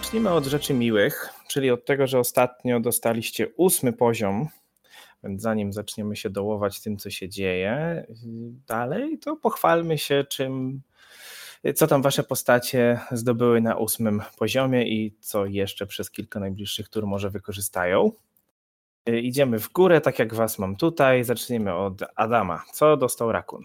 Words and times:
Zacznijmy 0.00 0.30
od 0.30 0.46
rzeczy 0.46 0.74
miłych, 0.74 1.28
czyli 1.48 1.70
od 1.70 1.84
tego, 1.84 2.06
że 2.06 2.18
ostatnio 2.18 2.80
dostaliście 2.80 3.48
ósmy 3.56 3.92
poziom, 3.92 4.48
więc 5.24 5.42
zanim 5.42 5.72
zaczniemy 5.72 6.16
się 6.16 6.30
dołować 6.30 6.80
tym, 6.80 6.96
co 6.96 7.10
się 7.10 7.28
dzieje 7.28 8.04
dalej, 8.66 9.18
to 9.18 9.36
pochwalmy 9.36 9.98
się, 9.98 10.24
czym, 10.28 10.82
co 11.74 11.86
tam 11.86 12.02
wasze 12.02 12.22
postacie 12.22 13.00
zdobyły 13.12 13.60
na 13.60 13.76
ósmym 13.76 14.22
poziomie 14.38 14.88
i 14.88 15.16
co 15.20 15.46
jeszcze 15.46 15.86
przez 15.86 16.10
kilka 16.10 16.40
najbliższych 16.40 16.88
tur 16.88 17.06
może 17.06 17.30
wykorzystają. 17.30 18.12
Idziemy 19.06 19.58
w 19.58 19.72
górę, 19.72 20.00
tak 20.00 20.18
jak 20.18 20.34
was 20.34 20.58
mam 20.58 20.76
tutaj. 20.76 21.24
Zaczniemy 21.24 21.74
od 21.74 22.02
Adama. 22.16 22.64
Co 22.72 22.96
dostał 22.96 23.32
Rakun? 23.32 23.64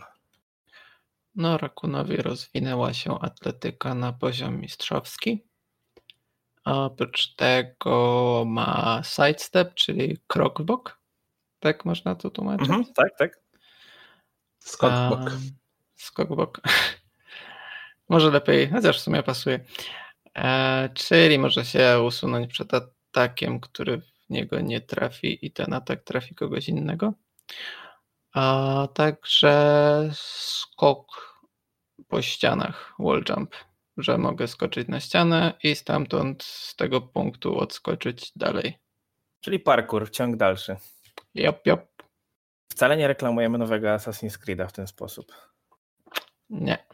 No, 1.36 1.58
Rakunowi 1.58 2.18
rozwinęła 2.18 2.94
się 2.94 3.20
atletyka 3.20 3.96
na 3.96 4.14
poziom 4.14 4.62
mistrzowski. 4.62 5.44
Oprócz 6.66 7.36
tego 7.36 8.44
ma 8.48 9.02
sidestep, 9.04 9.74
czyli 9.74 10.18
krok 10.28 10.62
w 10.62 10.66
bok. 10.66 11.00
Tak 11.60 11.86
można 11.86 12.16
to 12.16 12.30
tłumaczyć? 12.30 12.70
Mhm, 12.70 12.86
tak, 12.94 13.18
tak. 13.18 13.40
Skok 14.60 14.94
w 14.94 15.10
bok. 15.10 15.32
skok 15.96 16.30
w 16.30 16.36
bok. 16.36 16.62
może 18.10 18.32
lepiej, 18.32 18.70
chociaż 18.70 18.98
w 19.00 19.02
sumie 19.02 19.24
pasuje. 19.24 19.60
E, 20.38 20.90
czyli 20.94 21.40
może 21.40 21.66
się 21.66 22.02
usunąć 22.02 22.52
przed 22.52 22.72
atakiem, 22.74 23.60
który 23.60 23.98
w 23.98 24.30
niego 24.30 24.60
nie 24.60 24.82
trafi 24.82 25.46
i 25.46 25.52
ten 25.52 25.74
atak 25.74 26.04
trafi 26.04 26.36
kogoś 26.36 26.70
innego. 26.70 27.14
A 28.34 28.88
także 28.94 30.10
skok 30.14 31.06
po 32.08 32.22
ścianach, 32.22 32.94
wall 33.00 33.24
jump, 33.30 33.56
że 33.98 34.18
mogę 34.18 34.48
skoczyć 34.48 34.88
na 34.88 35.00
ścianę 35.00 35.54
i 35.64 35.76
stamtąd 35.76 36.44
z 36.44 36.76
tego 36.76 37.02
punktu 37.02 37.58
odskoczyć 37.58 38.32
dalej. 38.36 38.78
Czyli 39.42 39.60
parkour, 39.60 40.12
ciąg 40.12 40.36
dalszy. 40.36 40.76
Jop, 41.36 41.66
jop. 41.66 41.82
Wcale 42.72 42.98
nie 42.98 43.08
reklamujemy 43.08 43.58
nowego 43.58 43.88
Assassin's 43.88 44.38
Creed'a 44.38 44.68
w 44.68 44.74
ten 44.74 44.88
sposób. 44.88 45.32
Nie. 46.50 46.86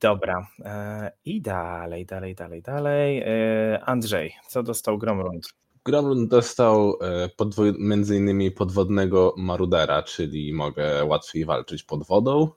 Dobra. 0.00 0.46
E, 0.64 1.12
I 1.24 1.42
dalej, 1.42 2.06
dalej, 2.06 2.34
dalej, 2.34 2.62
dalej. 2.62 3.22
E, 3.26 3.84
Andrzej, 3.84 4.34
co 4.48 4.62
dostał 4.62 4.98
Gromrund? 4.98 5.48
Gromlund 5.84 6.30
dostał 6.30 6.98
e, 7.00 7.28
podwój, 7.28 7.74
między 7.78 8.16
innymi 8.16 8.50
podwodnego 8.50 9.34
marudera, 9.36 10.02
czyli 10.02 10.52
mogę 10.52 11.04
łatwiej 11.04 11.44
walczyć 11.44 11.82
pod 11.82 12.06
wodą. 12.06 12.48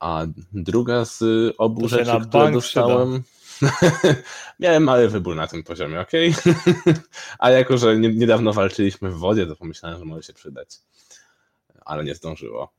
A 0.00 0.26
druga 0.52 1.04
z 1.04 1.24
obu 1.58 1.80
to 1.80 1.88
rzeczy, 1.88 2.20
które 2.28 2.52
dostałem. 2.52 3.22
Miałem 4.60 4.82
mały 4.82 5.08
wybór 5.08 5.36
na 5.36 5.46
tym 5.46 5.62
poziomie, 5.62 6.00
ok? 6.00 6.12
A 7.38 7.50
jako, 7.50 7.78
że 7.78 7.96
niedawno 7.96 8.52
walczyliśmy 8.52 9.10
w 9.10 9.18
wodzie, 9.18 9.46
to 9.46 9.56
pomyślałem, 9.56 9.98
że 9.98 10.04
może 10.04 10.22
się 10.22 10.32
przydać. 10.32 10.68
Ale 11.84 12.04
nie 12.04 12.14
zdążyło. 12.14 12.72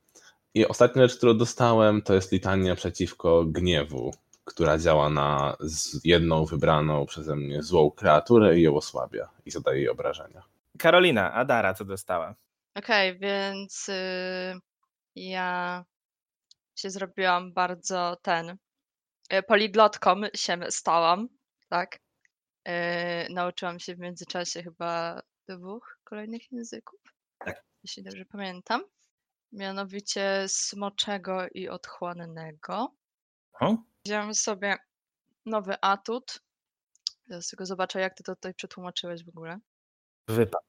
I 0.54 0.66
ostatnia 0.66 1.02
rzecz, 1.02 1.16
którą 1.16 1.38
dostałem, 1.38 2.02
to 2.02 2.14
jest 2.14 2.32
litania 2.32 2.74
przeciwko 2.76 3.44
gniewu 3.44 4.12
która 4.50 4.78
działa 4.78 5.10
na 5.10 5.56
jedną 6.04 6.44
wybraną 6.44 7.06
przeze 7.06 7.36
mnie 7.36 7.62
złą 7.62 7.90
kreaturę 7.90 8.58
i 8.58 8.62
ją 8.62 8.76
osłabia 8.76 9.28
i 9.46 9.50
zadaje 9.50 9.78
jej 9.78 9.88
obrażenia. 9.88 10.42
Karolina, 10.78 11.32
Adara, 11.32 11.74
co 11.74 11.84
dostała? 11.84 12.34
Okej, 12.74 13.10
okay, 13.10 13.20
więc 13.20 13.88
y, 13.88 13.92
ja 15.16 15.84
się 16.80 16.90
zrobiłam 16.90 17.52
bardzo 17.52 18.16
ten. 18.22 18.56
Y, 19.32 19.42
poliglotką 19.42 20.20
się 20.34 20.70
stałam, 20.70 21.28
tak? 21.68 21.98
Y, 22.68 22.72
nauczyłam 23.30 23.80
się 23.80 23.94
w 23.94 23.98
międzyczasie 23.98 24.62
chyba 24.62 25.22
dwóch 25.48 25.98
kolejnych 26.04 26.52
języków. 26.52 27.00
Tak. 27.38 27.64
Jeśli 27.82 28.02
dobrze 28.02 28.24
pamiętam. 28.24 28.84
Mianowicie 29.52 30.44
smoczego 30.48 31.48
i 31.54 31.68
otchłannego. 31.68 32.94
Wziąłem 34.04 34.34
sobie 34.34 34.76
nowy 35.46 35.74
atut. 35.80 36.42
Teraz 37.28 37.48
tylko 37.48 37.66
zobaczę, 37.66 38.00
jak 38.00 38.14
ty 38.14 38.22
to 38.22 38.34
tutaj 38.34 38.54
przetłumaczyłeś 38.54 39.24
w 39.24 39.28
ogóle. 39.28 39.58
Wypad. 40.28 40.62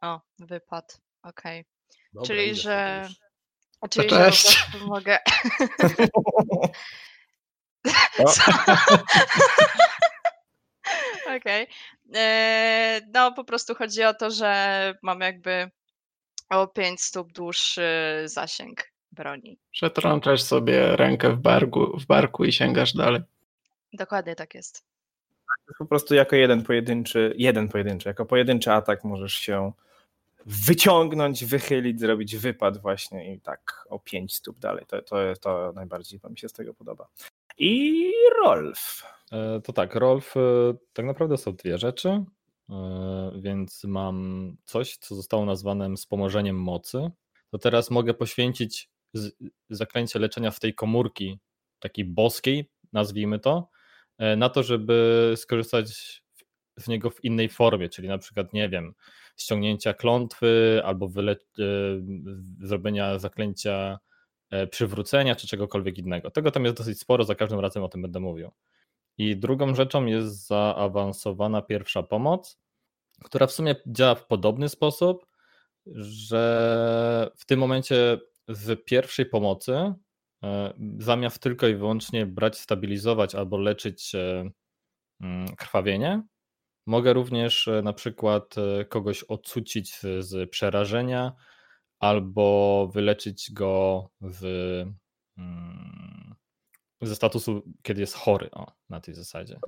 O, 0.00 0.20
wypad. 0.38 1.00
Okej. 1.22 1.64
Okay. 2.14 2.26
Czyli, 2.26 2.54
że. 2.54 3.08
Czyli, 3.90 4.08
że 4.10 4.78
mogę. 4.86 5.18
Okej. 11.26 11.36
Okay. 11.36 11.66
E, 12.14 13.00
no, 13.14 13.32
po 13.32 13.44
prostu 13.44 13.74
chodzi 13.74 14.04
o 14.04 14.14
to, 14.14 14.30
że 14.30 14.94
mam 15.02 15.20
jakby 15.20 15.70
o 16.50 16.66
5 16.66 17.02
stóp 17.02 17.32
dłuższy 17.32 17.82
zasięg 18.24 18.92
broni. 19.12 19.58
Przetrącasz 19.72 20.42
sobie 20.42 20.96
rękę 20.96 21.30
w, 21.30 21.38
barku, 21.38 21.98
w 21.98 22.06
barku 22.06 22.44
i 22.44 22.52
sięgasz 22.52 22.92
dalej. 22.92 23.20
Dokładnie 23.92 24.34
tak 24.34 24.54
jest. 24.54 24.84
Po 25.78 25.86
prostu 25.86 26.14
jako 26.14 26.36
jeden 26.36 26.62
pojedynczy, 26.62 27.34
jeden 27.36 27.68
pojedynczy, 27.68 28.08
jako 28.08 28.26
pojedynczy 28.26 28.72
atak 28.72 29.04
możesz 29.04 29.34
się 29.34 29.72
wyciągnąć, 30.46 31.44
wychylić, 31.44 32.00
zrobić 32.00 32.36
wypad 32.36 32.78
właśnie 32.78 33.34
i 33.34 33.40
tak 33.40 33.86
o 33.88 33.98
5 33.98 34.34
stóp 34.34 34.58
dalej. 34.58 34.84
To, 34.86 35.02
to, 35.02 35.16
to 35.40 35.72
najbardziej 35.74 36.20
mi 36.30 36.38
się 36.38 36.48
z 36.48 36.52
tego 36.52 36.74
podoba. 36.74 37.08
I 37.58 38.12
Rolf. 38.42 39.02
E, 39.32 39.60
to 39.60 39.72
tak, 39.72 39.94
Rolf, 39.94 40.36
e, 40.36 40.40
tak 40.92 41.06
naprawdę 41.06 41.36
są 41.36 41.52
dwie 41.56 41.78
rzeczy, 41.78 42.24
e, 42.70 43.32
więc 43.40 43.84
mam 43.84 44.56
coś, 44.64 44.96
co 44.96 45.14
zostało 45.14 45.44
nazwane 45.44 45.96
wspomożeniem 45.96 46.56
mocy. 46.56 47.10
To 47.50 47.58
teraz 47.58 47.90
mogę 47.90 48.14
poświęcić 48.14 48.90
zaklęcie 49.70 50.18
leczenia 50.18 50.50
w 50.50 50.60
tej 50.60 50.74
komórki 50.74 51.38
takiej 51.78 52.04
boskiej, 52.04 52.70
nazwijmy 52.92 53.38
to, 53.38 53.68
na 54.36 54.48
to, 54.48 54.62
żeby 54.62 55.32
skorzystać 55.36 56.22
z 56.76 56.88
niego 56.88 57.10
w 57.10 57.24
innej 57.24 57.48
formie, 57.48 57.88
czyli 57.88 58.08
na 58.08 58.18
przykład, 58.18 58.52
nie 58.52 58.68
wiem, 58.68 58.94
ściągnięcia 59.36 59.94
klątwy 59.94 60.82
albo 60.84 61.08
wyle- 61.08 61.36
e, 61.58 61.64
zrobienia 62.60 63.18
zaklęcia 63.18 63.98
e, 64.50 64.66
przywrócenia 64.66 65.36
czy 65.36 65.46
czegokolwiek 65.46 65.98
innego. 65.98 66.30
Tego 66.30 66.50
tam 66.50 66.64
jest 66.64 66.76
dosyć 66.76 67.00
sporo, 67.00 67.24
za 67.24 67.34
każdym 67.34 67.60
razem 67.60 67.82
o 67.82 67.88
tym 67.88 68.02
będę 68.02 68.20
mówił. 68.20 68.50
I 69.18 69.36
drugą 69.36 69.74
rzeczą 69.74 70.06
jest 70.06 70.46
zaawansowana 70.46 71.62
pierwsza 71.62 72.02
pomoc, 72.02 72.58
która 73.24 73.46
w 73.46 73.52
sumie 73.52 73.76
działa 73.86 74.14
w 74.14 74.26
podobny 74.26 74.68
sposób, 74.68 75.26
że 75.96 77.30
w 77.36 77.46
tym 77.46 77.60
momencie 77.60 78.18
w 78.48 78.76
pierwszej 78.84 79.26
pomocy 79.26 79.92
e, 80.42 80.74
zamiast 80.98 81.42
tylko 81.42 81.68
i 81.68 81.76
wyłącznie 81.76 82.26
brać, 82.26 82.58
stabilizować 82.58 83.34
albo 83.34 83.58
leczyć 83.58 84.12
mm, 85.20 85.56
krwawienie, 85.56 86.22
mogę 86.86 87.12
również 87.12 87.68
e, 87.68 87.82
na 87.82 87.92
przykład 87.92 88.54
kogoś 88.88 89.22
odsucić 89.22 90.00
z 90.18 90.50
przerażenia 90.50 91.32
albo 91.98 92.88
wyleczyć 92.92 93.52
go 93.52 94.08
w, 94.20 94.44
mm, 95.38 96.34
ze 97.02 97.16
statusu, 97.16 97.62
kiedy 97.82 98.00
jest 98.00 98.14
chory, 98.14 98.50
o, 98.50 98.72
na 98.88 99.00
tej 99.00 99.14
zasadzie. 99.14 99.58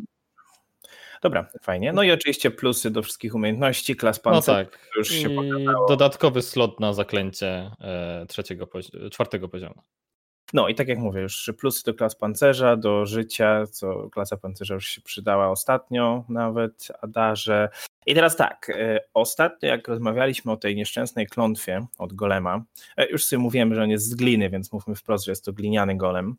Dobra, 1.22 1.48
fajnie. 1.62 1.92
No 1.92 2.02
i 2.02 2.12
oczywiście 2.12 2.50
plusy 2.50 2.90
do 2.90 3.02
wszystkich 3.02 3.34
umiejętności, 3.34 3.96
klas 3.96 4.20
pancerza. 4.20 4.58
No 4.58 4.64
tak, 4.64 4.88
już 4.96 5.08
się 5.08 5.30
I 5.30 5.66
dodatkowy 5.88 6.42
slot 6.42 6.80
na 6.80 6.92
zaklęcie 6.92 7.70
e, 7.80 8.26
trzeciego, 8.28 8.68
czwartego 9.12 9.48
poziomu. 9.48 9.82
No 10.52 10.68
i 10.68 10.74
tak 10.74 10.88
jak 10.88 10.98
mówię, 10.98 11.20
już 11.20 11.50
plusy 11.58 11.84
do 11.84 11.94
klas 11.94 12.16
pancerza, 12.16 12.76
do 12.76 13.06
życia, 13.06 13.66
co 13.66 14.10
klasa 14.10 14.36
pancerza 14.36 14.74
już 14.74 14.86
się 14.86 15.00
przydała 15.00 15.50
ostatnio 15.50 16.24
nawet, 16.28 16.88
Adarze. 17.02 17.68
I 18.06 18.14
teraz 18.14 18.36
tak, 18.36 18.70
e, 18.70 19.00
ostatnio 19.14 19.68
jak 19.68 19.88
rozmawialiśmy 19.88 20.52
o 20.52 20.56
tej 20.56 20.76
nieszczęsnej 20.76 21.26
klątwie 21.26 21.86
od 21.98 22.12
golema, 22.12 22.64
e, 22.96 23.10
już 23.10 23.24
sobie 23.24 23.40
mówiłem, 23.40 23.74
że 23.74 23.82
on 23.82 23.90
jest 23.90 24.04
z 24.04 24.14
gliny, 24.14 24.50
więc 24.50 24.72
mówmy 24.72 24.94
wprost, 24.94 25.24
że 25.24 25.32
jest 25.32 25.44
to 25.44 25.52
gliniany 25.52 25.96
golem. 25.96 26.36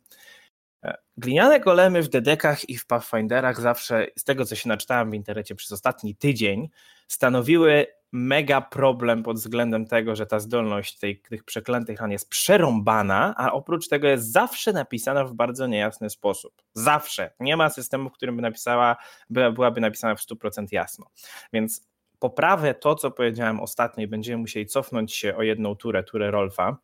Gliniane 1.16 1.60
golemy 1.60 2.02
w 2.02 2.08
dedekach 2.08 2.68
i 2.68 2.76
w 2.76 2.86
Pathfinderach 2.86 3.60
zawsze, 3.60 4.06
z 4.18 4.24
tego 4.24 4.44
co 4.44 4.54
się 4.54 4.68
naczytałem 4.68 5.10
w 5.10 5.14
internecie 5.14 5.54
przez 5.54 5.72
ostatni 5.72 6.14
tydzień, 6.16 6.68
stanowiły 7.08 7.86
mega 8.12 8.60
problem 8.60 9.22
pod 9.22 9.36
względem 9.36 9.86
tego, 9.86 10.16
że 10.16 10.26
ta 10.26 10.40
zdolność 10.40 10.98
tej, 10.98 11.20
tych 11.20 11.44
przeklętych 11.44 12.00
ran 12.00 12.10
jest 12.10 12.28
przerąbana, 12.28 13.34
a 13.36 13.52
oprócz 13.52 13.88
tego 13.88 14.08
jest 14.08 14.32
zawsze 14.32 14.72
napisana 14.72 15.24
w 15.24 15.34
bardzo 15.34 15.66
niejasny 15.66 16.10
sposób. 16.10 16.62
Zawsze. 16.74 17.30
Nie 17.40 17.56
ma 17.56 17.70
systemu, 17.70 18.10
w 18.10 18.12
którym 18.12 18.36
by 18.36 18.42
napisała, 18.42 18.96
byłaby 19.30 19.80
napisana 19.80 20.14
w 20.14 20.20
100% 20.20 20.66
jasno. 20.72 21.06
Więc 21.52 21.88
poprawę 22.18 22.74
to, 22.74 22.94
co 22.94 23.10
powiedziałem 23.10 23.60
ostatnio 23.60 24.04
i 24.04 24.06
będziemy 24.06 24.38
musieli 24.38 24.66
cofnąć 24.66 25.14
się 25.14 25.36
o 25.36 25.42
jedną 25.42 25.76
turę, 25.76 26.02
turę 26.02 26.30
Rolfa. 26.30 26.76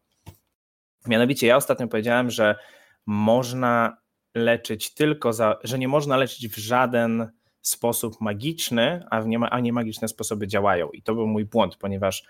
Mianowicie 1.06 1.46
ja 1.46 1.56
ostatnio 1.56 1.88
powiedziałem, 1.88 2.30
że 2.30 2.56
można 3.06 3.96
leczyć 4.34 4.94
tylko 4.94 5.32
za, 5.32 5.58
że 5.64 5.78
nie 5.78 5.88
można 5.88 6.16
leczyć 6.16 6.48
w 6.48 6.58
żaden 6.58 7.30
sposób 7.62 8.20
magiczny, 8.20 9.06
a 9.10 9.20
nie, 9.20 9.38
a 9.38 9.60
nie 9.60 9.72
magiczne 9.72 10.08
sposoby 10.08 10.48
działają. 10.48 10.90
I 10.90 11.02
to 11.02 11.14
był 11.14 11.26
mój 11.26 11.44
błąd, 11.44 11.76
ponieważ 11.76 12.24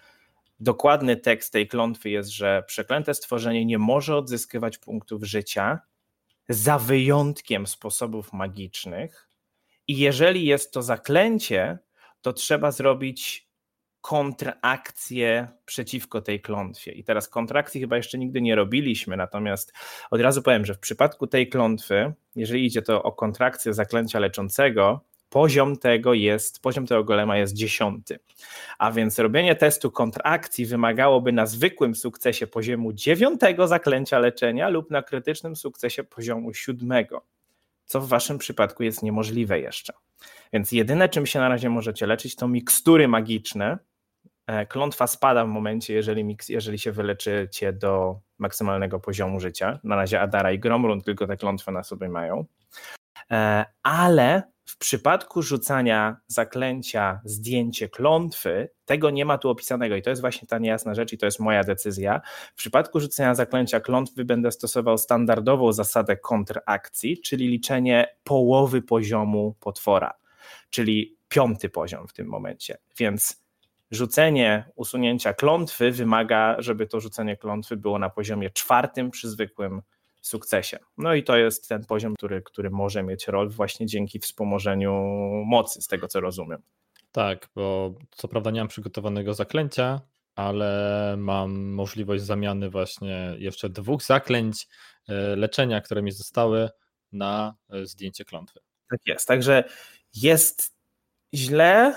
dokładny 0.61 1.17
tekst 1.17 1.52
tej 1.52 1.69
klątwy 1.69 2.11
jest, 2.11 2.31
że 2.31 2.62
przeklęte 2.67 3.14
stworzenie 3.14 3.64
nie 3.64 3.78
może 3.78 4.17
odzyskiwać 4.17 4.78
punktów 4.78 5.25
życia 5.25 5.81
za 6.49 6.79
wyjątkiem 6.79 7.67
sposobów 7.67 8.32
magicznych. 8.32 9.29
I 9.88 9.99
jeżeli 9.99 10.44
jest 10.44 10.72
to 10.72 10.82
zaklęcie, 10.82 11.79
to 12.20 12.32
trzeba 12.32 12.70
zrobić 12.70 13.45
kontrakcję 14.00 15.48
przeciwko 15.64 16.20
tej 16.20 16.40
klątwie. 16.40 16.93
I 16.93 17.04
teraz 17.04 17.28
kontrakcji 17.28 17.81
chyba 17.81 17.96
jeszcze 17.96 18.19
nigdy 18.19 18.40
nie 18.40 18.54
robiliśmy, 18.54 19.16
natomiast 19.16 19.72
od 20.10 20.20
razu 20.20 20.43
powiem, 20.43 20.66
że 20.66 20.75
w 20.75 20.78
przypadku 20.78 21.26
tej 21.26 21.48
klątwy, 21.48 22.12
jeżeli 22.37 22.66
idzie 22.66 22.82
to 22.82 23.02
o 23.02 23.12
kontrakcję 23.12 23.75
zaklęcia 23.75 24.19
leczącego, 24.19 25.00
poziom 25.31 25.76
tego 25.76 26.14
jest, 26.14 26.62
poziom 26.62 26.87
tego 26.87 27.04
golema 27.04 27.37
jest 27.37 27.54
dziesiąty. 27.54 28.19
A 28.78 28.93
więc 28.93 29.19
robienie 29.19 29.54
testu 29.56 29.90
kontrakcji 29.90 30.66
wymagałoby 30.66 31.32
na 31.32 31.46
zwykłym 31.46 31.94
sukcesie 31.94 32.46
poziomu 32.46 32.93
dziewiątego 32.93 33.69
zaklęcia 33.69 34.19
leczenia 34.19 34.69
lub 34.69 34.90
na 34.90 35.02
krytycznym 35.02 35.56
sukcesie 35.56 36.04
poziomu 36.04 36.54
siódmego, 36.54 37.26
co 37.84 38.00
w 38.00 38.08
waszym 38.08 38.38
przypadku 38.38 38.82
jest 38.82 39.02
niemożliwe 39.02 39.60
jeszcze. 39.60 39.93
Więc 40.53 40.73
jedyne, 40.73 41.09
czym 41.09 41.27
się 41.27 41.39
na 41.39 41.49
razie 41.49 41.71
możecie 41.71 42.07
leczyć, 42.07 42.37
to 42.37 42.49
mikstury 42.49 43.09
magiczne. 43.09 43.79
E, 44.47 44.67
klątwa 44.67 45.07
spada 45.07 45.45
w 45.45 45.49
momencie, 45.49 45.95
jeżeli, 45.95 46.25
miks, 46.25 46.49
jeżeli 46.49 46.79
się 46.79 46.93
wyleczycie 46.93 47.73
do 47.73 48.21
maksymalnego 48.39 49.01
poziomu 49.01 49.41
życia. 49.41 49.81
Na 49.85 49.97
razie 49.97 50.21
Adara 50.21 50.53
i 50.53 50.59
Gromrun 50.59 51.03
tylko 51.03 51.27
te 51.27 51.37
klątwy 51.37 51.73
na 51.73 51.83
sobie 51.83 52.09
mają. 52.09 52.45
E, 53.31 53.65
ale 53.83 54.43
w 54.67 54.79
przypadku 54.79 55.43
rzucania 55.43 56.17
zaklęcia 56.27 57.21
zdjęcie 57.25 57.89
klątwy, 57.89 58.69
tego 58.85 59.11
nie 59.11 59.25
ma 59.25 59.39
tu 59.39 59.49
opisanego 59.49 59.97
i 59.97 60.03
to 60.03 60.11
jest 60.11 60.23
właśnie 60.23 60.49
ta 60.49 60.59
niejasna 60.59 60.95
rzecz 60.95 61.13
i 61.13 61.19
to 61.19 61.27
jest 61.27 61.41
moja 61.41 61.65
decyzja. 61.65 62.21
W 62.55 62.59
przypadku 62.59 63.01
rzucania 63.01 63.35
zaklęcia 63.35 63.81
klątwy 63.81 64.25
będę 64.25 64.53
stosował 64.53 64.99
standardową 64.99 65.73
zasadę 65.73 66.17
kontrakcji, 66.17 67.21
czyli 67.21 67.49
liczenie 67.49 68.17
połowy 68.25 68.83
poziomu 68.83 69.55
potwora, 69.61 70.13
czyli 70.71 71.17
piąty 71.29 71.69
poziom 71.69 72.09
w 72.09 72.13
tym 72.13 72.27
momencie. 72.27 72.79
Więc 72.99 73.43
rzucenie 73.91 74.65
usunięcia 74.75 75.35
klątwy 75.35 75.91
wymaga, 75.91 76.57
żeby 76.59 76.87
to 76.87 77.01
rzucenie 77.01 77.37
klątwy 77.37 77.77
było 77.77 77.99
na 77.99 78.11
poziomie 78.11 78.51
czwartym 78.51 79.11
przy 79.11 79.29
zwykłym 79.29 79.83
sukcesie. 80.26 80.78
No 80.99 81.14
i 81.14 81.23
to 81.23 81.37
jest 81.37 81.69
ten 81.69 81.84
poziom, 81.84 82.14
który, 82.14 82.43
który 82.43 82.70
może 82.70 83.02
mieć 83.02 83.28
rol 83.28 83.50
właśnie 83.50 83.87
dzięki 83.87 84.19
wspomożeniu 84.19 84.93
mocy, 85.46 85.82
z 85.82 85.87
tego 85.87 86.08
co 86.08 86.20
rozumiem. 86.20 86.62
Tak, 87.12 87.49
bo 87.55 87.94
co 88.11 88.28
prawda 88.28 88.50
nie 88.50 88.61
mam 88.61 88.69
przygotowanego 88.69 89.34
zaklęcia, 89.34 90.00
ale 90.34 91.14
mam 91.19 91.73
możliwość 91.73 92.25
zamiany 92.25 92.70
właśnie 92.70 93.34
jeszcze 93.38 93.69
dwóch 93.69 94.02
zaklęć 94.02 94.69
e, 95.08 95.37
leczenia, 95.37 95.81
które 95.81 96.02
mi 96.02 96.12
zostały 96.12 96.69
na 97.12 97.55
e, 97.70 97.87
zdjęcie 97.87 98.25
klątwy. 98.25 98.61
Tak 98.90 99.00
jest, 99.06 99.29
także 99.29 99.64
jest 100.14 100.76
źle, 101.34 101.94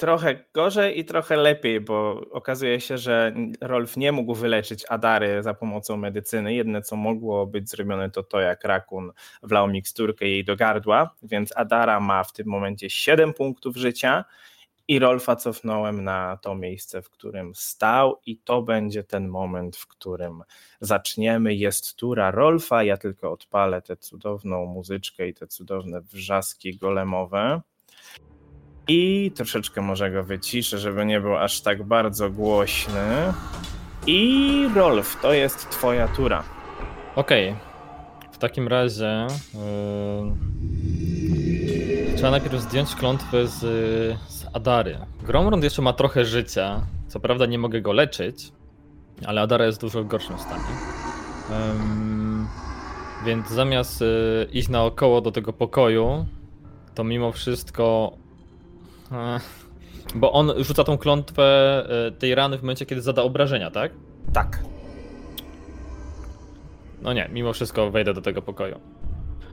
trochę 0.00 0.44
gorzej 0.54 0.98
i 0.98 1.04
trochę 1.04 1.36
lepiej, 1.36 1.80
bo 1.80 2.20
okazuje 2.30 2.80
się, 2.80 2.98
że 2.98 3.34
Rolf 3.60 3.96
nie 3.96 4.12
mógł 4.12 4.34
wyleczyć 4.34 4.84
Adary 4.88 5.42
za 5.42 5.54
pomocą 5.54 5.96
medycyny. 5.96 6.54
Jedne, 6.54 6.82
co 6.82 6.96
mogło 6.96 7.46
być 7.46 7.70
zrobione, 7.70 8.10
to 8.10 8.22
to, 8.22 8.40
jak 8.40 8.64
Rakun 8.64 9.12
wlał 9.42 9.68
miksturkę 9.68 10.28
jej 10.28 10.44
do 10.44 10.56
gardła, 10.56 11.14
więc 11.22 11.56
Adara 11.56 12.00
ma 12.00 12.24
w 12.24 12.32
tym 12.32 12.46
momencie 12.46 12.90
7 12.90 13.34
punktów 13.34 13.76
życia 13.76 14.24
i 14.88 14.98
Rolfa 14.98 15.36
cofnąłem 15.36 16.04
na 16.04 16.38
to 16.42 16.54
miejsce, 16.54 17.02
w 17.02 17.10
którym 17.10 17.54
stał 17.54 18.20
i 18.26 18.38
to 18.38 18.62
będzie 18.62 19.04
ten 19.04 19.28
moment, 19.28 19.76
w 19.76 19.86
którym 19.86 20.42
zaczniemy. 20.80 21.54
Jest 21.54 21.96
tura 21.96 22.30
Rolfa, 22.30 22.82
ja 22.82 22.96
tylko 22.96 23.32
odpalę 23.32 23.82
tę 23.82 23.96
cudowną 23.96 24.66
muzyczkę 24.66 25.28
i 25.28 25.34
te 25.34 25.46
cudowne 25.46 26.00
wrzaski 26.00 26.76
golemowe. 26.76 27.60
I 28.92 29.32
troszeczkę 29.34 29.80
może 29.80 30.10
go 30.10 30.24
wyciszę, 30.24 30.78
żeby 30.78 31.06
nie 31.06 31.20
był 31.20 31.36
aż 31.36 31.60
tak 31.60 31.82
bardzo 31.82 32.30
głośny. 32.30 33.32
I 34.06 34.68
Rolf, 34.74 35.20
to 35.22 35.32
jest 35.32 35.70
twoja 35.70 36.08
tura. 36.08 36.44
Okej. 37.16 37.48
Okay. 37.50 37.60
W 38.32 38.38
takim 38.38 38.68
razie 38.68 39.26
yy... 42.04 42.16
trzeba 42.16 42.30
najpierw 42.30 42.60
zdjąć 42.60 42.94
klątwę 42.94 43.46
z, 43.46 43.58
z 44.28 44.46
Adary. 44.52 44.98
Gromrund 45.22 45.64
jeszcze 45.64 45.82
ma 45.82 45.92
trochę 45.92 46.24
życia. 46.24 46.86
Co 47.08 47.20
prawda 47.20 47.46
nie 47.46 47.58
mogę 47.58 47.80
go 47.80 47.92
leczyć, 47.92 48.52
ale 49.26 49.40
Adara 49.40 49.66
jest 49.66 49.78
w 49.78 49.80
dużo 49.80 50.04
gorszym 50.04 50.38
stanie. 50.38 50.64
Więc 53.26 53.48
zamiast 53.48 54.00
yy, 54.00 54.48
iść 54.52 54.68
naokoło 54.68 55.20
do 55.20 55.32
tego 55.32 55.52
pokoju, 55.52 56.26
to 56.94 57.04
mimo 57.04 57.32
wszystko 57.32 58.12
bo 60.14 60.32
on 60.32 60.52
rzuca 60.64 60.84
tą 60.84 60.98
klątwę 60.98 61.42
e, 62.06 62.10
tej 62.12 62.34
rany 62.34 62.58
w 62.58 62.62
momencie, 62.62 62.86
kiedy 62.86 63.02
zada 63.02 63.22
obrażenia, 63.22 63.70
tak? 63.70 63.92
Tak. 64.32 64.62
No 67.02 67.12
nie, 67.12 67.28
mimo 67.32 67.52
wszystko 67.52 67.90
wejdę 67.90 68.14
do 68.14 68.22
tego 68.22 68.42
pokoju. 68.42 68.80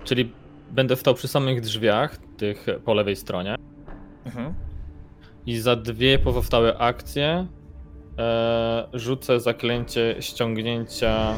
Czyli 0.04 0.32
będę 0.72 0.96
stał 0.96 1.14
przy 1.14 1.28
samych 1.28 1.62
drzwiach, 1.62 2.18
tych 2.38 2.66
po 2.86 2.94
lewej 2.94 3.16
stronie. 3.16 3.56
Mhm. 4.26 4.54
I 5.46 5.58
za 5.58 5.76
dwie 5.76 6.20
pozostałe 6.20 6.78
akcje 6.78 7.48
e, 8.18 8.88
rzucę 8.94 9.40
zaklęcie 9.40 10.16
ściągnięcia 10.20 11.34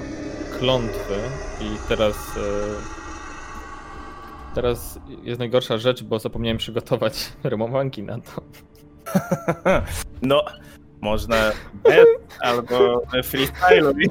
klątwy. 0.59 1.15
I 1.61 1.87
teraz 1.89 2.37
e, 2.37 2.98
Teraz 4.55 4.99
jest 5.23 5.39
najgorsza 5.39 5.77
rzecz, 5.77 6.03
bo 6.03 6.19
zapomniałem 6.19 6.57
przygotować 6.57 7.33
rymowanki 7.43 8.03
na 8.03 8.19
to. 8.19 8.41
No, 10.21 10.43
można 11.01 11.35
albo 12.41 13.01
freestyle. 13.23 13.93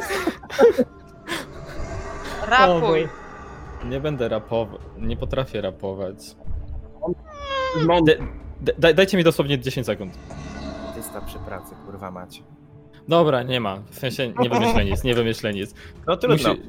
Rapuj. 2.48 3.08
Nie 3.84 4.00
będę 4.00 4.28
rapować, 4.28 4.80
nie 4.98 5.16
potrafię 5.16 5.60
rapować. 5.60 6.16
Da, 8.60 8.72
da, 8.78 8.92
dajcie 8.92 9.16
mi 9.16 9.24
dosłownie 9.24 9.58
10 9.58 9.86
sekund. 9.86 10.18
Tysta 10.94 11.20
przy 11.20 11.38
pracy, 11.38 11.74
kurwa 11.86 12.10
macie. 12.10 12.42
Dobra, 13.08 13.42
nie 13.42 13.60
ma. 13.60 13.82
W 13.90 13.98
sensie 13.98 14.32
nie 14.38 14.48
wymyślę 14.48 14.84
nic, 14.84 15.04
nie 15.04 15.14
wymyślę 15.14 15.54
nic. 15.54 15.74
No 16.06 16.16
trudno. 16.16 16.54
Musi, 16.54 16.62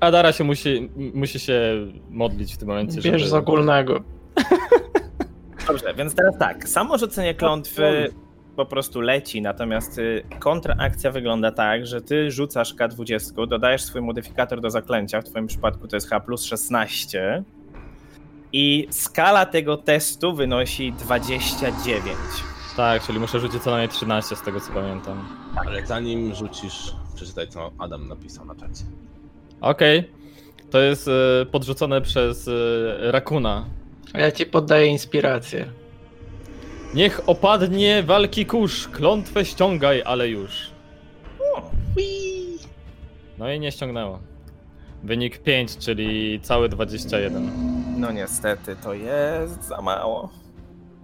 Adara 0.00 0.32
się 0.32 0.44
musi, 0.44 0.90
musi 1.14 1.40
się 1.40 1.86
modlić 2.10 2.54
w 2.54 2.58
tym 2.58 2.68
momencie. 2.68 3.00
Bierz 3.00 3.20
żeby... 3.20 3.30
z 3.30 3.34
ogólnego. 3.34 4.00
Dobrze, 5.68 5.94
więc 5.94 6.14
teraz 6.14 6.38
tak. 6.38 6.68
Samo 6.68 6.98
rzucenie 6.98 7.34
klątwy 7.34 8.12
po 8.56 8.66
prostu 8.66 9.00
leci, 9.00 9.42
natomiast 9.42 9.98
y, 9.98 10.22
kontrakcja 10.38 11.10
wygląda 11.10 11.52
tak, 11.52 11.86
że 11.86 12.00
ty 12.00 12.30
rzucasz 12.30 12.74
K20, 12.74 13.46
dodajesz 13.46 13.82
swój 13.82 14.02
modyfikator 14.02 14.60
do 14.60 14.70
zaklęcia, 14.70 15.20
w 15.20 15.24
twoim 15.24 15.46
przypadku 15.46 15.88
to 15.88 15.96
jest 15.96 16.10
H 16.10 16.20
plus 16.20 16.44
16 16.44 17.44
i 18.52 18.86
skala 18.90 19.46
tego 19.46 19.76
testu 19.76 20.34
wynosi 20.34 20.92
29. 20.92 22.16
Tak, 22.76 23.02
czyli 23.02 23.18
muszę 23.18 23.40
rzucić 23.40 23.62
co 23.62 23.70
najmniej 23.70 23.88
13 23.88 24.36
z 24.36 24.42
tego 24.42 24.60
co 24.60 24.72
pamiętam. 24.72 25.28
Ale 25.56 25.86
zanim 25.86 26.34
rzucisz, 26.34 26.94
przeczytaj 27.14 27.48
co 27.48 27.70
Adam 27.78 28.08
napisał 28.08 28.44
na 28.44 28.54
czacie. 28.54 28.84
Okej. 29.60 29.98
Okay. 29.98 30.12
To 30.70 30.80
jest 30.80 31.08
y, 31.08 31.46
podrzucone 31.50 32.00
przez 32.00 32.48
y, 32.48 32.52
Rakuna. 33.00 33.64
A 34.12 34.18
ja 34.20 34.32
ci 34.32 34.46
poddaję 34.46 34.86
inspirację. 34.86 35.66
Niech 36.94 37.20
opadnie 37.26 38.02
walki 38.02 38.46
kurz, 38.46 38.88
klątwę 38.88 39.44
ściągaj, 39.44 40.02
ale 40.06 40.28
już. 40.28 40.70
No 43.38 43.52
i 43.52 43.60
nie 43.60 43.72
ściągnęło. 43.72 44.18
Wynik 45.02 45.38
5, 45.38 45.76
czyli 45.78 46.40
całe 46.40 46.68
21. 46.68 47.50
No 47.96 48.12
niestety, 48.12 48.76
to 48.82 48.94
jest 48.94 49.64
za 49.64 49.80
mało. 49.80 50.41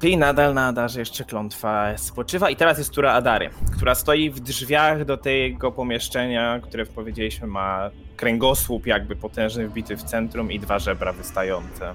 I 0.02 0.16
nadal 0.16 0.54
na 0.54 0.66
Adarze 0.66 1.00
jeszcze 1.00 1.24
klątwa 1.24 1.98
spoczywa. 1.98 2.50
I 2.50 2.56
teraz 2.56 2.78
jest 2.78 2.90
tura 2.90 3.12
Adary, 3.12 3.50
która 3.76 3.94
stoi 3.94 4.30
w 4.30 4.40
drzwiach 4.40 5.04
do 5.04 5.16
tego 5.16 5.72
pomieszczenia, 5.72 6.60
które 6.62 6.86
powiedzieliśmy 6.86 7.46
ma 7.46 7.90
kręgosłup 8.16 8.86
jakby 8.86 9.16
potężny 9.16 9.68
wbity 9.68 9.96
w 9.96 10.02
centrum 10.02 10.52
i 10.52 10.60
dwa 10.60 10.78
żebra 10.78 11.12
wystające 11.12 11.94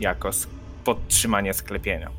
jako 0.00 0.30
podtrzymanie 0.84 1.54
sklepienia. 1.54 2.10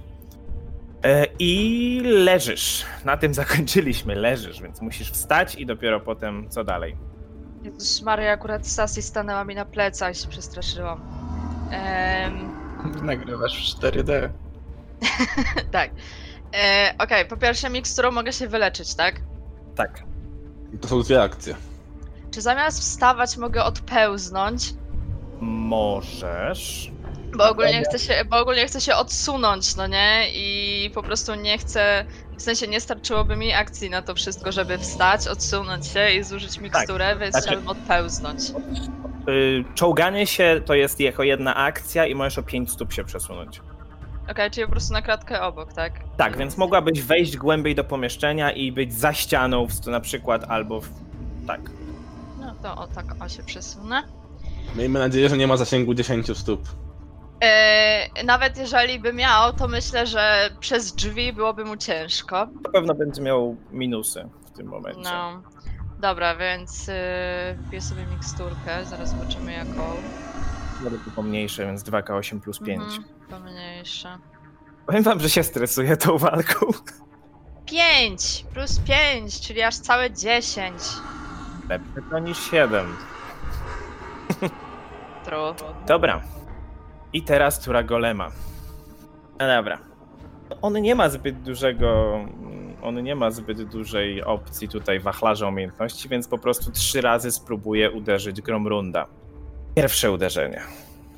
E, 1.04 1.26
I 1.40 2.02
leżysz. 2.04 2.86
Na 3.06 3.18
tym 3.18 3.34
zakończyliśmy. 3.44 4.16
Leżysz, 4.16 4.62
więc 4.62 4.82
musisz 4.82 5.12
wstać 5.12 5.56
i 5.56 5.66
dopiero 5.66 6.00
potem 6.00 6.50
co 6.50 6.64
dalej. 6.64 6.96
Jezus 7.64 8.02
Maria, 8.02 8.32
akurat 8.32 8.68
Sasi 8.68 9.02
stanęła 9.02 9.46
mi 9.46 9.56
na 9.56 9.66
plecach 9.66 10.12
i 10.12 10.16
się 10.16 10.28
przestraszyłam. 10.28 11.02
Nagrywasz 13.04 13.76
w 13.76 13.80
4D. 13.80 14.30
tak. 15.72 15.92
E, 16.54 16.94
Okej, 17.00 17.26
po 17.26 17.38
pierwsze 17.38 17.70
miksturą 17.70 18.12
mogę 18.12 18.34
się 18.34 18.48
wyleczyć, 18.48 18.96
tak? 18.96 19.16
Tak. 19.76 20.04
To 20.82 20.88
są 20.88 21.02
dwie 21.02 21.22
akcje. 21.22 21.56
Czy 22.32 22.42
zamiast 22.42 22.80
wstawać 22.80 23.38
mogę 23.38 23.64
odpełznąć? 23.64 24.74
Możesz. 25.42 26.92
Bo 27.38 27.50
ogólnie 27.50 27.84
chcę 27.84 28.00
się, 28.00 28.14
bo 28.30 28.38
ogólnie 28.40 28.66
chcę 28.68 28.82
się 28.82 28.96
odsunąć, 28.96 29.76
no 29.76 29.88
nie? 29.88 30.28
I 30.34 30.90
po 30.94 31.04
prostu 31.04 31.36
nie 31.36 31.58
chcę, 31.58 32.06
w 32.38 32.42
sensie 32.42 32.68
nie 32.68 32.82
starczyłoby 32.82 33.36
mi 33.36 33.54
akcji 33.54 33.90
na 33.90 34.02
to 34.02 34.16
wszystko, 34.16 34.52
żeby 34.52 34.78
wstać, 34.78 35.28
odsunąć 35.28 35.88
się 35.88 36.12
i 36.12 36.24
zużyć 36.24 36.60
miksturę, 36.60 37.16
więc 37.20 37.32
znaczy- 37.32 37.48
chciałbym 37.48 37.70
odpełznąć. 37.70 38.40
Y, 39.30 39.64
Czołganie 39.76 40.28
się 40.28 40.62
to 40.66 40.74
jest 40.74 41.00
jako 41.00 41.24
jedna 41.24 41.56
akcja 41.56 42.06
i 42.06 42.16
możesz 42.16 42.38
o 42.38 42.44
5 42.44 42.72
stóp 42.72 42.94
się 42.94 43.04
przesunąć. 43.04 43.62
Okej, 44.32 44.52
czyli 44.52 44.66
po 44.66 44.72
prostu 44.72 44.94
na 44.94 45.02
kratkę 45.02 45.42
obok, 45.42 45.74
tak? 45.74 45.94
Tak, 46.18 46.38
więc 46.38 46.58
mogłabyś 46.58 47.02
wejść 47.02 47.38
głębiej 47.38 47.76
do 47.76 47.84
pomieszczenia 47.84 48.52
i 48.52 48.72
być 48.72 48.94
za 48.94 49.14
ścianą 49.14 49.68
w- 49.68 49.88
na 49.88 50.00
przykład 50.00 50.44
albo 50.50 50.82
w... 50.82 50.90
tak. 51.48 51.62
No 52.40 52.56
to 52.64 52.76
o 52.76 52.88
tak, 52.88 53.06
o 53.24 53.30
się 53.30 53.44
przesunę. 53.44 54.04
Miejmy 54.76 55.00
nadzieję, 55.00 55.30
że 55.30 55.38
nie 55.38 55.48
ma 55.48 55.58
zasięgu 55.58 55.94
10 55.94 56.38
stóp. 56.38 56.62
E, 57.44 58.24
nawet 58.24 58.58
jeżeli 58.58 59.00
by 59.00 59.14
miał, 59.14 59.54
to 59.54 59.68
myślę, 59.68 60.08
że 60.08 60.50
przez 60.60 60.94
drzwi 60.94 61.34
byłoby 61.34 61.66
mu 61.66 61.78
ciężko. 61.78 62.48
Na 62.64 62.70
pewno 62.74 62.94
będzie 62.96 63.22
miał 63.22 63.56
minusy 63.72 64.30
w 64.46 64.58
tym 64.58 64.68
momencie. 64.68 65.02
No. 65.04 65.42
Dobra, 66.00 66.36
więc 66.36 66.88
yy, 66.88 66.94
wpiję 67.68 67.82
sobie 67.82 68.06
miksturkę, 68.06 68.86
zaraz 68.86 69.10
zobaczymy 69.10 69.54
jaką. 69.54 69.84
To 70.84 71.12
pomniejsze, 71.16 71.66
więc 71.66 71.84
2K8 71.84 72.40
plus 72.40 72.60
5. 72.60 72.84
Mhm, 72.84 73.04
pomniejsze. 73.30 74.18
Powiem 74.86 75.04
wam, 75.04 75.20
że 75.20 75.30
się 75.30 75.44
stresuję 75.44 75.98
tą 75.98 76.18
walką. 76.18 76.66
5 77.66 78.46
plus 78.54 78.80
5, 78.80 79.42
czyli 79.42 79.62
aż 79.62 79.76
całe 79.76 80.12
10. 80.12 80.74
Lepsze 81.70 82.02
to 82.10 82.20
niż 82.20 82.52
7. 82.52 82.96
True. 85.26 85.56
Dobra. 85.88 86.22
I 87.14 87.24
teraz 87.24 87.60
tura 87.60 87.84
golema. 87.84 88.32
No 89.40 89.48
dobra. 89.48 89.78
On 90.62 90.82
nie 90.82 90.96
ma 90.96 91.10
zbyt 91.10 91.42
dużego. 91.42 92.20
On 92.82 93.04
nie 93.04 93.16
ma 93.16 93.32
zbyt 93.32 93.64
dużej 93.64 94.24
opcji 94.24 94.70
tutaj 94.70 95.00
wachlarza 95.00 95.48
umiejętności, 95.48 96.10
więc 96.10 96.28
po 96.28 96.38
prostu 96.38 96.72
trzy 96.72 97.02
razy 97.02 97.32
spróbuje 97.32 97.92
uderzyć 97.92 98.42
Gromrunda. 98.42 99.08
Pierwsze 99.76 100.12
uderzenie. 100.12 100.62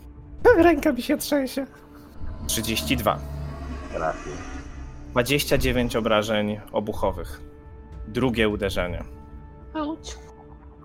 Ręka 0.64 0.92
mi 0.92 1.02
się 1.02 1.18
trzęsie. 1.18 1.66
32. 2.48 3.20
Trafi. 3.94 4.30
29 5.12 5.96
obrażeń 5.96 6.60
obuchowych. 6.72 7.42
Drugie 8.08 8.50
uderzenie. 8.50 9.04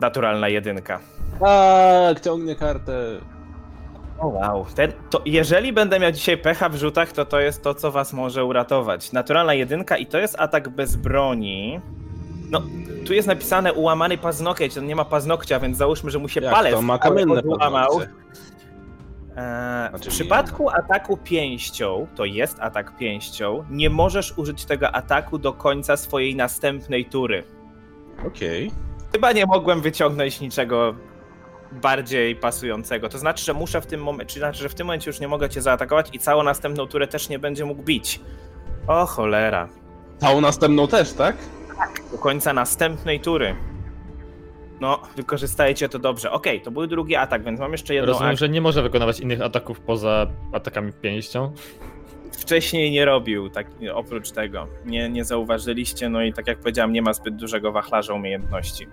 Naturalna 0.00 0.48
jedynka. 0.48 1.00
Tak, 1.40 2.20
ciągnie 2.20 2.56
kartę. 2.56 2.92
O 4.18 4.26
wow. 4.28 4.66
Ten, 4.74 4.92
to 5.10 5.22
jeżeli 5.24 5.72
będę 5.72 6.00
miał 6.00 6.12
dzisiaj 6.12 6.38
pecha 6.38 6.68
w 6.68 6.74
rzutach, 6.76 7.12
to 7.12 7.24
to 7.24 7.40
jest 7.40 7.62
to, 7.62 7.74
co 7.74 7.90
was 7.90 8.12
może 8.12 8.44
uratować. 8.44 9.12
Naturalna 9.12 9.54
jedynka 9.54 9.96
i 9.96 10.06
to 10.06 10.18
jest 10.18 10.36
atak 10.40 10.68
bez 10.68 10.96
broni. 10.96 11.80
No, 12.50 12.62
tu 13.06 13.14
jest 13.14 13.28
napisane 13.28 13.72
ułamany 13.72 14.18
paznokieć, 14.18 14.78
on 14.78 14.86
nie 14.86 14.96
ma 14.96 15.04
paznokcia, 15.04 15.60
więc 15.60 15.76
załóżmy, 15.76 16.10
że 16.10 16.18
mu 16.18 16.28
się 16.28 16.40
Jak 16.40 16.54
palec 16.54 16.74
to 16.74 16.82
ma 16.82 16.98
kamienne 16.98 17.34
odłamał. 17.38 17.88
paznokcie. 17.88 18.12
Eee, 19.36 19.88
w 19.88 19.90
Znaczy, 19.90 20.10
przypadku 20.10 20.70
ataku 20.70 21.16
pięścią, 21.16 22.06
to 22.16 22.24
jest 22.24 22.60
atak 22.60 22.96
pięścią, 22.96 23.64
nie 23.70 23.90
możesz 23.90 24.38
użyć 24.38 24.64
tego 24.64 24.92
ataku 24.94 25.38
do 25.38 25.52
końca 25.52 25.96
swojej 25.96 26.36
następnej 26.36 27.04
tury. 27.04 27.44
Okej. 28.26 28.70
Chyba 29.12 29.32
nie 29.32 29.46
mogłem 29.46 29.80
wyciągnąć 29.80 30.40
niczego 30.40 30.94
bardziej 31.72 32.36
pasującego. 32.36 33.08
To 33.08 33.18
znaczy, 33.18 33.44
że 33.44 33.54
muszę 33.54 33.80
w 33.80 33.86
tym 33.86 34.02
momencie, 34.02 34.34
czy 34.34 34.40
znaczy, 34.40 34.62
że 34.62 34.68
w 34.68 34.74
tym 34.74 34.86
momencie 34.86 35.10
już 35.10 35.20
nie 35.20 35.28
mogę 35.28 35.48
cię 35.48 35.62
zaatakować 35.62 36.08
i 36.12 36.18
całą 36.18 36.42
następną 36.42 36.86
turę 36.86 37.06
też 37.08 37.28
nie 37.28 37.38
będzie 37.38 37.64
mógł 37.64 37.82
bić. 37.82 38.20
O 38.86 39.06
cholera. 39.06 39.68
Całą 40.18 40.40
następną 40.40 40.88
też, 40.88 41.12
tak? 41.12 41.36
Do 42.12 42.18
końca 42.18 42.52
następnej 42.52 43.20
tury. 43.20 43.56
No, 44.80 45.02
wykorzystajcie 45.16 45.88
to 45.88 45.98
dobrze. 45.98 46.30
Okej, 46.30 46.60
to 46.60 46.70
był 46.70 46.86
drugi 46.86 47.16
atak, 47.16 47.44
więc 47.44 47.60
mam 47.60 47.72
jeszcze 47.72 47.94
jedną 47.94 48.12
Rozumiem, 48.12 48.30
akcję. 48.32 48.46
że 48.46 48.52
nie 48.52 48.60
może 48.60 48.82
wykonywać 48.82 49.20
innych 49.20 49.42
ataków 49.42 49.80
poza 49.80 50.26
atakami 50.52 50.92
pięścią. 50.92 51.52
Wcześniej 52.32 52.90
nie 52.90 53.04
robił, 53.04 53.50
tak 53.50 53.66
oprócz 53.94 54.30
tego. 54.30 54.66
Nie, 54.86 55.08
nie 55.08 55.24
zauważyliście, 55.24 56.08
no 56.08 56.22
i 56.22 56.32
tak 56.32 56.46
jak 56.46 56.58
powiedziałem, 56.58 56.92
nie 56.92 57.02
ma 57.02 57.12
zbyt 57.12 57.36
dużego 57.36 57.72
wachlarza 57.72 58.14
umiejętności. 58.14 58.86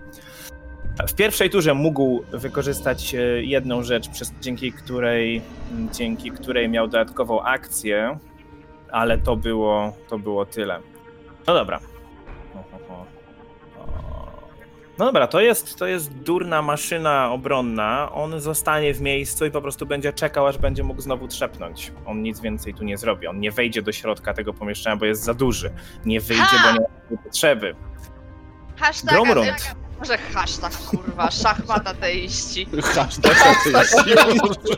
W 1.08 1.14
pierwszej 1.14 1.50
turze 1.50 1.74
mógł 1.74 2.24
wykorzystać 2.32 3.14
e, 3.14 3.18
jedną 3.42 3.82
rzecz, 3.82 4.08
przez, 4.08 4.32
dzięki, 4.40 4.72
której, 4.72 5.42
dzięki 5.92 6.30
której 6.30 6.68
miał 6.68 6.88
dodatkową 6.88 7.42
akcję, 7.42 8.18
ale 8.90 9.18
to 9.18 9.36
było, 9.36 9.92
to 10.08 10.18
było 10.18 10.46
tyle. 10.46 10.80
No 11.46 11.54
dobra. 11.54 11.80
No 14.98 15.04
dobra, 15.04 15.26
to 15.26 15.40
jest, 15.40 15.78
to 15.78 15.86
jest 15.86 16.12
durna 16.14 16.62
maszyna 16.62 17.30
obronna. 17.32 18.12
On 18.12 18.40
zostanie 18.40 18.94
w 18.94 19.00
miejscu 19.00 19.46
i 19.46 19.50
po 19.50 19.62
prostu 19.62 19.86
będzie 19.86 20.12
czekał, 20.12 20.46
aż 20.46 20.58
będzie 20.58 20.82
mógł 20.82 21.00
znowu 21.00 21.28
trzepnąć. 21.28 21.92
On 22.06 22.22
nic 22.22 22.40
więcej 22.40 22.74
tu 22.74 22.84
nie 22.84 22.96
zrobi. 22.98 23.26
On 23.26 23.40
nie 23.40 23.50
wejdzie 23.50 23.82
do 23.82 23.92
środka 23.92 24.34
tego 24.34 24.54
pomieszczenia, 24.54 24.96
bo 24.96 25.04
jest 25.04 25.24
za 25.24 25.34
duży. 25.34 25.70
Nie 26.04 26.20
wyjdzie, 26.20 26.42
Ha! 26.44 26.66
bo 26.66 26.72
nie 26.72 26.86
ma 27.16 27.22
potrzeby. 27.22 27.74
Hashtag, 28.76 29.10
Gromrund. 29.14 29.74
może 29.98 30.18
hashtag, 30.18 30.72
kurwa, 30.76 31.30
szachmat 31.30 31.88
ateiści. 31.88 32.66
Hashtag 32.82 33.32
ateiści. 33.34 34.76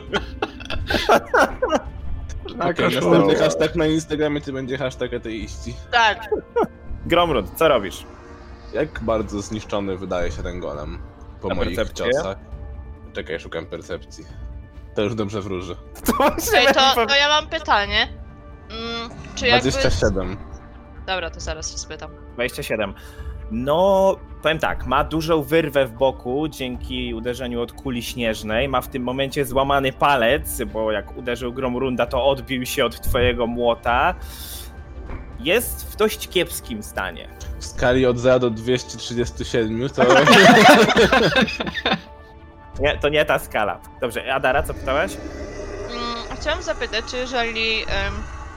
Okej, 2.69 2.95
następny 2.95 3.35
hashtag 3.35 3.75
na 3.75 3.85
Instagramie 3.85 4.41
to 4.41 4.51
będzie 4.53 4.77
hashtag 4.77 5.13
ateiści. 5.13 5.73
Tak, 5.91 6.29
Gromrund, 7.05 7.51
co 7.55 7.67
robisz? 7.67 8.03
Jak 8.73 8.99
bardzo 9.03 9.41
zniszczony 9.41 9.97
wydaje 9.97 10.31
się 10.31 10.43
ten 10.43 10.59
golem 10.59 10.99
po 11.41 11.47
Na 11.47 11.55
moich 11.55 11.75
percepcję? 11.75 12.05
ciosach? 12.13 12.37
Czekaj, 13.13 13.39
szukam 13.39 13.65
percepcji. 13.65 14.25
To 14.95 15.01
już 15.01 15.15
dobrze 15.15 15.41
wróży. 15.41 15.75
To 16.05 16.31
Ej, 16.57 16.67
to, 16.73 17.05
to 17.07 17.15
ja 17.15 17.27
mam 17.27 17.47
pytanie. 17.47 18.07
Mm, 18.69 19.09
czy 19.35 19.47
jakby... 19.47 19.71
27. 19.71 20.37
Dobra, 21.07 21.29
to 21.29 21.39
zaraz 21.39 21.71
się 21.71 21.77
spytam. 21.77 22.11
27. 22.33 22.93
No, 23.51 24.15
powiem 24.41 24.59
tak, 24.59 24.85
ma 24.85 25.03
dużą 25.03 25.43
wyrwę 25.43 25.85
w 25.85 25.91
boku 25.91 26.47
dzięki 26.47 27.13
uderzeniu 27.13 27.61
od 27.61 27.71
kuli 27.73 28.03
śnieżnej. 28.03 28.67
Ma 28.69 28.81
w 28.81 28.87
tym 28.87 29.03
momencie 29.03 29.45
złamany 29.45 29.93
palec, 29.93 30.61
bo 30.73 30.91
jak 30.91 31.17
uderzył 31.17 31.53
Gromrunda, 31.53 32.05
to 32.05 32.25
odbił 32.25 32.65
się 32.65 32.85
od 32.85 33.01
twojego 33.01 33.47
młota. 33.47 34.15
Jest 35.43 35.91
w 35.91 35.95
dość 35.95 36.27
kiepskim 36.27 36.83
stanie. 36.83 37.27
W 37.59 37.65
skali 37.65 38.05
od 38.05 38.19
0 38.19 38.39
do 38.39 38.49
237 38.49 39.89
to... 39.89 40.03
Nie, 42.79 42.97
to 42.97 43.09
nie 43.09 43.25
ta 43.25 43.39
skala. 43.39 43.79
Dobrze, 44.01 44.33
Adara, 44.33 44.63
co 44.63 44.73
pytałeś? 44.73 45.11
Mm, 45.91 46.37
chciałam 46.41 46.63
zapytać, 46.63 47.05
czy 47.11 47.17
jeżeli 47.17 47.85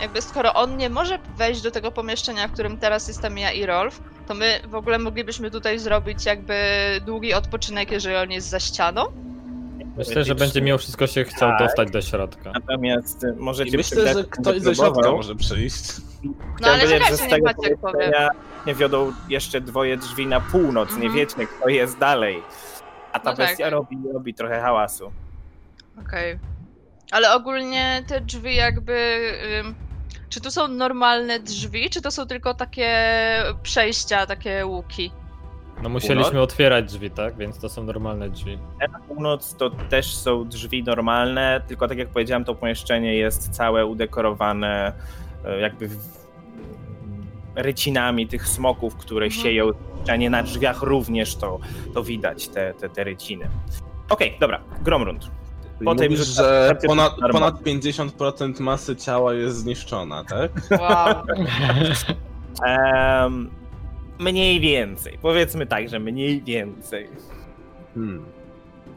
jakby 0.00 0.22
skoro 0.22 0.54
on 0.54 0.76
nie 0.76 0.90
może 0.90 1.18
wejść 1.36 1.60
do 1.62 1.70
tego 1.70 1.92
pomieszczenia, 1.92 2.48
w 2.48 2.52
którym 2.52 2.76
teraz 2.78 3.08
jestem 3.08 3.38
ja 3.38 3.52
i 3.52 3.66
Rolf, 3.66 4.00
to 4.28 4.34
my 4.34 4.60
w 4.68 4.74
ogóle 4.74 4.98
moglibyśmy 4.98 5.50
tutaj 5.50 5.78
zrobić 5.78 6.24
jakby 6.24 6.54
długi 7.06 7.34
odpoczynek, 7.34 7.90
jeżeli 7.90 8.16
on 8.16 8.30
jest 8.30 8.48
za 8.48 8.60
ścianą? 8.60 9.04
Myślę, 9.96 10.24
że 10.24 10.34
będzie 10.34 10.60
mimo 10.60 10.78
wszystko 10.78 11.06
się 11.06 11.24
chciał 11.24 11.50
Tak. 11.50 11.58
dostać 11.58 11.90
do 11.90 12.02
środka. 12.02 12.52
Natomiast 12.54 13.24
y, 13.24 13.34
I 13.38 13.42
możecie 13.42 13.76
myślę, 13.76 14.12
że 14.14 14.24
ktoś 14.24 14.60
ze 14.60 14.74
środka 14.74 15.12
może 15.12 15.34
przyjść. 15.34 15.84
No 16.60 16.68
ale 16.68 16.82
powiedzieć, 16.82 17.08
że 17.08 17.12
niech 17.22 17.30
tego 17.30 17.46
Maciek 17.46 17.80
powie. 17.80 18.12
Nie 18.66 18.74
wiodą 18.74 19.12
jeszcze 19.28 19.60
dwoje 19.60 19.96
drzwi 19.96 20.26
na 20.26 20.40
północ, 20.40 20.88
nie 20.90 20.94
Mhm. 20.96 21.12
wiecie 21.14 21.46
kto 21.46 21.68
jest 21.68 21.98
dalej. 21.98 22.42
A 23.12 23.18
ta 23.18 23.30
No 23.30 23.36
tak. 23.36 23.46
bestia 23.46 23.70
robi, 23.70 23.98
robi 24.14 24.34
trochę 24.34 24.60
hałasu. 24.60 25.12
Okej. 26.06 26.38
Ale 27.12 27.34
ogólnie 27.34 28.02
te 28.08 28.20
drzwi 28.20 28.54
jakby... 28.54 29.18
ym, 29.60 29.74
czy 30.28 30.40
tu 30.40 30.50
są 30.50 30.68
normalne 30.68 31.40
drzwi, 31.40 31.90
czy 31.90 32.02
to 32.02 32.10
są 32.10 32.26
tylko 32.26 32.54
takie 32.54 32.90
przejścia, 33.62 34.26
takie 34.26 34.66
łuki? 34.66 35.10
No 35.82 35.88
musieliśmy 35.88 36.40
otwierać 36.40 36.84
drzwi, 36.84 37.10
tak? 37.10 37.36
Więc 37.36 37.58
to 37.58 37.68
są 37.68 37.82
normalne 37.84 38.28
drzwi. 38.30 38.58
Na 38.92 38.98
północ 38.98 39.54
to 39.56 39.70
też 39.70 40.14
są 40.14 40.44
drzwi 40.48 40.82
normalne, 40.82 41.60
tylko 41.68 41.88
tak 41.88 41.98
jak 41.98 42.08
powiedziałem, 42.08 42.44
to 42.44 42.54
pomieszczenie 42.54 43.14
jest 43.16 43.50
całe 43.50 43.86
udekorowane 43.86 44.92
jakby 45.60 45.88
w- 45.88 46.24
rycinami 47.56 48.26
tych 48.28 48.48
smoków, 48.48 48.96
które 48.96 49.26
Mhm. 49.26 49.42
sieją 49.42 49.70
nie 50.18 50.30
na 50.30 50.42
drzwiach 50.42 50.82
również 50.82 51.36
to, 51.36 51.58
to 51.94 52.02
widać, 52.04 52.48
te, 52.48 52.74
te, 52.74 52.88
te 52.88 53.04
ryciny. 53.04 53.48
Okej, 54.08 54.36
dobra, 54.40 54.60
Gromrund. 54.82 55.30
Po 55.84 55.94
tym, 55.94 56.10
mówisz, 56.12 56.26
że 56.26 56.76
ponad, 56.86 57.12
ponad 57.32 57.62
50% 57.62 58.60
masy 58.60 58.96
ciała 58.96 59.34
jest 59.34 59.56
zniszczona, 59.56 60.24
tak? 60.24 60.50
Wow. 60.80 61.14
um, 63.24 63.50
mniej 64.18 64.60
więcej. 64.60 65.18
Powiedzmy 65.22 65.66
tak, 65.66 65.88
że 65.88 66.00
mniej 66.00 66.42
więcej. 66.42 67.08
Hmm. 67.94 68.24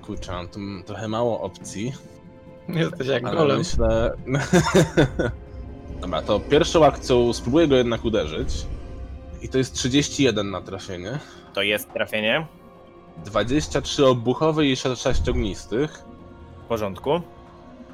Kurczę, 0.02 0.32
mam 0.32 0.48
tu 0.48 0.60
trochę 0.86 1.08
mało 1.08 1.42
opcji. 1.42 1.94
Jesteś 2.70 3.08
jak 3.08 3.24
golem. 3.24 3.58
myślę... 3.58 4.12
Dobra, 6.02 6.22
to 6.22 6.40
pierwszą 6.40 6.86
akcją 6.86 7.34
spróbuję 7.34 7.68
go 7.68 7.76
jednak 7.76 8.06
uderzyć. 8.06 8.50
I 9.42 9.50
to 9.50 9.58
jest 9.58 9.74
31 9.74 10.52
na 10.52 10.62
trafienie. 10.62 11.20
To 11.54 11.62
jest 11.62 11.94
trafienie. 11.94 12.48
23 13.26 14.06
obuchowe 14.06 14.66
i 14.66 14.76
6 14.76 15.30
ognistych. 15.30 16.04
W 16.64 16.68
porządku. 16.68 17.22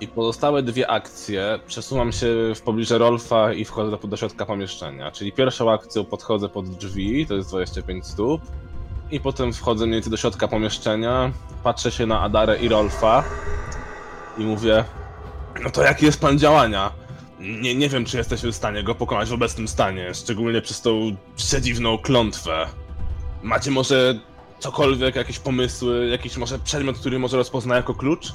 I 0.02 0.08
pozostałe 0.08 0.64
dwie 0.64 0.90
akcje 0.92 1.60
przesuwam 1.68 2.12
się 2.12 2.28
w 2.56 2.62
pobliże 2.62 2.98
Rolfa 2.98 3.54
i 3.54 3.66
wchodzę 3.66 3.98
do, 3.98 4.08
do 4.08 4.18
środka 4.18 4.46
pomieszczenia. 4.46 5.12
Czyli 5.12 5.32
pierwszą 5.32 5.72
akcją 5.72 6.06
podchodzę 6.06 6.50
pod 6.50 6.70
drzwi, 6.70 7.28
to 7.28 7.34
jest 7.34 7.50
25 7.50 8.08
stóp. 8.08 8.42
I 9.12 9.20
potem 9.20 9.54
wchodzę 9.54 9.86
mniej 9.86 9.96
więcej 9.96 10.12
do 10.12 10.18
środka 10.18 10.48
pomieszczenia, 10.48 11.32
patrzę 11.64 11.92
się 11.92 12.06
na 12.06 12.22
Adarę 12.22 12.60
i 12.60 12.70
Rolfa 12.70 13.24
i 14.38 14.42
mówię, 14.42 14.84
no 15.64 15.70
to 15.70 15.84
jaki 15.84 16.06
jest 16.06 16.20
plan 16.20 16.40
działania? 16.40 16.92
Nie, 17.44 17.76
nie 17.76 17.90
wiem, 17.90 18.06
czy 18.06 18.18
jesteśmy 18.18 18.52
w 18.52 18.56
stanie 18.56 18.84
go 18.84 18.96
pokonać 18.96 19.30
w 19.30 19.34
obecnym 19.34 19.68
stanie, 19.68 20.14
szczególnie 20.14 20.62
przez 20.62 20.82
tą 20.82 21.16
przedziwną 21.36 21.98
klątwę. 21.98 22.68
Macie 23.42 23.72
może 23.72 24.20
cokolwiek, 24.60 25.16
jakieś 25.16 25.40
pomysły, 25.40 26.08
jakiś 26.10 26.38
może 26.38 26.60
przedmiot, 26.60 26.98
który 26.98 27.20
może 27.20 27.38
rozpozna 27.38 27.76
jako 27.76 27.94
klucz? 27.94 28.34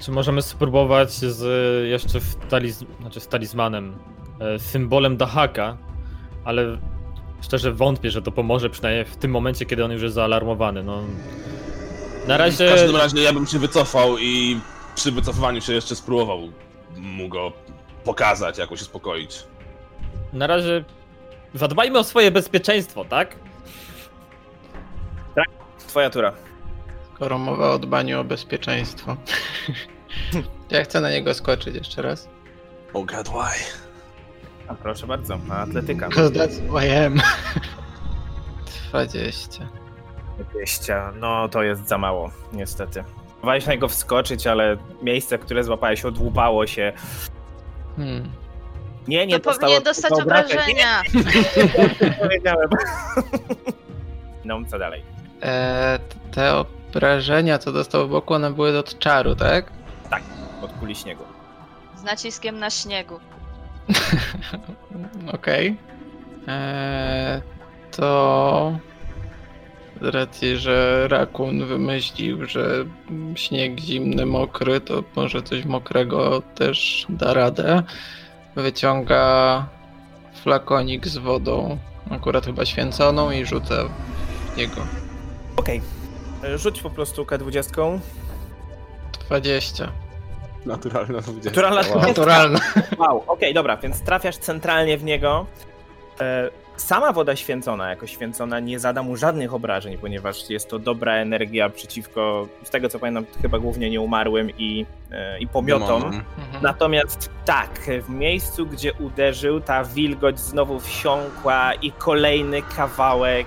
Czy 0.00 0.10
możemy 0.10 0.42
spróbować 0.42 1.12
z 1.12 1.42
jeszcze 1.88 2.20
w 2.20 2.34
taliz, 2.34 2.84
znaczy 3.00 3.20
z 3.20 3.28
talizmanem, 3.28 3.96
e, 4.40 4.58
symbolem 4.58 5.16
Dahaka, 5.16 5.76
ale 6.44 6.78
szczerze 7.40 7.72
wątpię, 7.72 8.10
że 8.10 8.22
to 8.22 8.32
pomoże 8.32 8.70
przynajmniej 8.70 9.04
w 9.04 9.16
tym 9.16 9.30
momencie, 9.30 9.66
kiedy 9.66 9.84
on 9.84 9.92
już 9.92 10.02
jest 10.02 10.14
zaalarmowany. 10.14 10.82
No, 10.82 11.02
na 12.26 12.36
razie... 12.36 12.68
W 12.68 12.70
każdym 12.70 12.96
razie 12.96 13.22
ja 13.22 13.32
bym 13.32 13.46
się 13.46 13.58
wycofał 13.58 14.18
i 14.18 14.60
przy 14.94 15.12
wycofywaniu 15.12 15.60
się 15.60 15.72
jeszcze 15.72 15.96
spróbował 15.96 16.48
mu 16.96 17.28
go 17.28 17.52
pokazać, 18.04 18.58
jakoś 18.58 18.82
uspokoić. 18.82 19.44
Na 20.32 20.46
razie 20.46 20.84
zadbajmy 21.54 21.98
o 21.98 22.04
swoje 22.04 22.30
bezpieczeństwo, 22.30 23.04
tak? 23.04 23.36
Tak, 25.34 25.48
twoja 25.78 26.10
tura. 26.10 26.32
Skoro 27.14 27.38
mowa 27.38 27.70
o 27.70 27.78
dbaniu 27.78 28.20
o 28.20 28.24
bezpieczeństwo. 28.24 29.16
ja 30.70 30.84
chcę 30.84 31.00
na 31.00 31.10
niego 31.10 31.34
skoczyć 31.34 31.74
jeszcze 31.74 32.02
raz. 32.02 32.28
Oh 32.92 33.06
god, 33.16 33.28
why? 33.28 33.64
A 34.68 34.74
proszę 34.74 35.06
bardzo, 35.06 35.38
atletyka. 35.50 36.08
Because 36.08 36.30
that's 36.30 36.68
who 36.68 36.80
I 36.80 36.90
am. 36.90 37.20
20. 38.90 39.68
20, 40.50 41.12
no 41.16 41.48
to 41.48 41.62
jest 41.62 41.88
za 41.88 41.98
mało, 41.98 42.30
niestety. 42.52 43.04
Próbowałeś 43.32 43.66
na 43.66 43.72
niego 43.72 43.88
wskoczyć, 43.88 44.46
ale 44.46 44.76
miejsce, 45.02 45.38
które 45.38 45.64
złapałeś, 45.64 46.04
odłupało 46.04 46.66
się. 46.66 46.92
Hmm. 47.96 48.30
Nie, 49.08 49.26
nie 49.26 49.40
to 49.40 49.52
powinien 49.52 49.82
dostać 49.82 50.12
obrażenia. 50.12 51.02
Powiedziałem. 52.22 52.68
No, 54.44 54.60
co 54.70 54.78
dalej? 54.78 55.02
E, 55.42 55.98
te 56.32 56.54
obrażenia, 56.54 57.58
co 57.58 57.72
dostał 57.72 58.06
w 58.06 58.10
boku, 58.10 58.34
one 58.34 58.52
były 58.52 58.78
od 58.78 58.98
czaru, 58.98 59.36
tak? 59.36 59.72
Tak, 60.10 60.22
od 60.62 60.72
kuli 60.72 60.94
śniegu. 60.94 61.24
Z 61.96 62.02
naciskiem 62.02 62.58
na 62.58 62.70
śniegu. 62.70 63.20
Okej. 65.34 65.76
Okay. 66.42 66.54
E, 66.54 67.42
to 67.90 68.78
racji, 70.10 70.56
że 70.56 71.08
rakun 71.08 71.66
wymyślił, 71.66 72.46
że 72.46 72.84
śnieg 73.34 73.80
zimny, 73.80 74.26
mokry, 74.26 74.80
to 74.80 75.02
może 75.16 75.42
coś 75.42 75.64
mokrego 75.64 76.42
też 76.54 77.06
da 77.08 77.34
radę. 77.34 77.82
Wyciąga 78.56 79.66
flakonik 80.42 81.06
z 81.06 81.18
wodą, 81.18 81.78
akurat 82.10 82.46
chyba 82.46 82.64
święconą 82.64 83.30
i 83.30 83.46
rzuca 83.46 83.74
w 84.54 84.56
niego. 84.56 84.80
Okej. 85.56 85.82
Okay. 86.40 86.58
Rzuć 86.58 86.82
po 86.82 86.90
prostu 86.90 87.24
K20. 87.24 87.98
20. 89.28 89.92
Naturalna 90.66 91.20
20. 91.20 91.50
Naturalna. 91.50 91.80
Wow. 91.94 92.08
Naturalna. 92.08 92.60
Wow, 92.98 93.16
okej, 93.16 93.28
okay, 93.28 93.54
dobra, 93.54 93.76
więc 93.76 94.00
trafiasz 94.00 94.36
centralnie 94.36 94.98
w 94.98 95.04
niego. 95.04 95.46
E, 96.20 96.50
sama 96.76 97.12
woda 97.12 97.36
święcona, 97.36 97.90
jako 97.90 98.06
święcona, 98.06 98.60
nie 98.60 98.78
zada 98.78 99.02
mu 99.02 99.16
żadnych 99.16 99.54
obrażeń, 99.54 99.98
ponieważ 99.98 100.50
jest 100.50 100.68
to 100.68 100.78
dobra 100.78 101.12
energia 101.14 101.68
przeciwko, 101.68 102.48
z 102.62 102.70
tego 102.70 102.88
co 102.88 102.98
pamiętam, 102.98 103.26
chyba 103.42 103.58
głównie 103.58 103.90
nieumarłym 103.90 104.50
i, 104.58 104.86
e, 105.10 105.38
i 105.38 105.46
pomiotom. 105.46 106.04
Mhm. 106.04 106.22
Natomiast 106.62 107.30
tak, 107.44 107.80
w 108.02 108.08
miejscu, 108.08 108.66
gdzie 108.66 108.92
uderzył, 108.92 109.60
ta 109.60 109.84
wilgoć 109.84 110.40
znowu 110.40 110.80
wsiąkła 110.80 111.74
i 111.74 111.92
kolejny 111.92 112.62
kawałek, 112.76 113.46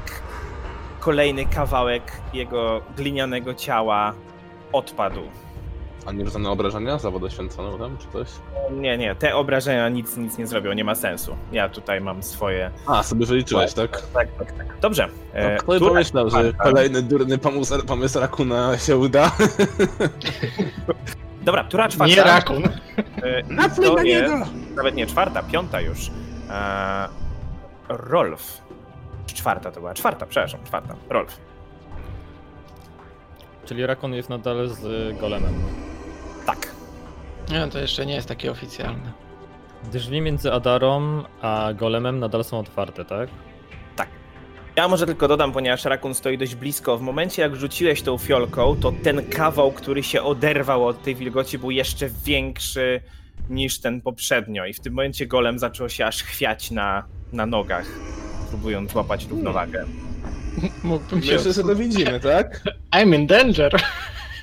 kolejny 0.99 1.45
kawałek 1.45 2.11
jego 2.33 2.81
glinianego 2.97 3.53
ciała 3.53 4.13
odpadł. 4.71 5.21
A 6.05 6.11
nie 6.11 6.25
rzucane 6.25 6.49
obrażenia 6.49 6.97
za 6.97 7.11
wodę 7.11 7.31
święconą 7.31 7.77
tam, 7.77 7.97
czy 7.97 8.07
coś? 8.07 8.27
Nie, 8.71 8.97
nie, 8.97 9.15
te 9.15 9.35
obrażenia 9.35 9.89
nic, 9.89 10.17
nic 10.17 10.37
nie 10.37 10.47
zrobią, 10.47 10.73
nie 10.73 10.83
ma 10.83 10.95
sensu. 10.95 11.37
Ja 11.51 11.69
tutaj 11.69 12.01
mam 12.01 12.23
swoje... 12.23 12.71
A, 12.87 13.03
sobie 13.03 13.25
wyliczyłeś, 13.25 13.73
tak? 13.73 14.01
Tak, 14.13 14.27
tak, 14.39 14.51
tak. 14.51 14.79
Dobrze. 14.79 15.07
No, 15.33 15.39
e, 15.39 15.57
kto 15.57 15.71
by 15.71 15.79
pomyślał, 15.79 16.29
że 16.29 16.53
kolejny 16.53 17.01
durny 17.01 17.37
pomysł, 17.37 17.85
pomysł 17.85 18.19
Rakuna 18.19 18.77
się 18.77 18.97
uda? 18.97 19.31
Dobra, 21.45 21.63
tura 21.63 21.89
czwarta. 21.89 22.15
Nie 22.15 22.23
Rakun. 22.23 22.63
E, 23.23 23.69
to 23.75 24.01
jest, 24.01 24.33
nawet 24.75 24.95
nie 24.95 25.07
czwarta, 25.07 25.43
piąta 25.43 25.81
już. 25.81 26.11
E, 26.49 27.07
Rolf. 27.89 28.61
Czwarta 29.25 29.71
to 29.71 29.79
była, 29.79 29.93
czwarta, 29.93 30.25
przepraszam, 30.25 30.59
czwarta. 30.63 30.95
Rolf. 31.09 31.37
Czyli 33.65 33.85
Rakon 33.85 34.13
jest 34.13 34.29
nadal 34.29 34.69
z 34.69 35.17
golemem. 35.19 35.53
Tak. 36.45 36.71
Nie, 37.51 37.67
to 37.67 37.79
jeszcze 37.79 38.05
nie 38.05 38.13
jest 38.15 38.27
takie 38.27 38.51
oficjalne. 38.51 39.11
Drzwi 39.91 40.21
między 40.21 40.51
Adarą 40.51 41.23
a 41.41 41.73
golemem 41.73 42.19
nadal 42.19 42.43
są 42.43 42.59
otwarte, 42.59 43.05
tak? 43.05 43.29
Tak. 43.95 44.09
Ja 44.75 44.87
może 44.87 45.05
tylko 45.05 45.27
dodam, 45.27 45.51
ponieważ 45.51 45.85
Rakun 45.85 46.13
stoi 46.15 46.37
dość 46.37 46.55
blisko. 46.55 46.97
W 46.97 47.01
momencie 47.01 47.41
jak 47.41 47.55
rzuciłeś 47.55 48.01
tą 48.01 48.17
fiolką, 48.17 48.75
to 48.75 48.93
ten 49.03 49.29
kawał, 49.29 49.71
który 49.71 50.03
się 50.03 50.21
oderwał 50.21 50.87
od 50.87 51.03
tej 51.03 51.15
wilgoci, 51.15 51.57
był 51.57 51.71
jeszcze 51.71 52.09
większy 52.25 53.01
niż 53.49 53.79
ten 53.79 54.01
poprzednio. 54.01 54.65
I 54.65 54.73
w 54.73 54.79
tym 54.79 54.93
momencie 54.93 55.27
golem 55.27 55.59
zaczął 55.59 55.89
się 55.89 56.05
aż 56.05 56.23
chwiać 56.23 56.71
na, 56.71 57.03
na 57.33 57.45
nogach, 57.45 57.85
próbując 58.49 58.91
złapać 58.91 59.27
równowagę. 59.27 59.85
Mógłbym 60.83 61.23
się... 61.23 61.33
Myślę, 61.33 61.53
że 61.53 61.63
to 61.63 61.75
widzimy, 61.75 62.19
tak? 62.19 62.61
I'm 62.91 63.15
in 63.15 63.27
danger. 63.27 63.81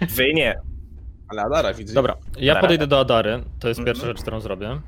Wy 0.00 0.34
nie. 0.34 0.71
Ale 1.32 1.42
Adara 1.42 1.74
widzi. 1.74 1.94
Dobra, 1.94 2.16
ja 2.38 2.56
podejdę 2.56 2.86
do 2.86 3.00
Adary, 3.00 3.44
to 3.60 3.68
jest 3.68 3.84
pierwsza 3.84 4.06
rzecz, 4.06 4.20
którą 4.22 4.40
zrobię. 4.40 4.80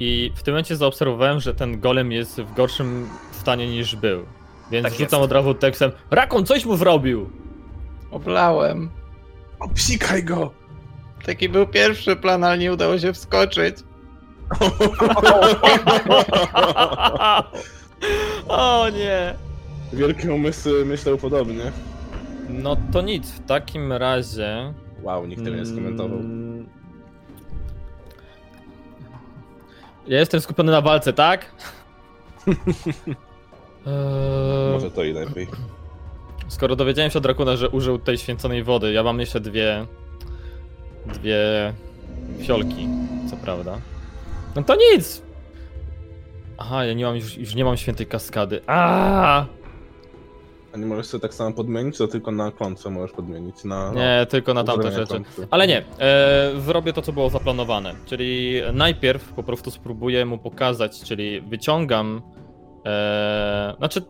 I 0.00 0.32
w 0.34 0.42
tym 0.42 0.54
momencie 0.54 0.76
zaobserwowałem, 0.76 1.40
że 1.40 1.54
ten 1.54 1.80
golem 1.80 2.12
jest 2.12 2.40
w 2.40 2.54
gorszym 2.54 3.08
stanie 3.32 3.68
niż 3.68 3.96
był. 3.96 4.26
Więc 4.70 4.84
tak 4.84 4.94
rzucam 4.94 5.22
od 5.22 5.32
razu 5.32 5.54
tekstem 5.54 5.92
Rakon, 6.10 6.46
coś 6.46 6.64
mu 6.64 6.76
zrobił! 6.76 7.30
Oblałem. 8.10 8.90
Obsikaj 9.60 10.24
go! 10.24 10.50
Taki 11.26 11.48
był 11.48 11.66
pierwszy 11.66 12.16
plan, 12.16 12.44
ale 12.44 12.58
nie 12.58 12.72
udało 12.72 12.98
się 12.98 13.12
wskoczyć. 13.12 13.76
o 18.48 18.88
nie! 18.88 19.34
Wielkie 19.92 20.34
umysły 20.34 20.84
myślą 20.84 21.16
podobnie. 21.16 21.72
No 22.48 22.76
to 22.92 23.02
nic, 23.02 23.30
w 23.30 23.46
takim 23.46 23.92
razie. 23.92 24.74
Wow, 25.02 25.26
nikt 25.26 25.44
tego 25.44 25.56
nie 25.56 25.66
skomentował. 25.66 26.18
Mm, 26.18 26.68
ja 30.06 30.18
jestem 30.18 30.40
skupiony 30.40 30.72
na 30.72 30.80
walce, 30.80 31.12
tak? 31.12 31.54
eee... 33.86 34.72
Może 34.72 34.90
to 34.90 35.04
i 35.04 35.12
lepiej. 35.12 35.46
Skoro 36.48 36.76
dowiedziałem 36.76 37.10
się 37.10 37.18
od 37.18 37.22
Drakuna, 37.22 37.56
że 37.56 37.68
użył 37.68 37.98
tej 37.98 38.18
święconej 38.18 38.62
wody, 38.62 38.92
ja 38.92 39.02
mam 39.02 39.20
jeszcze 39.20 39.40
dwie. 39.40 39.86
dwie. 41.06 41.72
fiolki, 42.42 42.88
co 43.30 43.36
prawda. 43.36 43.78
No 44.56 44.62
to 44.62 44.76
nic! 44.76 45.22
Aha, 46.58 46.84
ja 46.84 46.94
nie 46.94 47.04
mam 47.04 47.16
już, 47.16 47.36
już 47.36 47.54
nie 47.54 47.64
mam 47.64 47.76
świętej 47.76 48.06
kaskady. 48.06 48.60
Aaaa! 48.66 49.46
A 50.74 50.76
nie 50.76 50.86
możesz 50.86 51.06
sobie 51.06 51.22
tak 51.22 51.34
samo 51.34 51.52
podmienić, 51.52 51.98
to 51.98 52.08
tylko 52.08 52.30
na 52.30 52.52
klątwę 52.52 52.90
możesz 52.90 53.12
podmienić. 53.12 53.64
Na, 53.64 53.92
Nie, 53.92 54.16
no, 54.20 54.26
tylko 54.26 54.54
na 54.54 54.64
tamte 54.64 54.92
rzeczy. 54.92 55.06
Klątwy. 55.06 55.48
Ale 55.50 55.66
nie, 55.66 55.84
e, 55.98 56.52
zrobię 56.60 56.92
to, 56.92 57.02
co 57.02 57.12
było 57.12 57.30
zaplanowane. 57.30 57.94
Czyli 58.06 58.62
najpierw 58.72 59.32
po 59.32 59.42
prostu 59.42 59.70
spróbuję 59.70 60.26
mu 60.26 60.38
pokazać, 60.38 61.02
czyli 61.02 61.40
wyciągam. 61.40 62.22
E, 62.86 63.74
znaczy, 63.78 64.02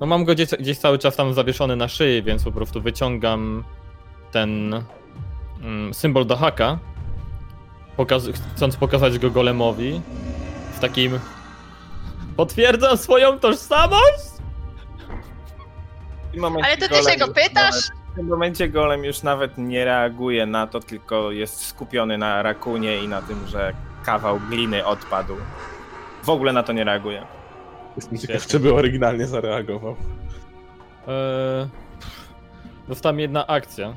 no 0.00 0.06
mam 0.06 0.24
go 0.24 0.34
gdzieś, 0.34 0.48
gdzieś 0.50 0.78
cały 0.78 0.98
czas 0.98 1.16
tam 1.16 1.34
zawieszony 1.34 1.76
na 1.76 1.88
szyi, 1.88 2.22
więc 2.22 2.44
po 2.44 2.52
prostu 2.52 2.80
wyciągam 2.80 3.64
ten 4.32 4.82
mm, 5.62 5.94
symbol 5.94 6.26
do 6.26 6.36
haka, 6.36 6.78
pokaz 7.96 8.28
chcąc 8.56 8.76
pokazać 8.76 9.18
go 9.18 9.30
golemowi 9.30 10.00
w 10.72 10.80
takim. 10.80 11.18
Potwierdzam 12.36 12.96
swoją 12.96 13.38
tożsamość! 13.38 14.37
Momencie 16.38 16.66
Ale 16.68 16.76
to 16.76 16.88
ty 16.88 17.10
się 17.10 17.16
go 17.18 17.28
pytasz? 17.28 17.54
nawet- 17.54 18.08
W 18.12 18.14
tym 18.16 18.26
momencie 18.26 18.68
golem 18.68 19.04
już 19.04 19.22
nawet 19.22 19.58
nie 19.58 19.84
reaguje 19.84 20.46
na 20.46 20.66
to, 20.66 20.80
tylko 20.80 21.30
jest 21.32 21.64
skupiony 21.66 22.18
na 22.18 22.42
rakunie 22.42 22.98
i 23.04 23.08
na 23.08 23.22
tym, 23.22 23.46
że 23.46 23.72
kawał 24.04 24.40
gliny 24.50 24.86
odpadł. 24.86 25.34
W 26.22 26.28
ogóle 26.28 26.52
na 26.52 26.62
to 26.62 26.72
nie 26.72 26.84
reaguje. 26.84 27.22
Jestem 27.96 28.18
ciekaw, 28.18 28.46
czy 28.46 28.60
by 28.60 28.74
oryginalnie 28.74 29.26
zareagował. 29.26 29.96
Eee, 31.08 31.68
dostała 32.88 33.20
jedna 33.20 33.46
akcja. 33.46 33.94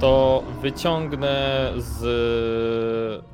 To 0.00 0.42
wyciągnę 0.62 1.72
z 1.76 3.24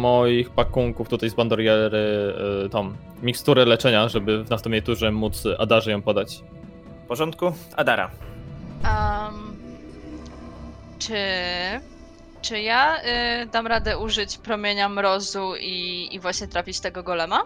moich 0.00 0.50
pakunków 0.50 1.08
tutaj 1.08 1.30
z 1.30 1.34
Bandoriery 1.34 2.34
e, 2.64 2.68
tą 2.68 2.92
miksturę 3.22 3.64
leczenia, 3.64 4.08
żeby 4.08 4.44
w 4.44 4.50
następnej 4.50 4.82
turze 4.82 5.12
móc 5.12 5.42
Adarze 5.58 5.90
ją 5.90 6.02
podać. 6.02 6.42
Porządku? 7.14 7.52
Adara. 7.76 8.10
Um, 8.84 9.56
czy, 10.98 11.16
czy 12.42 12.60
ja 12.60 12.96
y, 13.42 13.46
dam 13.46 13.66
radę 13.66 13.98
użyć 13.98 14.38
promienia 14.38 14.88
mrozu 14.88 15.52
i, 15.60 16.08
i 16.12 16.20
właśnie 16.20 16.48
trafić 16.48 16.80
tego 16.80 17.02
golema? 17.02 17.42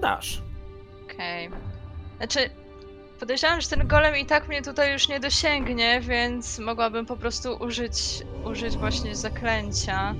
Dasz. 0.00 0.42
Okej. 1.04 1.50
Znaczy, 2.16 2.50
podejrzewam, 3.20 3.60
że 3.60 3.68
ten 3.68 3.88
golem 3.88 4.16
i 4.16 4.26
tak 4.26 4.48
mnie 4.48 4.62
tutaj 4.62 4.92
już 4.92 5.08
nie 5.08 5.20
dosięgnie, 5.20 6.00
więc 6.00 6.58
mogłabym 6.58 7.06
po 7.06 7.16
prostu 7.16 7.56
użyć, 7.60 8.22
użyć 8.44 8.76
właśnie 8.76 9.16
zaklęcia. 9.16 10.14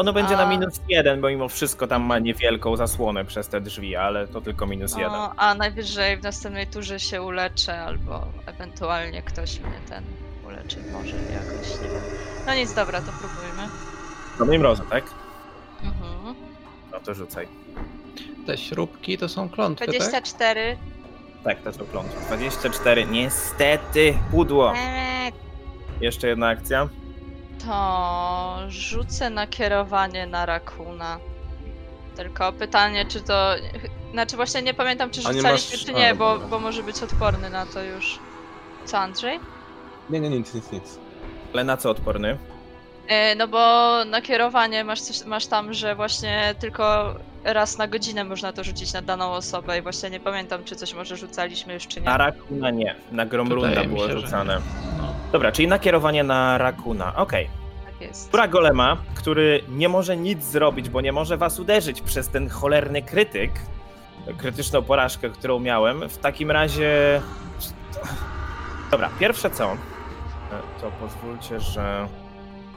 Ono 0.00 0.12
będzie 0.12 0.36
na 0.36 0.42
A- 0.42 0.48
minus 0.48 0.80
jeden, 0.88 1.20
bo 1.20 1.28
mimo 1.28 1.48
wszystko 1.48 1.86
tam 1.86 2.02
ma 2.02 2.18
niewielką 2.18 2.76
zasłonę 2.76 3.24
przez 3.24 3.48
te 3.48 3.60
drzwi, 3.60 3.96
ale 3.96 4.28
to 4.28 4.40
tylko 4.40 4.66
minus 4.66 4.96
jeden. 4.96 5.12
O, 5.14 5.32
a 5.36 5.54
najwyżej 5.54 6.16
w 6.16 6.22
następnej 6.22 6.66
turze 6.66 7.00
się 7.00 7.22
uleczę, 7.22 7.80
albo 7.82 8.26
ewentualnie 8.46 9.22
ktoś 9.22 9.60
mnie 9.60 9.80
ten 9.88 10.04
uleczy 10.46 10.76
może 10.92 11.16
jakoś, 11.16 11.82
nie 11.82 11.88
wiem. 11.88 12.00
No 12.46 12.54
nic, 12.54 12.74
dobra, 12.74 13.00
to 13.00 13.12
próbujmy. 13.12 13.68
Dobry 14.38 14.58
mrozu, 14.58 14.82
tak? 14.90 15.04
Mhm. 15.82 16.34
No 16.92 17.00
to 17.00 17.14
rzucaj. 17.14 17.48
Te 18.46 18.58
śrubki 18.58 19.18
to 19.18 19.28
są 19.28 19.48
klątwy, 19.48 19.86
tak? 19.86 19.94
24. 19.96 20.76
Tak, 21.44 21.62
to 21.62 21.72
są 21.72 21.84
klątwy. 21.86 22.16
24. 22.26 23.06
Niestety, 23.06 24.18
pudło. 24.30 24.72
Eee, 24.76 25.32
Jeszcze 26.00 26.28
jedna 26.28 26.48
akcja. 26.48 26.88
To 27.66 28.58
rzucę 28.68 29.30
nakierowanie 29.30 30.26
na 30.26 30.46
rakuna. 30.46 31.18
Tylko 32.16 32.52
pytanie, 32.52 33.06
czy 33.06 33.20
to. 33.20 33.54
Znaczy, 34.12 34.36
właśnie 34.36 34.62
nie 34.62 34.74
pamiętam, 34.74 35.10
czy 35.10 35.20
A 35.24 35.32
nie 35.32 35.36
rzucaliśmy, 35.36 35.76
masz- 35.76 35.84
czy 35.86 35.94
a, 35.94 35.98
nie, 35.98 36.14
bo, 36.14 36.32
dobra. 36.32 36.48
bo 36.48 36.58
może 36.60 36.82
być 36.82 37.02
odporny 37.02 37.50
na 37.50 37.66
to 37.66 37.82
już. 37.82 38.18
Co, 38.84 38.98
Andrzej? 38.98 39.40
Nie, 40.10 40.20
nie, 40.20 40.30
nic, 40.30 40.54
nic, 40.54 40.72
nic. 40.72 40.98
Ale 41.52 41.64
na 41.64 41.76
co 41.76 41.90
odporny? 41.90 42.38
E, 43.08 43.34
no 43.34 43.48
bo 43.48 43.58
nakierowanie 44.04 44.84
masz, 44.84 45.00
coś, 45.00 45.24
masz 45.24 45.46
tam, 45.46 45.74
że 45.74 45.94
właśnie 45.94 46.54
tylko 46.60 47.14
raz 47.44 47.78
na 47.78 47.88
godzinę 47.88 48.24
można 48.24 48.52
to 48.52 48.64
rzucić 48.64 48.92
na 48.92 49.02
daną 49.02 49.32
osobę 49.32 49.78
i 49.78 49.82
właśnie 49.82 50.10
nie 50.10 50.20
pamiętam, 50.20 50.64
czy 50.64 50.76
coś 50.76 50.94
może 50.94 51.16
rzucaliśmy 51.16 51.74
już, 51.74 51.86
czy 51.86 52.00
nie. 52.00 52.06
Na 52.06 52.16
Rakuna 52.16 52.70
nie. 52.70 52.94
Na 53.12 53.26
Gromrunda 53.26 53.84
było 53.84 54.06
się, 54.06 54.12
że 54.12 54.20
rzucane. 54.20 54.60
No. 54.98 55.14
Dobra, 55.32 55.52
czyli 55.52 55.68
nakierowanie 55.68 56.24
na 56.24 56.58
Rakuna. 56.58 57.16
Okej. 57.16 57.50
Tak 57.84 58.00
jest. 58.00 58.30
Tura 58.30 58.48
Golema, 58.48 58.96
który 59.14 59.60
nie 59.68 59.88
może 59.88 60.16
nic 60.16 60.44
zrobić, 60.44 60.88
bo 60.88 61.00
nie 61.00 61.12
może 61.12 61.36
was 61.36 61.58
uderzyć 61.58 62.00
przez 62.00 62.28
ten 62.28 62.48
cholerny 62.48 63.02
krytyk, 63.02 63.50
krytyczną 64.38 64.82
porażkę, 64.82 65.30
którą 65.30 65.58
miałem. 65.58 66.08
W 66.08 66.18
takim 66.18 66.50
razie... 66.50 67.20
Dobra, 68.90 69.10
pierwsze 69.18 69.50
co, 69.50 69.76
to 70.80 70.90
pozwólcie, 70.90 71.60
że 71.60 72.06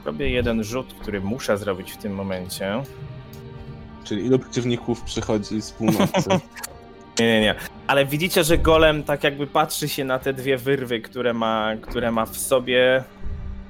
robię 0.04 0.30
jeden 0.30 0.64
rzut, 0.64 0.94
który 1.00 1.20
muszę 1.20 1.58
zrobić 1.58 1.92
w 1.92 1.96
tym 1.96 2.14
momencie. 2.14 2.82
Czyli 4.04 4.26
ilu 4.26 4.38
przeciwników 4.38 5.02
przychodzi 5.02 5.62
z 5.62 5.72
północy? 5.72 6.30
Nie, 7.18 7.26
nie, 7.26 7.40
nie. 7.40 7.54
Ale 7.86 8.06
widzicie, 8.06 8.44
że 8.44 8.58
golem 8.58 9.02
tak 9.02 9.24
jakby 9.24 9.46
patrzy 9.46 9.88
się 9.88 10.04
na 10.04 10.18
te 10.18 10.32
dwie 10.32 10.56
wyrwy, 10.56 11.00
które 11.00 11.34
ma, 11.34 11.70
które 11.80 12.10
ma 12.10 12.26
w 12.26 12.36
sobie 12.36 13.04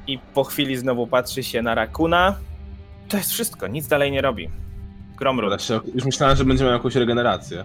i 0.07 0.19
po 0.19 0.45
chwili 0.45 0.77
znowu 0.77 1.07
patrzy 1.07 1.43
się 1.43 1.63
na 1.63 1.75
Rakuna. 1.75 2.37
To 3.09 3.17
jest 3.17 3.31
wszystko, 3.31 3.67
nic 3.67 3.87
dalej 3.87 4.13
nie 4.13 4.21
robi. 4.21 4.49
Gromrud. 5.17 5.69
Już 5.95 6.05
myślałem, 6.05 6.37
że 6.37 6.45
będziemy 6.45 6.71
miał 6.71 6.79
jakąś 6.79 6.95
regenerację. 6.95 7.65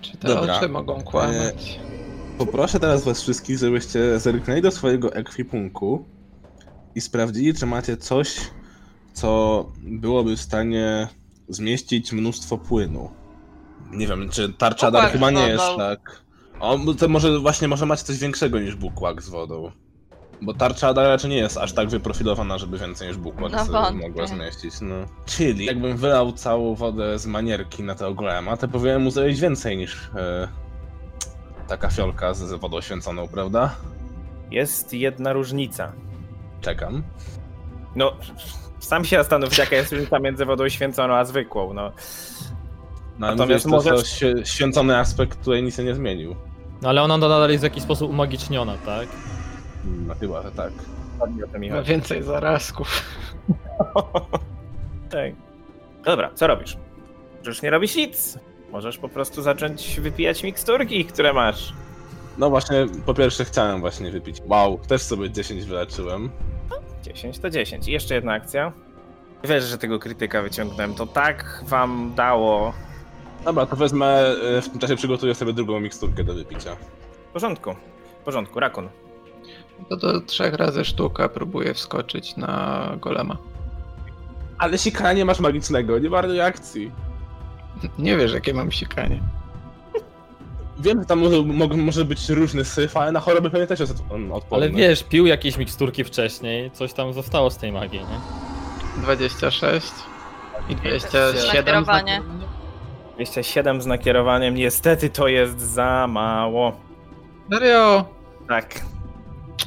Czy 0.00 0.16
te 0.16 0.28
Dobra. 0.28 0.56
oczy 0.56 0.68
mogą 0.68 1.02
kłamać? 1.02 1.80
Poproszę 2.38 2.80
teraz 2.80 3.04
was 3.04 3.22
wszystkich, 3.22 3.58
żebyście 3.58 4.20
zerknęli 4.20 4.62
do 4.62 4.70
swojego 4.70 5.14
ekwipunku 5.14 6.04
i 6.94 7.00
sprawdzili, 7.00 7.54
czy 7.54 7.66
macie 7.66 7.96
coś, 7.96 8.36
co 9.12 9.66
byłoby 9.82 10.36
w 10.36 10.40
stanie 10.40 11.08
zmieścić 11.48 12.12
mnóstwo 12.12 12.58
płynu. 12.58 13.10
Nie 13.90 14.06
wiem, 14.06 14.28
czy 14.28 14.52
tarcza 14.52 14.90
dar 14.90 15.10
chyba 15.10 15.30
nie 15.30 15.48
jest 15.48 15.64
tak. 15.76 16.22
O, 16.60 16.78
to 16.98 17.08
może 17.08 17.38
właśnie 17.38 17.68
może 17.68 17.86
macie 17.86 18.04
coś 18.04 18.18
większego 18.18 18.60
niż 18.60 18.76
bukłak 18.76 19.22
z 19.22 19.28
wodą. 19.28 19.72
Bo 20.42 20.54
tarcza 20.54 20.94
dar 20.94 21.06
raczej 21.06 21.30
nie 21.30 21.36
jest 21.36 21.56
aż 21.56 21.72
tak 21.72 21.88
wyprofilowana, 21.88 22.58
żeby 22.58 22.78
więcej 22.78 23.08
niż 23.08 23.16
bukłak 23.16 23.52
No 23.52 23.92
mogła 23.92 24.26
zmieścić. 24.26 24.74
No. 24.80 24.94
Czyli 25.26 25.64
jakbym 25.64 25.96
wylał 25.96 26.32
całą 26.32 26.74
wodę 26.74 27.18
z 27.18 27.26
manierki 27.26 27.82
na 27.82 27.94
tego 27.94 28.14
golema, 28.14 28.56
to 28.56 28.68
powinienem 28.68 29.02
mu 29.02 29.10
zrobić 29.10 29.40
więcej 29.40 29.76
niż 29.76 30.10
e, 30.14 30.48
taka 31.68 31.90
fiolka 31.90 32.34
z, 32.34 32.38
z 32.38 32.52
wodą 32.52 32.80
święconą, 32.80 33.28
prawda? 33.28 33.74
Jest 34.50 34.92
jedna 34.92 35.32
różnica. 35.32 35.92
Czekam. 36.60 37.02
No, 37.96 38.12
sam 38.78 39.04
się 39.04 39.16
zastanów, 39.16 39.58
jaka 39.58 39.76
jest 39.76 39.92
różnica 39.92 40.18
między 40.18 40.44
wodą 40.44 40.68
święconą 40.68 41.14
a 41.14 41.24
zwykłą. 41.24 41.72
No, 41.74 41.92
No, 43.18 43.26
ale 43.26 43.36
Natomiast 43.36 43.66
mówię, 43.66 43.90
że 43.96 44.32
to 44.34 44.44
święcony 44.44 44.98
aspekt 44.98 45.44
tutaj 45.44 45.62
nic 45.62 45.76
się 45.76 45.84
nie 45.84 45.94
zmienił. 45.94 46.36
No 46.82 46.88
ale 46.88 47.02
ona 47.02 47.16
nadal 47.18 47.50
jest 47.50 47.62
w 47.62 47.64
jakiś 47.64 47.82
sposób 47.82 48.10
umagiczniona, 48.10 48.74
tak? 48.86 49.08
No 49.84 50.14
chyba, 50.20 50.42
że 50.42 50.50
tak. 50.52 50.72
Ma 51.70 51.82
więcej 51.82 52.22
zarazków. 52.22 52.88
Tak. 55.10 55.32
Dobra, 56.04 56.30
co 56.34 56.46
robisz? 56.46 56.76
Możesz 57.38 57.62
nie 57.62 57.70
robić 57.70 57.96
nic. 57.96 58.38
Możesz 58.72 58.98
po 58.98 59.08
prostu 59.08 59.42
zacząć 59.42 60.00
wypijać 60.00 60.42
miksturki, 60.42 61.04
które 61.04 61.32
masz. 61.32 61.72
No 62.38 62.50
właśnie, 62.50 62.86
po 63.06 63.14
pierwsze 63.14 63.44
chciałem 63.44 63.80
właśnie 63.80 64.10
wypić. 64.10 64.36
Wow, 64.46 64.78
też 64.88 65.02
sobie 65.02 65.30
10 65.30 65.64
wyleczyłem. 65.64 66.30
10 67.06 67.38
to 67.38 67.50
10. 67.50 67.88
I 67.88 67.92
jeszcze 67.92 68.14
jedna 68.14 68.32
akcja. 68.32 68.72
Wiesz, 69.44 69.64
że 69.64 69.78
tego 69.78 69.98
krytyka 69.98 70.42
wyciągnąłem. 70.42 70.94
To 70.94 71.06
tak 71.06 71.64
wam 71.66 72.12
dało. 72.14 72.72
Dobra, 73.44 73.66
to 73.66 73.76
wezmę, 73.76 74.06
e, 74.06 74.62
w 74.62 74.68
tym 74.68 74.78
czasie 74.80 74.96
przygotuję 74.96 75.34
sobie 75.34 75.52
drugą 75.52 75.80
miksturkę 75.80 76.24
do 76.24 76.34
wypicia. 76.34 76.76
W 77.28 77.32
porządku. 77.32 77.74
W 78.20 78.24
porządku, 78.24 78.60
rakun. 78.60 78.88
To 79.88 79.96
do 79.96 80.20
trzech 80.20 80.54
razy 80.54 80.84
sztuka 80.84 81.28
próbuję 81.28 81.74
wskoczyć 81.74 82.36
na 82.36 82.88
golema. 83.00 83.36
Ale 84.58 84.78
sikania 84.78 85.12
nie 85.12 85.24
masz 85.24 85.40
magicznego, 85.40 85.98
nie 85.98 86.10
ma 86.10 86.20
reakcji. 86.20 86.92
Nie 87.98 88.16
wiesz, 88.16 88.32
jakie 88.32 88.54
mam 88.54 88.72
sikanie. 88.72 89.20
Wiem, 90.78 91.00
że 91.00 91.06
tam 91.06 91.18
może, 91.18 91.42
mo- 91.42 91.76
może 91.76 92.04
być 92.04 92.28
różny 92.28 92.64
syf, 92.64 92.96
ale 92.96 93.12
na 93.12 93.20
choroby 93.20 93.50
pewnie 93.50 93.66
też 93.66 93.80
jest 93.80 93.92
od- 93.92 94.12
on 94.12 94.32
odporny. 94.32 94.66
Ale 94.66 94.74
wiesz, 94.74 95.02
pił 95.04 95.26
jakieś 95.26 95.58
miksturki 95.58 96.04
wcześniej, 96.04 96.70
coś 96.70 96.92
tam 96.92 97.12
zostało 97.12 97.50
z 97.50 97.56
tej 97.56 97.72
magii, 97.72 97.98
nie? 98.00 99.02
26 99.02 99.92
i 100.68 100.76
27 100.76 101.54
Nakierowanie. 101.84 102.22
27 103.14 103.82
z 103.82 103.86
nakierowaniem. 103.86 104.54
Niestety 104.54 105.10
to 105.10 105.28
jest 105.28 105.60
za 105.60 106.06
mało. 106.08 106.72
Serio? 107.52 108.04
Tak. 108.48 108.80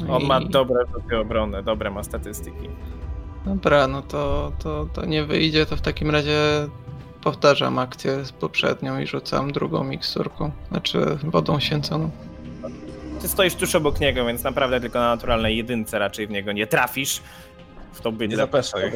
On 0.09 0.23
ma 0.23 0.39
I- 0.39 0.49
dobre 0.49 0.85
rzuty 0.93 1.17
obronne, 1.17 1.63
dobre 1.63 1.91
ma 1.91 2.03
statystyki. 2.03 2.69
Dobra, 3.45 3.87
no 3.87 4.01
to, 4.01 4.51
to, 4.59 4.87
to 4.93 5.05
nie 5.05 5.23
wyjdzie, 5.23 5.65
to 5.65 5.75
w 5.77 5.81
takim 5.81 6.09
razie 6.11 6.37
powtarzam 7.23 7.79
akcję 7.79 8.25
z 8.25 8.31
poprzednią 8.31 8.99
i 8.99 9.07
rzucam 9.07 9.51
drugą 9.51 9.83
miksturką, 9.83 10.51
znaczy 10.69 11.17
wodą 11.23 11.59
święconą. 11.59 12.11
ty 13.21 13.27
stoisz 13.27 13.55
tuż 13.55 13.75
obok 13.75 13.99
niego, 13.99 14.25
więc 14.25 14.43
naprawdę 14.43 14.81
tylko 14.81 14.99
na 14.99 15.07
naturalnej 15.07 15.57
jedynce 15.57 15.99
raczej 15.99 16.27
w 16.27 16.29
niego 16.29 16.51
nie 16.51 16.67
trafisz. 16.67 17.21
W 17.93 18.01
to 18.01 18.11
bydle. 18.11 18.27
Nie 18.27 18.35
zapeszaj. 18.35 18.91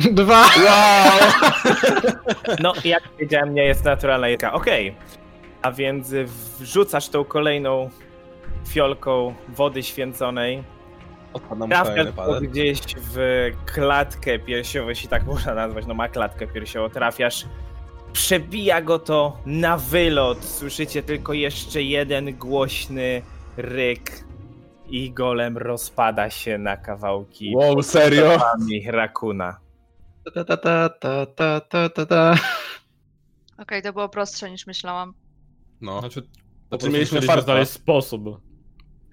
Dwa! 0.00 0.40
Wow! 0.40 1.18
No, 2.60 2.72
jak 2.84 3.08
powiedziałem, 3.08 3.54
nie 3.54 3.64
jest 3.64 3.84
naturalna 3.84 4.28
jedynka. 4.28 4.52
Okej. 4.52 4.94
A 5.62 5.72
więc 5.72 6.14
wrzucasz 6.58 7.08
tą 7.08 7.24
kolejną 7.24 7.90
fiolką 8.68 9.34
wody 9.48 9.82
święconej. 9.82 10.64
Odpadam 11.32 11.70
go 12.16 12.40
gdzieś 12.40 12.80
w 12.96 13.50
klatkę 13.66 14.38
piersiową, 14.38 14.88
jeśli 14.88 15.08
tak 15.08 15.26
można 15.32 15.54
nazwać, 15.54 15.86
no 15.86 15.94
ma 15.94 16.08
klatkę 16.08 16.46
piersiową, 16.46 16.90
trafiasz. 16.90 17.46
Przebija 18.12 18.82
go 18.82 18.98
to 18.98 19.36
na 19.46 19.76
wylot. 19.76 20.44
Słyszycie 20.44 21.02
tylko 21.02 21.32
jeszcze 21.32 21.82
jeden 21.82 22.38
głośny 22.38 23.22
ryk 23.56 24.24
i 24.86 25.10
golem 25.10 25.58
rozpada 25.58 26.30
się 26.30 26.58
na 26.58 26.76
kawałki 26.76 27.52
Wow, 27.56 27.82
serio? 27.82 28.38
Rakuna. 28.86 29.56
Ta 30.34 30.44
ta 30.44 30.56
ta 30.56 30.88
ta 30.88 31.26
ta 31.26 31.60
ta 31.60 31.88
ta 31.88 32.06
ta. 32.06 32.34
Okej, 33.58 33.82
to 33.82 33.92
było 33.92 34.08
prostsze 34.08 34.50
niż 34.50 34.66
myślałam. 34.66 35.14
No. 35.80 36.00
Znaczy, 36.00 36.22
Znaczy 36.68 36.90
mieliśmy 36.90 37.20
znaleźć 37.20 37.72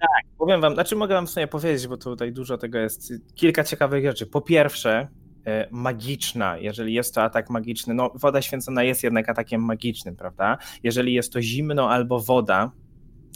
sposób. 0.08 0.38
Powiem 0.38 0.60
wam, 0.60 0.74
znaczy 0.74 0.96
mogę 0.96 1.14
wam 1.14 1.26
w 1.26 1.30
sumie 1.30 1.46
powiedzieć, 1.46 1.88
bo 1.88 1.96
tutaj 1.96 2.32
dużo 2.32 2.58
tego 2.58 2.78
jest. 2.78 3.12
Kilka 3.34 3.64
ciekawych 3.64 4.04
rzeczy. 4.04 4.26
Po 4.26 4.40
pierwsze, 4.40 5.08
e, 5.46 5.68
magiczna, 5.70 6.58
jeżeli 6.58 6.94
jest 6.94 7.14
to 7.14 7.22
atak 7.22 7.50
magiczny, 7.50 7.94
no 7.94 8.10
woda 8.14 8.42
święcona 8.42 8.82
jest 8.82 9.02
jednak 9.02 9.28
atakiem 9.28 9.64
magicznym, 9.64 10.16
prawda? 10.16 10.58
Jeżeli 10.82 11.14
jest 11.14 11.32
to 11.32 11.42
zimno 11.42 11.90
albo 11.90 12.20
woda, 12.20 12.70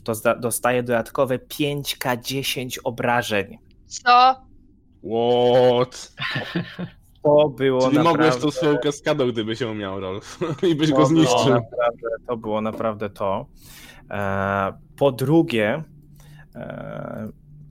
to 0.05 0.13
dostaje 0.41 0.83
dodatkowe 0.83 1.39
5k10 1.39 2.79
obrażeń. 2.85 3.59
Co? 3.87 4.35
What? 5.05 6.13
To 7.23 7.49
było 7.49 7.81
Czyli 7.81 7.97
naprawdę... 7.97 8.25
mogłeś 8.25 8.43
tą 8.43 8.51
swoją 8.51 8.79
kaskadą, 8.79 9.29
gdyby 9.33 9.57
się 9.57 9.69
umiał, 9.69 10.01
Rolf. 10.01 10.39
I 10.71 10.75
byś 10.75 10.91
To 10.91 10.97
go 10.97 11.09
było 11.09 11.09
zniszczył. 11.09 11.55
naprawdę, 11.55 12.09
to 12.27 12.37
było 12.37 12.61
naprawdę 12.61 13.11
to. 13.11 13.47
E, 14.11 14.73
Po 14.97 15.13
drugie, 15.13 15.83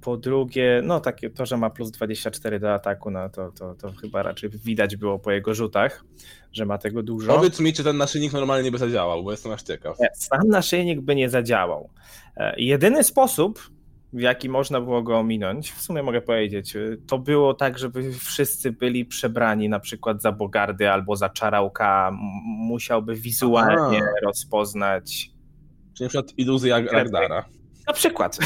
po 0.03 0.17
drugie, 0.17 0.81
no 0.83 0.99
takie 0.99 1.29
to, 1.29 1.45
że 1.45 1.57
ma 1.57 1.69
plus 1.69 1.91
24 1.91 2.59
do 2.59 2.73
ataku, 2.73 3.11
no 3.11 3.29
to, 3.29 3.51
to, 3.51 3.75
to 3.75 3.91
chyba 3.91 4.23
raczej 4.23 4.49
widać 4.49 4.95
było 4.95 5.19
po 5.19 5.31
jego 5.31 5.53
rzutach, 5.53 6.05
że 6.51 6.65
ma 6.65 6.77
tego 6.77 7.03
dużo. 7.03 7.35
Powiedz 7.35 7.59
mi, 7.59 7.73
czy 7.73 7.83
ten 7.83 7.97
naszyjnik 7.97 8.33
normalnie 8.33 8.71
by 8.71 8.77
zadziałał, 8.77 9.23
bo 9.23 9.31
jestem 9.31 9.51
aż 9.51 9.63
ciekaw. 9.63 9.99
Nie, 9.99 10.09
Sam 10.13 10.47
naszyjnik 10.47 11.01
by 11.01 11.15
nie 11.15 11.29
zadziałał. 11.29 11.89
E, 12.37 12.53
Jedyny 12.57 13.03
sposób, 13.03 13.59
w 14.13 14.21
jaki 14.21 14.49
można 14.49 14.81
było 14.81 15.03
go 15.03 15.19
ominąć, 15.19 15.71
w 15.71 15.81
sumie 15.81 16.03
mogę 16.03 16.21
powiedzieć, 16.21 16.75
e, 16.75 16.79
to 17.07 17.19
było 17.19 17.53
tak, 17.53 17.79
żeby 17.79 18.13
wszyscy 18.13 18.71
byli 18.71 19.05
przebrani 19.05 19.69
na 19.69 19.79
przykład 19.79 20.21
za 20.21 20.31
Bogardy 20.31 20.89
albo 20.89 21.15
za 21.15 21.29
Czarałka. 21.29 22.11
Musiałby 22.43 23.15
wizualnie 23.15 24.01
rozpoznać. 24.23 25.31
Czyli 25.93 26.05
na 26.05 26.09
przykład 26.09 26.33
iluzja 26.37 26.81
Ragdara. 26.91 27.45
Na 27.87 27.93
przykład. 27.93 28.37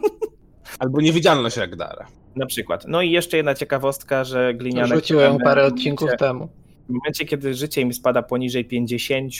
Albo 0.78 1.00
niewidzialność 1.00 1.56
Ragdara. 1.56 2.06
Na 2.36 2.46
przykład. 2.46 2.84
No 2.88 3.02
i 3.02 3.10
jeszcze 3.10 3.36
jedna 3.36 3.54
ciekawostka, 3.54 4.24
że 4.24 4.54
gliniane. 4.54 4.94
Rzuciłem 4.94 5.38
parę 5.38 5.64
odcinków 5.64 6.06
momencie- 6.06 6.18
temu. 6.18 6.48
W 6.88 6.92
momencie, 6.92 7.24
kiedy 7.24 7.54
życie 7.54 7.80
im 7.80 7.92
spada 7.92 8.22
poniżej 8.22 8.64
50, 8.64 9.32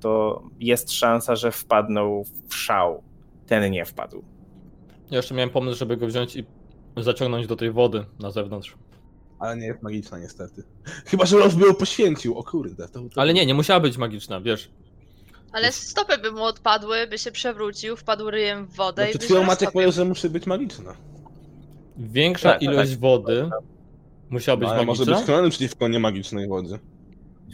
to 0.00 0.42
jest 0.58 0.92
szansa, 0.92 1.36
że 1.36 1.52
wpadną 1.52 2.22
w 2.48 2.54
szał. 2.54 3.02
Ten 3.46 3.70
nie 3.72 3.84
wpadł. 3.84 4.24
Ja 5.10 5.16
jeszcze 5.16 5.34
miałem 5.34 5.50
pomysł, 5.50 5.78
żeby 5.78 5.96
go 5.96 6.06
wziąć 6.06 6.36
i 6.36 6.44
zaciągnąć 6.96 7.46
do 7.46 7.56
tej 7.56 7.70
wody 7.70 8.04
na 8.20 8.30
zewnątrz. 8.30 8.76
Ale 9.38 9.56
nie 9.56 9.66
jest 9.66 9.82
magiczna 9.82 10.18
niestety. 10.18 10.62
Chyba, 11.06 11.26
że 11.26 11.36
by 11.36 11.66
ją 11.66 11.74
poświęcił. 11.74 12.38
O 12.38 12.42
kurde. 12.42 12.88
To, 12.88 13.00
to... 13.00 13.20
Ale 13.20 13.34
nie, 13.34 13.46
nie 13.46 13.54
musiała 13.54 13.80
być 13.80 13.98
magiczna, 13.98 14.40
wiesz. 14.40 14.70
Ale 15.52 15.72
stopy 15.72 16.18
by 16.18 16.32
mu 16.32 16.44
odpadły, 16.44 17.06
by 17.06 17.18
się 17.18 17.32
przewrócił, 17.32 17.96
wpadł 17.96 18.30
ryjem 18.30 18.66
w 18.66 18.74
wodę 18.76 19.02
No 19.02 19.08
i 19.08 19.10
przed 19.10 19.20
by 19.22 19.24
chwilą 19.26 19.40
Maciek 19.40 19.50
roztopił. 19.50 19.72
powiedział, 19.72 19.92
że 19.92 20.04
musi 20.04 20.28
być 20.30 20.46
magiczna. 20.46 20.94
Większa 21.96 22.52
Tak, 22.52 22.62
ilość 22.62 22.96
wody 22.96 23.50
musiała 24.30 24.56
być 24.56 24.68
No, 24.68 24.74
ale 24.74 24.84
może 24.84 25.00
magiczna. 25.00 25.16
być 25.16 25.24
chroniony 25.26 25.50
przeciwko 25.50 25.88
niemagicznej 25.88 26.48
wodzie. 26.48 26.78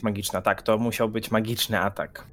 Magiczna, 0.02 0.42
tak, 0.42 0.62
to 0.62 0.78
musiał 0.78 1.08
być 1.08 1.30
magiczny 1.30 1.80
atak. 1.80 2.26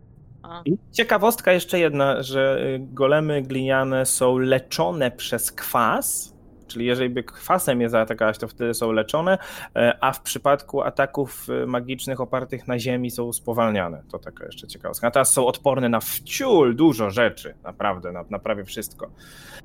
A. 0.43 0.61
I 0.65 0.77
ciekawostka 0.91 1.51
jeszcze 1.53 1.79
jedna, 1.79 2.23
że 2.23 2.57
y, 2.75 2.79
golemy 2.93 3.41
gliniane 3.41 4.05
są 4.05 4.37
leczone 4.37 5.11
przez 5.11 5.51
kwas, 5.51 6.30
czyli 6.71 6.85
jeżeli 6.85 7.09
by 7.09 7.23
kwasem 7.23 7.81
je 7.81 7.89
zaatakować, 7.89 8.37
to 8.37 8.47
wtedy 8.47 8.73
są 8.73 8.91
leczone, 8.91 9.37
e, 9.75 9.97
a 10.01 10.11
w 10.13 10.21
przypadku 10.21 10.81
ataków 10.81 11.49
y, 11.49 11.67
magicznych 11.67 12.21
opartych 12.21 12.67
na 12.67 12.79
ziemi 12.79 13.11
są 13.11 13.33
spowalniane. 13.33 14.03
To 14.11 14.19
taka 14.19 14.45
jeszcze 14.45 14.67
ciekawostka. 14.67 15.07
A 15.07 15.11
teraz 15.11 15.33
są 15.33 15.47
odporne 15.47 15.89
na 15.89 15.99
wciul 15.99 16.75
dużo 16.75 17.09
rzeczy, 17.09 17.53
naprawdę, 17.63 18.11
na, 18.11 18.25
na 18.29 18.39
prawie 18.39 18.65
wszystko. 18.65 19.09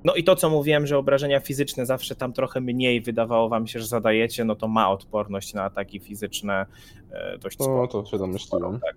No 0.05 0.15
i 0.15 0.25
to, 0.25 0.37
co 0.37 0.51
mówiłem, 0.51 0.87
że 0.87 0.99
obrażenia 0.99 1.41
fizyczne 1.41 1.87
zawsze 1.87 2.15
tam 2.15 2.33
trochę 2.33 2.61
mniej 2.61 3.01
wydawało 3.01 3.49
wam 3.49 3.67
się, 3.67 3.81
że 3.81 3.87
zadajecie, 3.87 4.45
no 4.45 4.55
to 4.57 4.69
ma 4.69 4.91
odporność 4.91 5.55
na 5.55 5.63
ataki 5.63 6.01
fizyczne 6.01 6.67
e, 7.13 7.39
dość 7.39 7.59
No 7.59 7.65
sporo. 7.65 7.87
to 7.89 8.05
się 8.05 8.19
domyśliłem. 8.19 8.81
Tak. 8.81 8.97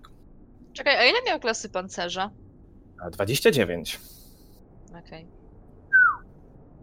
Czekaj, 0.72 0.96
a 0.96 1.04
ile 1.04 1.18
miał 1.26 1.40
klasy 1.40 1.68
pancerza? 1.68 2.30
A 3.04 3.10
29. 3.10 4.00
Okej. 5.06 5.26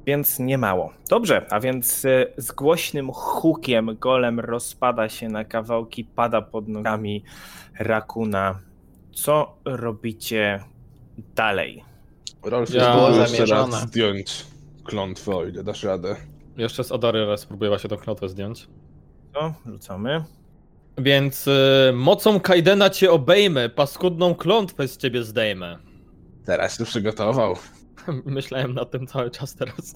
Więc 0.08 0.40
nie 0.40 0.58
mało. 0.58 0.94
Dobrze, 1.10 1.46
a 1.50 1.60
więc 1.60 2.06
y, 2.06 2.34
z 2.38 2.52
głośnym 2.52 3.12
hukiem 3.12 3.98
golem 4.00 4.40
rozpada 4.40 5.10
się 5.10 5.28
na 5.30 5.46
kawałki, 5.46 6.04
pada 6.04 6.42
pod 6.42 6.68
nogami 6.68 7.24
Rakuna. 7.80 8.60
Co 9.14 9.58
robicie 9.66 10.64
dalej? 11.36 11.84
Rolf, 12.44 12.70
Ja-. 12.74 12.96
Było 12.96 13.10
jeszcze 13.10 13.28
zamierzone. 13.28 13.76
raz 13.76 13.82
zdjąć 13.88 14.46
klątwę, 14.84 15.36
o 15.36 15.46
ile 15.46 15.64
dasz 15.64 15.84
radę. 15.84 16.16
Jeszcze 16.58 16.84
z 16.84 16.92
Adary 16.92 17.26
raz 17.26 17.42
spróbuję 17.42 17.80
się 17.80 17.88
tą 17.88 17.98
knotę 17.98 18.30
zdjąć. 18.30 18.68
Co? 19.34 19.54
Rzucamy. 19.66 20.24
Więc 20.98 21.48
y, 21.48 21.92
mocą 21.94 22.40
Kaidena 22.40 22.90
cię 22.90 23.12
obejmę, 23.12 23.70
paskudną 23.70 24.36
klątwę 24.36 24.88
z 24.88 24.98
ciebie 24.98 25.24
zdejmę. 25.24 25.78
Teraz 26.48 26.78
się 26.78 26.86
przygotował. 26.86 27.56
Myślałem 28.26 28.74
na 28.74 28.86
tym 28.86 29.08
cały 29.08 29.32
czas 29.32 29.56
teraz. 29.56 29.96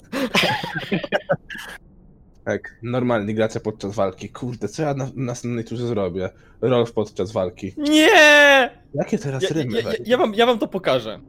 Tak, 2.44 2.76
normalnie 2.82 3.34
gracie 3.34 3.60
podczas 3.60 3.94
walki. 3.94 4.28
Kurde, 4.28 4.68
co 4.68 4.82
ja 4.82 4.94
na 4.94 5.04
na 5.04 5.10
następnej 5.16 5.64
turze 5.64 5.86
zrobię? 5.86 6.30
Rolf 6.60 6.92
podczas 6.92 7.32
walki. 7.32 7.74
Nie! 7.78 8.70
Jakie 8.94 9.18
teraz 9.18 9.42
Ja, 9.42 9.48
rymy? 9.54 9.80
ja, 9.82 9.90
ja, 9.90 9.96
ja, 10.04 10.18
wam, 10.18 10.34
ja 10.34 10.46
wam 10.46 10.58
to 10.58 10.68
pokażę. 10.68 11.20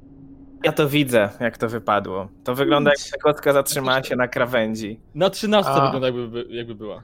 Ja 0.63 0.71
to 0.71 0.89
widzę, 0.89 1.29
jak 1.39 1.57
to 1.57 1.69
wypadło. 1.69 2.27
To 2.43 2.55
wygląda 2.55 2.91
jak 2.91 3.11
ta 3.11 3.17
kotka 3.17 3.53
zatrzymała 3.53 4.03
się 4.03 4.15
na 4.15 4.27
krawędzi. 4.27 4.99
Na 5.15 5.29
13 5.29 5.71
A. 5.71 5.85
wygląda 5.91 6.07
jakby, 6.19 6.45
jakby 6.49 6.75
była. 6.75 7.03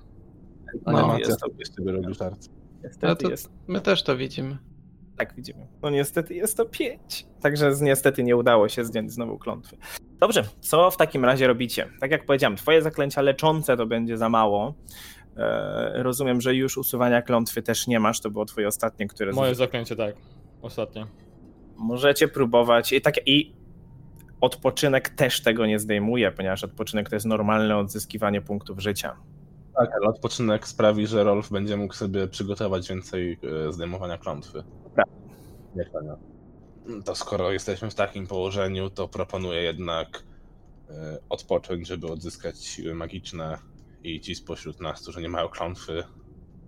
No, 0.85 0.97
Animacja 0.99 1.27
jest 1.27 1.39
to, 1.39 1.47
jest 1.59 1.75
sobie 1.75 1.91
robi 1.91 2.13
żart. 2.13 2.49
niestety 2.83 3.07
No 3.07 3.15
to- 3.15 3.29
jest 3.29 3.49
My 3.67 3.81
też 3.81 4.03
to 4.03 4.17
widzimy. 4.17 4.57
Tak 5.19 5.35
widzimy. 5.35 5.67
No 5.81 5.89
niestety 5.89 6.33
jest 6.35 6.57
to 6.57 6.65
5. 6.65 7.25
Także 7.41 7.71
niestety 7.81 8.23
nie 8.23 8.35
udało 8.35 8.69
się 8.69 8.85
zdjąć 8.85 9.11
znowu 9.11 9.37
klątwy. 9.37 9.77
Dobrze, 10.19 10.43
co 10.59 10.91
w 10.91 10.97
takim 10.97 11.25
razie 11.25 11.47
robicie? 11.47 11.87
Tak 11.99 12.11
jak 12.11 12.25
powiedziałem, 12.25 12.57
twoje 12.57 12.81
zaklęcia 12.81 13.21
leczące 13.21 13.77
to 13.77 13.85
będzie 13.85 14.17
za 14.17 14.29
mało. 14.29 14.73
E, 15.37 16.03
rozumiem, 16.03 16.41
że 16.41 16.55
już 16.55 16.77
usuwania 16.77 17.21
klątwy 17.21 17.61
też 17.61 17.87
nie 17.87 17.99
masz, 17.99 18.19
to 18.21 18.31
było 18.31 18.45
twoje 18.45 18.67
ostatnie, 18.67 19.07
które 19.07 19.31
Moje 19.31 19.51
zuży- 19.51 19.57
zaklęcie, 19.57 19.95
tak. 19.95 20.15
Ostatnie. 20.61 21.05
Możecie 21.77 22.27
próbować 22.27 22.93
i 22.93 23.01
tak 23.01 23.27
i 23.27 23.53
odpoczynek 24.41 25.09
też 25.09 25.41
tego 25.41 25.65
nie 25.65 25.79
zdejmuje, 25.79 26.31
ponieważ 26.31 26.63
odpoczynek 26.63 27.09
to 27.09 27.15
jest 27.15 27.25
normalne 27.25 27.77
odzyskiwanie 27.77 28.41
punktów 28.41 28.79
życia. 28.79 29.15
Tak, 29.79 29.89
ale 29.95 30.07
odpoczynek 30.07 30.67
sprawi, 30.67 31.07
że 31.07 31.23
Rolf 31.23 31.51
będzie 31.51 31.77
mógł 31.77 31.93
sobie 31.93 32.27
przygotować 32.27 32.89
więcej 32.89 33.39
e, 33.67 33.73
zdejmowania 33.73 34.17
klątwy. 34.17 34.63
Dobra. 34.83 35.03
Jak 35.75 35.89
to 35.91 36.01
nie? 36.01 36.15
To 37.03 37.15
skoro 37.15 37.51
jesteśmy 37.51 37.89
w 37.89 37.95
takim 37.95 38.27
położeniu, 38.27 38.89
to 38.89 39.07
proponuję 39.07 39.61
jednak 39.61 40.23
e, 40.89 41.17
odpocząć, 41.29 41.87
żeby 41.87 42.07
odzyskać 42.07 42.65
siły 42.65 42.95
magiczne 42.95 43.57
i 44.03 44.21
ci 44.21 44.35
spośród 44.35 44.81
nas, 44.81 45.01
którzy 45.01 45.21
nie 45.21 45.29
mają 45.29 45.47
klątwy, 45.47 46.03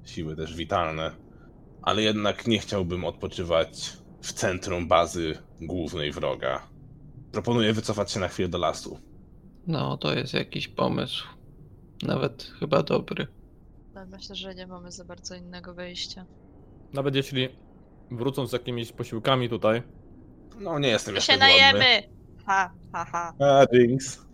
siły 0.05 0.35
też 0.35 0.55
witalne. 0.55 1.11
Ale 1.81 2.01
jednak 2.01 2.47
nie 2.47 2.59
chciałbym 2.59 3.05
odpoczywać 3.05 3.97
w 4.21 4.33
centrum 4.33 4.87
bazy 4.87 5.37
głównej 5.61 6.11
wroga. 6.11 6.67
Proponuję 7.31 7.73
wycofać 7.73 8.11
się 8.11 8.19
na 8.19 8.27
chwilę 8.27 8.49
do 8.49 8.57
lasu. 8.57 8.99
No, 9.67 9.97
to 9.97 10.13
jest 10.15 10.33
jakiś 10.33 10.67
pomysł. 10.67 11.40
Nawet 12.03 12.51
chyba 12.59 12.83
dobry. 12.83 13.27
Ale 13.95 14.05
Myślę, 14.05 14.35
że 14.35 14.55
nie 14.55 14.67
mamy 14.67 14.91
za 14.91 15.05
bardzo 15.05 15.35
innego 15.35 15.73
wyjścia. 15.73 16.25
Nawet 16.93 17.15
jeśli 17.15 17.49
wrócą 18.11 18.47
z 18.47 18.53
jakimiś 18.53 18.91
posiłkami 18.91 19.49
tutaj, 19.49 19.83
No, 20.59 20.79
nie 20.79 20.87
jestem 20.89 21.13
My 21.13 21.17
jeszcze 21.17 21.33
się 21.33 21.39
głodny. 21.39 21.53
najemy! 21.55 22.03
Ha, 22.45 22.71
ha, 22.91 23.05
ha. 23.11 23.33
A, 23.39 23.75
Jinx. 23.75 24.25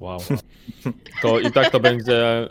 Wow. 0.00 0.18
To 1.22 1.40
i 1.40 1.52
tak 1.52 1.70
to 1.70 1.80
będzie 1.80 2.48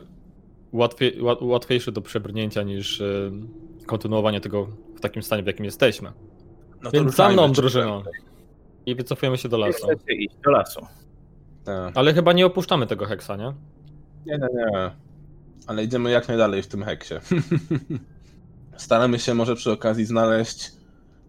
łatwiej, 0.72 1.22
łat, 1.22 1.42
łatwiejsze 1.42 1.92
do 1.92 2.02
przebrnięcia 2.02 2.64
niż 2.64 3.02
y, 3.02 3.32
kontynuowanie 3.86 4.42
tego 4.42 4.66
w 4.96 5.00
takim 5.00 5.24
stanie, 5.24 5.44
w 5.44 5.48
jakim 5.48 5.66
jesteśmy. 5.66 6.12
No 6.84 6.92
to 6.92 6.98
Więc 6.98 7.16
za 7.16 7.24
ruszajmy, 7.24 7.34
mną, 7.34 7.54
czy 7.54 7.62
drużyno. 7.62 8.04
I 8.86 8.96
wycofujemy 8.96 9.38
się 9.38 9.50
do 9.50 9.58
lasu. 9.58 9.88
Chcecie 9.88 10.14
iść 10.14 10.36
do 10.46 10.52
lasu. 10.52 10.88
Tak. 11.66 11.98
Ale 11.98 12.14
chyba 12.14 12.34
nie 12.34 12.46
opuszczamy 12.46 12.88
tego 12.88 13.06
heksa, 13.06 13.36
nie? 13.36 13.54
Nie, 14.26 14.38
nie, 14.38 14.48
nie. 14.54 14.92
Ale 15.68 15.84
idziemy 15.84 16.12
jak 16.12 16.28
najdalej 16.28 16.64
w 16.64 16.68
tym 16.68 16.84
heksie. 16.84 17.14
Staramy 18.78 19.20
się 19.20 19.34
może 19.34 19.56
przy 19.56 19.72
okazji 19.72 20.06
znaleźć 20.06 20.72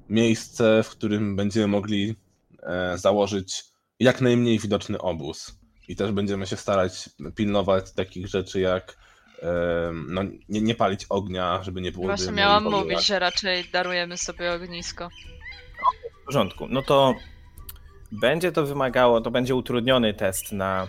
miejsce, 0.09 0.83
w 0.83 0.91
którym 0.91 1.37
będziemy 1.37 1.67
mogli 1.67 2.15
e, 2.63 2.99
założyć 2.99 3.65
jak 4.01 4.21
najmniej 4.21 4.59
widoczny 4.59 4.99
obóz. 4.99 5.59
I 5.89 5.97
też 5.97 6.13
będziemy 6.13 6.47
się 6.47 6.57
starać 6.57 7.11
pilnować 7.35 7.93
takich 7.93 8.29
rzeczy 8.29 8.61
jak 8.61 8.97
e, 9.43 9.93
no, 10.09 10.23
nie, 10.49 10.61
nie 10.61 10.75
palić 10.75 11.07
ognia, 11.09 11.63
żeby 11.63 11.81
nie 11.81 11.93
było 11.93 12.07
Właśnie 12.07 12.33
miałam 12.33 12.65
mówić, 12.65 13.07
że 13.07 13.19
raczej 13.19 13.65
darujemy 13.73 14.17
sobie 14.17 14.53
ognisko. 14.53 15.09
W 16.23 16.25
porządku. 16.27 16.69
No 16.69 16.83
to 16.83 17.15
będzie 18.13 18.53
to 18.53 18.67
wymagało, 18.67 19.21
to 19.21 19.31
będzie 19.31 19.55
utrudniony 19.55 20.15
test 20.15 20.53
na, 20.53 20.89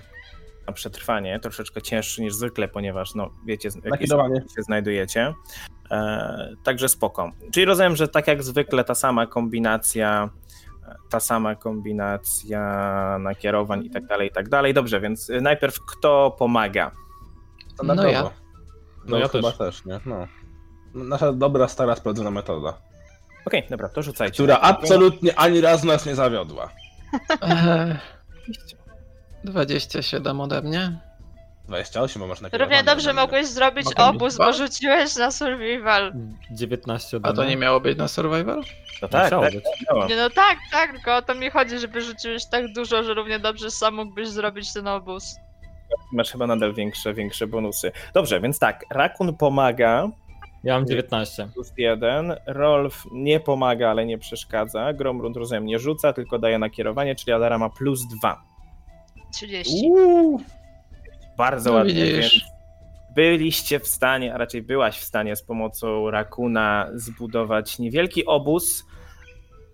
na 0.68 0.74
przetrwanie, 0.74 1.40
troszeczkę 1.40 1.82
cięższy 1.82 2.22
niż 2.22 2.34
zwykle, 2.36 2.68
ponieważ 2.68 3.16
no 3.16 3.30
wiecie, 3.46 3.72
sytuacji 3.72 4.10
się 4.56 4.62
znajdujecie. 4.64 5.34
E, 5.92 6.50
także 6.64 6.90
spoko. 6.90 7.32
Czyli 7.54 7.66
rozumiem, 7.66 7.96
że 7.96 8.08
tak 8.08 8.28
jak 8.28 8.44
zwykle 8.44 8.84
ta 8.84 8.96
sama 8.96 9.28
kombinacja, 9.28 10.30
ta 11.10 11.20
sama 11.20 11.56
kombinacja 11.56 12.62
nakierowań 13.20 13.86
i 13.86 13.90
tak 13.90 14.06
dalej, 14.08 14.28
i 14.28 14.32
tak 14.32 14.50
dalej. 14.50 14.74
Dobrze, 14.74 15.02
więc 15.02 15.32
najpierw 15.42 15.80
kto 15.92 16.36
pomaga? 16.40 16.92
No 17.84 18.08
ja. 18.08 18.22
No, 18.24 18.32
No 19.08 19.18
ja 19.18 19.28
chyba 19.28 19.50
też. 19.50 19.58
też. 19.58 19.86
nie? 19.86 20.00
No. 20.06 20.28
Nasza 20.94 21.34
dobra, 21.34 21.68
stara, 21.68 21.96
sprawdzona 21.96 22.32
metoda, 22.32 22.74
Okej, 23.46 23.64
dobra, 23.70 23.90
to 23.90 24.02
rzucajcie. 24.04 24.34
która 24.34 24.60
absolutnie 24.60 25.40
ani 25.40 25.62
razu 25.62 25.88
nas 25.88 26.06
nie 26.06 26.16
zawiodła. 26.16 26.70
Eee, 27.42 27.96
27 29.46 30.42
ode 30.42 30.62
mnie. 30.62 31.00
28, 31.68 32.22
bo 32.22 32.28
masz 32.28 32.42
nakierowane. 32.42 32.76
Równie 32.78 32.92
dobrze 32.94 33.14
na 33.14 33.22
mogłeś 33.22 33.48
zrobić 33.48 33.86
Mogę 33.86 34.04
mieć 34.08 34.16
obóz, 34.16 34.36
dwa? 34.36 34.46
bo 34.46 34.54
rzuciłeś 34.54 35.16
na 35.16 35.32
survival. 35.32 36.14
19 36.52 37.18
ode 37.18 37.30
A 37.30 37.34
to 37.34 37.42
mnie. 37.42 37.50
nie 37.52 37.58
miało 37.58 37.80
być 37.80 37.98
na 37.98 38.08
survival? 38.08 38.62
No 39.02 39.08
tak, 39.08 39.24
Musiało 39.24 39.44
tak, 39.44 39.54
być. 39.54 39.64
miało. 39.90 40.06
Nie 40.08 40.16
no 40.16 40.30
tak, 40.30 40.58
tak, 40.72 40.92
tylko 40.92 41.16
o 41.16 41.22
to 41.22 41.36
mi 41.36 41.50
chodzi, 41.50 41.80
żeby 41.80 42.02
rzuciłeś 42.02 42.46
tak 42.46 42.74
dużo, 42.74 43.04
że 43.04 43.14
równie 43.14 43.40
dobrze 43.40 43.72
sam 43.72 43.96
mógłbyś 43.96 44.28
zrobić 44.28 44.74
ten 44.74 44.88
obóz. 44.88 45.36
masz 46.14 46.32
chyba 46.32 46.48
nadal 46.48 46.74
większe, 46.74 47.14
większe 47.14 47.48
bonusy. 47.48 47.92
Dobrze, 48.14 48.42
więc 48.42 48.60
tak, 48.60 48.84
Rakun 48.92 49.36
pomaga, 49.38 50.08
Ja 50.64 50.74
mam 50.74 50.86
19. 50.88 51.48
plus 51.54 51.72
jeden, 51.78 52.36
Rolf 52.46 53.04
nie 53.12 53.40
pomaga, 53.40 53.90
ale 53.90 54.06
nie 54.06 54.18
przeszkadza, 54.18 54.94
Gromrund 54.94 55.38
rozumiem 55.38 55.66
nie 55.66 55.80
rzuca, 55.80 56.14
tylko 56.14 56.40
daje 56.40 56.60
nakierowanie, 56.60 57.16
czyli 57.16 57.34
Adara 57.34 57.58
ma 57.58 57.70
plus 57.70 58.02
dwa. 58.20 58.42
30. 59.36 59.74
Uuu, 59.86 60.42
Bardzo 61.38 61.70
No 61.70 61.76
ładnie, 61.76 61.94
widzisz. 61.94 62.34
więc 62.34 62.56
byliście 63.16 63.80
w 63.80 63.88
stanie, 63.88 64.34
a 64.34 64.38
raczej 64.38 64.62
byłaś 64.62 65.00
w 65.00 65.04
stanie 65.04 65.36
z 65.36 65.44
pomocą 65.44 66.12
Rakuna 66.12 66.90
zbudować 66.94 67.80
niewielki 67.80 68.26
obóz, 68.26 68.86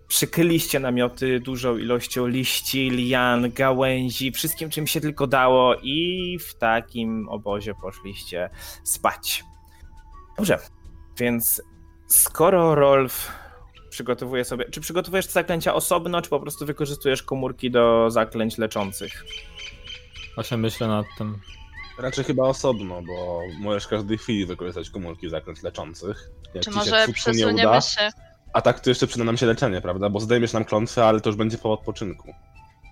przykryliście 0.08 0.80
namioty 0.80 1.40
dużą 1.40 1.76
ilością 1.78 2.26
liści, 2.26 2.90
lian, 2.90 3.52
gałęzi, 3.52 4.32
wszystkim 4.32 4.70
czym 4.70 4.86
się 4.86 5.00
tylko 5.00 5.26
dało 5.26 5.74
i 5.82 6.38
w 6.48 6.54
takim 6.54 7.28
obozie 7.28 7.74
poszliście 7.74 8.50
spać. 8.84 9.44
Dobrze, 10.36 10.58
więc 11.18 11.62
skoro 12.08 12.74
Rolf 12.74 13.32
przygotowuje 13.90 14.44
sobie, 14.44 14.64
czy 14.64 14.80
przygotowujesz 14.80 15.26
te 15.26 15.32
zaklęcia 15.32 15.74
osobno, 15.74 16.22
czy 16.22 16.30
po 16.30 16.40
prostu 16.40 16.66
wykorzystujesz 16.66 17.22
komórki 17.22 17.70
do 17.70 18.10
zaklęć 18.10 18.58
leczących? 18.58 19.24
Właśnie 20.34 20.56
myślę 20.56 20.88
nad 20.88 21.06
tym. 21.18 21.38
raczej 21.98 22.24
chyba 22.24 22.44
osobno, 22.44 23.02
bo 23.02 23.40
możesz 23.60 23.84
w 23.84 23.88
każdej 23.88 24.18
chwili 24.18 24.46
wykorzystać 24.46 24.90
komórki 24.90 25.30
zakręt 25.30 25.62
leczących. 25.62 26.30
Jak 26.54 26.64
Czy 26.64 26.70
ci 26.70 26.74
się 26.74 26.76
może 26.76 26.90
cud 26.90 26.96
nie 26.96 27.04
uda, 27.04 27.12
przesuniemy 27.12 27.82
się, 27.82 28.10
a 28.52 28.60
tak 28.62 28.80
to 28.80 28.90
jeszcze 28.90 29.06
przyda 29.06 29.24
nam 29.24 29.36
się 29.36 29.46
leczenie, 29.46 29.80
prawda? 29.80 30.08
Bo 30.10 30.20
zdejmiesz 30.20 30.52
nam 30.52 30.64
klątwę, 30.64 31.04
ale 31.06 31.20
to 31.20 31.28
już 31.28 31.36
będzie 31.36 31.58
po 31.58 31.72
odpoczynku. 31.72 32.34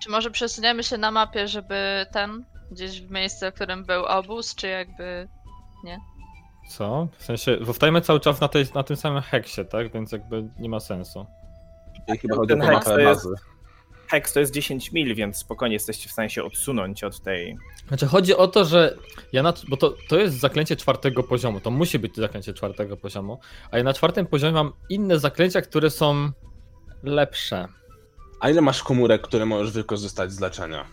czy 0.03 0.09
może 0.09 0.31
przesuniemy 0.31 0.83
się 0.83 0.97
na 0.97 1.11
mapie, 1.11 1.47
żeby 1.47 2.05
ten, 2.11 2.45
gdzieś 2.71 3.01
w 3.01 3.11
miejsce, 3.11 3.51
w 3.51 3.55
którym 3.55 3.85
był 3.85 4.05
obóz, 4.05 4.55
czy 4.55 4.67
jakby... 4.67 5.27
Co? 6.69 7.07
W 7.17 7.23
sensie, 7.23 7.57
zostajemy 7.61 8.01
cały 8.01 8.19
czas 8.19 8.41
na, 8.41 8.47
tej, 8.47 8.65
na 8.75 8.83
tym 8.83 8.95
samym 8.97 9.21
heksie, 9.21 9.65
tak? 9.65 9.91
Więc 9.93 10.11
jakby 10.11 10.49
nie 10.59 10.69
ma 10.69 10.79
sensu. 10.79 11.25
I 12.07 12.17
chyba 12.17 12.35
chodzi 12.35 12.47
Ten 12.53 12.61
heks 12.61 12.85
to 12.85 12.99
jest- 12.99 13.23
bazy. 13.29 13.35
Hex 14.11 14.33
to 14.33 14.39
jest 14.39 14.53
10 14.53 14.91
mil, 14.91 15.15
więc 15.15 15.37
spokojnie 15.37 15.73
jesteście 15.73 16.09
w 16.09 16.11
stanie 16.11 16.29
się 16.29 16.43
odsunąć 16.43 17.03
od 17.03 17.19
tej. 17.19 17.57
Znaczy 17.87 18.07
chodzi 18.07 18.35
o 18.35 18.47
to, 18.47 18.65
że 18.65 18.97
ja 19.33 19.43
na, 19.43 19.53
bo 19.67 19.77
to, 19.77 19.95
to 20.09 20.19
jest 20.19 20.39
zaklęcie 20.39 20.75
czwartego 20.75 21.23
poziomu, 21.23 21.59
to 21.59 21.71
musi 21.71 21.99
być 21.99 22.15
zaklęcie 22.15 22.53
czwartego 22.53 22.97
poziomu, 22.97 23.39
a 23.71 23.77
ja 23.77 23.83
na 23.83 23.93
czwartym 23.93 24.25
poziomie 24.25 24.53
mam 24.53 24.73
inne 24.89 25.19
zaklęcia, 25.19 25.61
które 25.61 25.89
są 25.89 26.31
lepsze. 27.03 27.67
A 28.39 28.49
ile 28.49 28.61
masz 28.61 28.83
komórek, 28.83 29.21
które 29.21 29.45
możesz 29.45 29.71
wykorzystać 29.71 30.31
z 30.31 30.39
leczenia? 30.39 30.85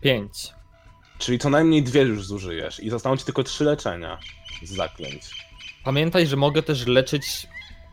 Pięć. 0.00 0.52
Czyli 1.18 1.38
co 1.38 1.50
najmniej 1.50 1.82
dwie 1.82 2.02
już 2.02 2.26
zużyjesz 2.26 2.80
i 2.80 2.90
zostaną 2.90 3.16
ci 3.16 3.24
tylko 3.24 3.42
trzy 3.42 3.64
leczenia 3.64 4.18
z 4.62 4.72
zaklęć. 4.72 5.30
Pamiętaj, 5.84 6.26
że 6.26 6.36
mogę 6.36 6.62
też 6.62 6.86
leczyć 6.86 7.46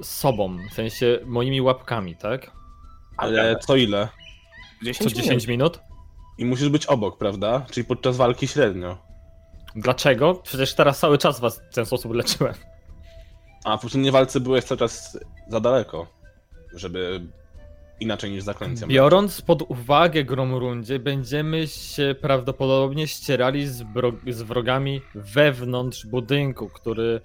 sobą, 0.03 0.57
w 0.71 0.73
sensie 0.73 1.19
moimi 1.25 1.61
łapkami, 1.61 2.15
tak? 2.15 2.51
Ale 3.17 3.55
co 3.59 3.75
ile? 3.75 4.09
10 4.83 5.11
Co 5.11 5.21
10 5.21 5.47
minut? 5.47 5.79
I 6.37 6.45
musisz 6.45 6.69
być 6.69 6.85
obok, 6.85 7.17
prawda? 7.17 7.65
Czyli 7.71 7.85
podczas 7.85 8.17
walki 8.17 8.47
średnio. 8.47 8.97
Dlaczego? 9.75 10.33
Przecież 10.35 10.73
teraz 10.75 10.99
cały 10.99 11.17
czas 11.17 11.39
was 11.39 11.61
w 11.71 11.73
ten 11.75 11.85
sposób 11.85 12.13
leczyłem. 12.13 12.53
A 13.63 13.77
w 13.77 13.81
poprzedniej 13.81 14.11
walce 14.11 14.39
byłeś 14.39 14.63
cały 14.63 14.77
czas 14.79 15.19
za 15.47 15.59
daleko, 15.59 16.07
żeby 16.73 17.21
inaczej 17.99 18.31
niż 18.31 18.43
zaklęciem. 18.43 18.89
Biorąc 18.89 19.41
pod 19.41 19.61
uwagę 19.61 20.23
Gromrundzie, 20.23 20.99
będziemy 20.99 21.67
się 21.67 22.15
prawdopodobnie 22.21 23.07
ścierali 23.07 23.67
z, 23.67 23.83
z 24.29 24.41
wrogami 24.41 25.01
wewnątrz 25.15 26.05
budynku, 26.05 26.69
który. 26.69 27.21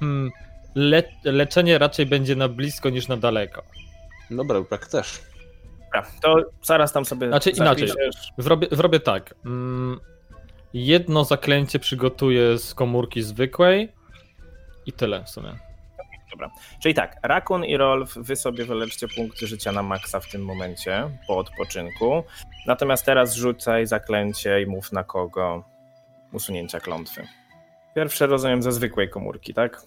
Hmm, 0.00 0.30
le- 0.74 1.02
leczenie 1.24 1.78
raczej 1.78 2.06
będzie 2.06 2.36
na 2.36 2.48
blisko 2.48 2.90
niż 2.90 3.08
na 3.08 3.16
daleko. 3.16 3.62
Dobra, 4.30 4.62
jak 4.70 4.84
chcesz. 4.84 5.20
Dobra, 5.94 6.10
to 6.22 6.36
zaraz 6.62 6.92
tam 6.92 7.04
sobie. 7.04 7.28
Znaczy 7.28 7.50
inaczej. 7.50 7.88
zapiszesz. 7.88 8.32
Zrobię, 8.38 8.68
zrobię 8.70 9.00
tak. 9.00 9.34
Mm, 9.44 10.00
jedno 10.74 11.24
zaklęcie 11.24 11.78
przygotuję 11.78 12.58
z 12.58 12.74
komórki 12.74 13.22
zwykłej 13.22 13.92
i 14.86 14.92
tyle 14.92 15.24
w 15.24 15.28
sumie. 15.28 15.58
Czyli 16.82 16.94
tak, 16.94 17.16
Rakun 17.22 17.64
i 17.64 17.76
Rolf, 17.76 18.14
wy 18.16 18.36
sobie 18.36 18.64
wyleczcie 18.64 19.08
punkty 19.08 19.46
życia 19.46 19.72
na 19.72 19.82
maksa 19.82 20.20
w 20.20 20.30
tym 20.30 20.44
momencie, 20.44 21.18
po 21.26 21.38
odpoczynku. 21.38 22.24
Natomiast 22.66 23.06
teraz 23.06 23.34
rzucaj 23.34 23.86
zaklęcie 23.86 24.62
i 24.62 24.66
mów 24.66 24.92
na 24.92 25.04
kogo 25.04 25.64
usunięcia 26.32 26.80
klątwy. 26.80 27.26
Pierwsze 27.94 28.26
rozumiem 28.26 28.62
ze 28.62 28.72
zwykłej 28.72 29.08
komórki, 29.08 29.54
tak? 29.54 29.82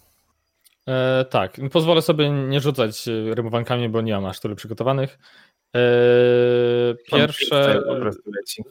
E, 0.88 1.26
tak, 1.30 1.58
pozwolę 1.72 2.02
sobie 2.02 2.30
nie 2.30 2.60
rzucać 2.60 3.08
e, 3.08 3.36
rymowankami, 3.36 3.90
bo 3.90 4.02
nie 4.02 4.14
mam 4.14 4.26
aż 4.26 4.40
tylu 4.40 4.56
przygotowanych. 4.56 5.20
E, 5.76 6.96
pierwsze 7.12 7.82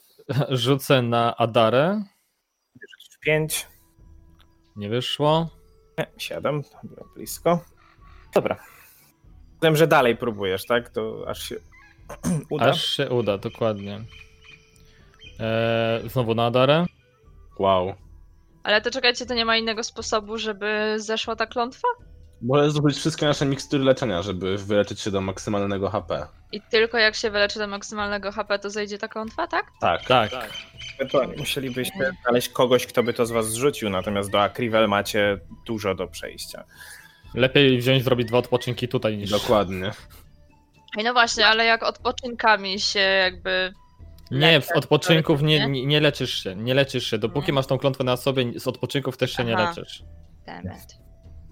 rzucę 0.50 1.02
na 1.02 1.36
Adarę. 1.36 2.02
5, 3.20 3.66
Nie 4.76 4.88
wyszło. 4.88 5.50
7, 6.18 6.62
było 6.82 7.08
blisko. 7.14 7.64
Dobra. 8.34 8.58
Wiem, 9.62 9.76
że 9.76 9.86
dalej 9.86 10.16
próbujesz, 10.16 10.66
tak? 10.66 10.88
To 10.88 11.24
aż 11.28 11.48
się 11.48 11.56
uda. 12.50 12.64
Aż 12.64 12.84
się 12.84 13.10
uda, 13.10 13.38
dokładnie. 13.38 14.00
E, 15.40 16.00
znowu 16.06 16.34
na 16.34 16.46
Adarę. 16.46 16.86
Wow. 17.58 17.94
Ale 18.62 18.80
to 18.80 18.90
czekajcie, 18.90 19.26
to 19.26 19.34
nie 19.34 19.44
ma 19.44 19.56
innego 19.56 19.84
sposobu, 19.84 20.38
żeby 20.38 20.94
zeszła 20.96 21.36
ta 21.36 21.46
klątwa? 21.46 21.88
Możesz 22.44 22.72
zużyć 22.72 22.98
wszystkie 22.98 23.26
nasze 23.26 23.46
mikstury 23.46 23.84
leczenia, 23.84 24.22
żeby 24.22 24.58
wyleczyć 24.58 25.00
się 25.00 25.10
do 25.10 25.20
maksymalnego 25.20 25.90
HP. 25.90 26.26
I 26.52 26.60
tylko 26.60 26.98
jak 26.98 27.14
się 27.14 27.30
wyleczy 27.30 27.58
do 27.58 27.66
maksymalnego 27.66 28.32
HP, 28.32 28.58
to 28.58 28.70
zejdzie 28.70 28.98
ta 28.98 29.08
klątwa, 29.08 29.46
tak? 29.46 29.66
Tak. 29.80 30.04
Tak. 30.04 30.30
Ewentualnie 30.98 31.36
musielibyście 31.36 32.12
znaleźć 32.22 32.48
kogoś, 32.48 32.86
kto 32.86 33.02
by 33.02 33.12
to 33.12 33.26
z 33.26 33.30
was 33.30 33.50
zrzucił, 33.50 33.90
natomiast 33.90 34.30
do 34.30 34.42
Akrivel 34.42 34.88
macie 34.88 35.38
dużo 35.66 35.94
do 35.94 36.06
przejścia. 36.08 36.64
Lepiej 37.34 37.78
wziąć, 37.78 38.04
zrobić 38.04 38.28
dwa 38.28 38.38
odpoczynki 38.38 38.88
tutaj 38.88 39.16
niż. 39.16 39.30
Dokładnie. 39.30 39.90
I 40.98 41.04
no 41.04 41.12
właśnie, 41.12 41.46
ale 41.46 41.64
jak 41.64 41.82
odpoczynkami 41.82 42.80
się 42.80 43.00
jakby 43.00 43.72
Nie, 44.30 44.60
z 44.60 44.72
odpoczynków 44.72 45.42
nie, 45.42 45.66
nie, 45.68 45.86
nie 45.86 46.00
leczysz 46.00 46.42
się, 46.42 46.56
nie 46.56 46.74
leczysz 46.74 47.10
się. 47.10 47.18
Dopóki 47.18 47.46
Nie. 47.46 47.52
masz 47.52 47.66
tą 47.66 47.78
klątwę 47.78 48.04
na 48.04 48.16
sobie, 48.16 48.60
z 48.60 48.68
odpoczynków 48.68 49.16
też 49.16 49.32
się 49.32 49.44
nie 49.44 49.56
Aha. 49.56 49.68
leczysz. 49.76 50.02
Dammit. 50.46 51.03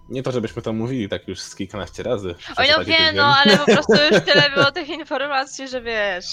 Nie 0.09 0.23
to, 0.23 0.33
żebyśmy 0.33 0.63
to 0.63 0.73
mówili 0.73 1.09
tak 1.09 1.29
już 1.29 1.41
z 1.41 1.57
kilkanaście 1.57 2.03
razy. 2.03 2.35
Oj, 2.57 2.67
no 2.69 2.71
ostatni 2.71 2.93
wiem, 2.93 3.17
no 3.17 3.37
ale 3.37 3.57
po 3.59 3.65
prostu 3.65 3.93
już 3.93 4.23
tyle 4.33 4.51
było 4.55 4.73
tych 4.73 4.89
informacji, 4.89 5.69
że 5.69 5.83
wiesz. 5.83 6.25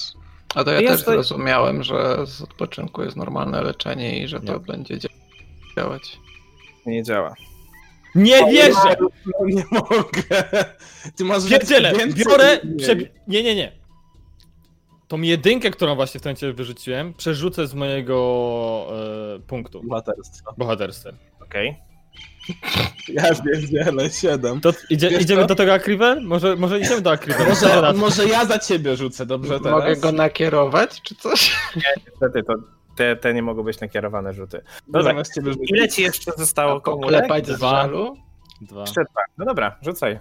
A 0.56 0.64
to 0.64 0.72
ja 0.72 0.80
Jest 0.82 0.94
też 0.94 1.06
to- 1.06 1.12
zrozumiałem, 1.12 1.84
że 1.84 2.18
z 2.28 2.42
odpoczynku 2.42 3.04
jest 3.04 3.18
normalne 3.18 3.62
leczenie 3.62 4.24
i 4.24 4.28
że 4.28 4.40
to 4.40 4.54
Nie. 4.54 4.60
będzie 4.60 4.98
dzia- 4.98 5.10
działać. 5.78 6.18
Nie 6.86 7.04
działa. 7.04 7.34
Nie 8.16 8.46
wierzę! 8.52 8.96
No 9.00 9.46
nie 9.56 9.64
mogę. 9.72 10.44
Ty 11.16 11.24
masz 11.24 11.50
Pierdzielę, 11.50 11.94
więcej 11.96 12.26
biorę, 12.26 12.60
niż 12.64 12.84
prze... 12.84 12.96
mniej. 12.96 13.12
nie, 13.28 13.44
nie, 13.44 13.56
nie. 13.56 13.72
Tą 15.08 15.22
jedynkę, 15.22 15.72
którą 15.72 15.96
właśnie 15.96 16.20
w 16.20 16.24
tym 16.24 16.30
momencie 16.30 16.54
wyrzuciłem, 16.54 17.14
przerzucę 17.14 17.68
z 17.68 17.74
mojego 17.74 18.88
e, 19.36 19.40
punktu 19.40 19.82
Bohaterstwo. 19.84 20.54
bohaterstwa. 20.58 21.10
Okej. 21.44 21.78
Ja 23.08 23.24
pierdzielę, 23.36 24.10
siedem. 24.10 24.62
To 24.62 24.74
idzie, 24.90 25.10
Wiesz 25.10 25.22
idziemy 25.22 25.42
co? 25.42 25.48
do 25.48 25.56
tego 25.56 25.74
Akriver? 25.74 26.22
Może, 26.22 26.56
może 26.56 26.80
idziemy 26.80 27.02
do 27.02 27.12
Akriver. 27.12 27.48
Może, 27.50 27.94
może 27.94 28.26
ja 28.28 28.46
za 28.46 28.60
ciebie 28.60 28.96
rzucę, 28.96 29.26
dobrze 29.26 29.60
teraz? 29.60 29.72
Mogę 29.80 29.96
go 29.96 30.12
nakierować, 30.12 31.02
czy 31.02 31.16
coś? 31.16 31.56
Niestety, 31.76 32.44
to 32.44 32.54
te, 32.96 33.16
te 33.16 33.34
nie 33.34 33.42
mogą 33.42 33.64
być 33.64 33.80
nakierowane 33.80 34.34
rzuty. 34.34 34.62
Bo 34.88 35.00
Dobra, 35.04 35.24
ile 35.68 35.88
ci 35.90 36.02
jeszcze 36.02 36.32
zostało 36.38 36.82
komórek? 36.82 37.12
Poklepać 37.22 37.48
z 37.48 37.58
Dwa. 37.58 37.70
żalu? 37.70 38.16
Dwa. 38.62 38.82
Jeszcze 38.82 39.02
dwa. 39.12 39.22
No 39.38 39.46
dobra, 39.46 39.78
rzucaj. 39.82 40.20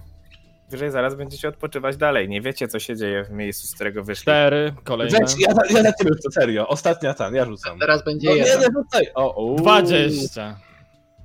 Wyżej 0.70 0.90
zaraz 0.90 1.14
będziecie 1.14 1.48
odpoczywać 1.48 1.96
dalej. 1.96 2.28
Nie 2.28 2.40
wiecie, 2.40 2.68
co 2.68 2.78
się 2.78 2.96
dzieje 2.96 3.24
w 3.24 3.30
miejscu, 3.30 3.66
z 3.66 3.74
którego 3.74 4.04
wyszli. 4.04 4.22
Cztery, 4.22 4.74
kolejne. 4.84 5.18
Ja, 5.18 5.26
za- 5.26 5.62
ja 5.70 5.82
za 5.82 5.92
ciebie 5.92 6.10
rzucę, 6.12 6.28
serio. 6.40 6.68
Ostatnia 6.68 7.14
ten, 7.14 7.34
ja 7.34 7.44
rzucam. 7.44 7.78
Teraz 7.78 8.04
będzie 8.04 8.28
No 8.28 8.34
nie, 8.34 8.40
jeden. 8.42 8.60
nie 8.60 8.66
rzucaj. 8.66 9.06
O. 9.14 9.56
Dwadzieścia. 9.58 10.56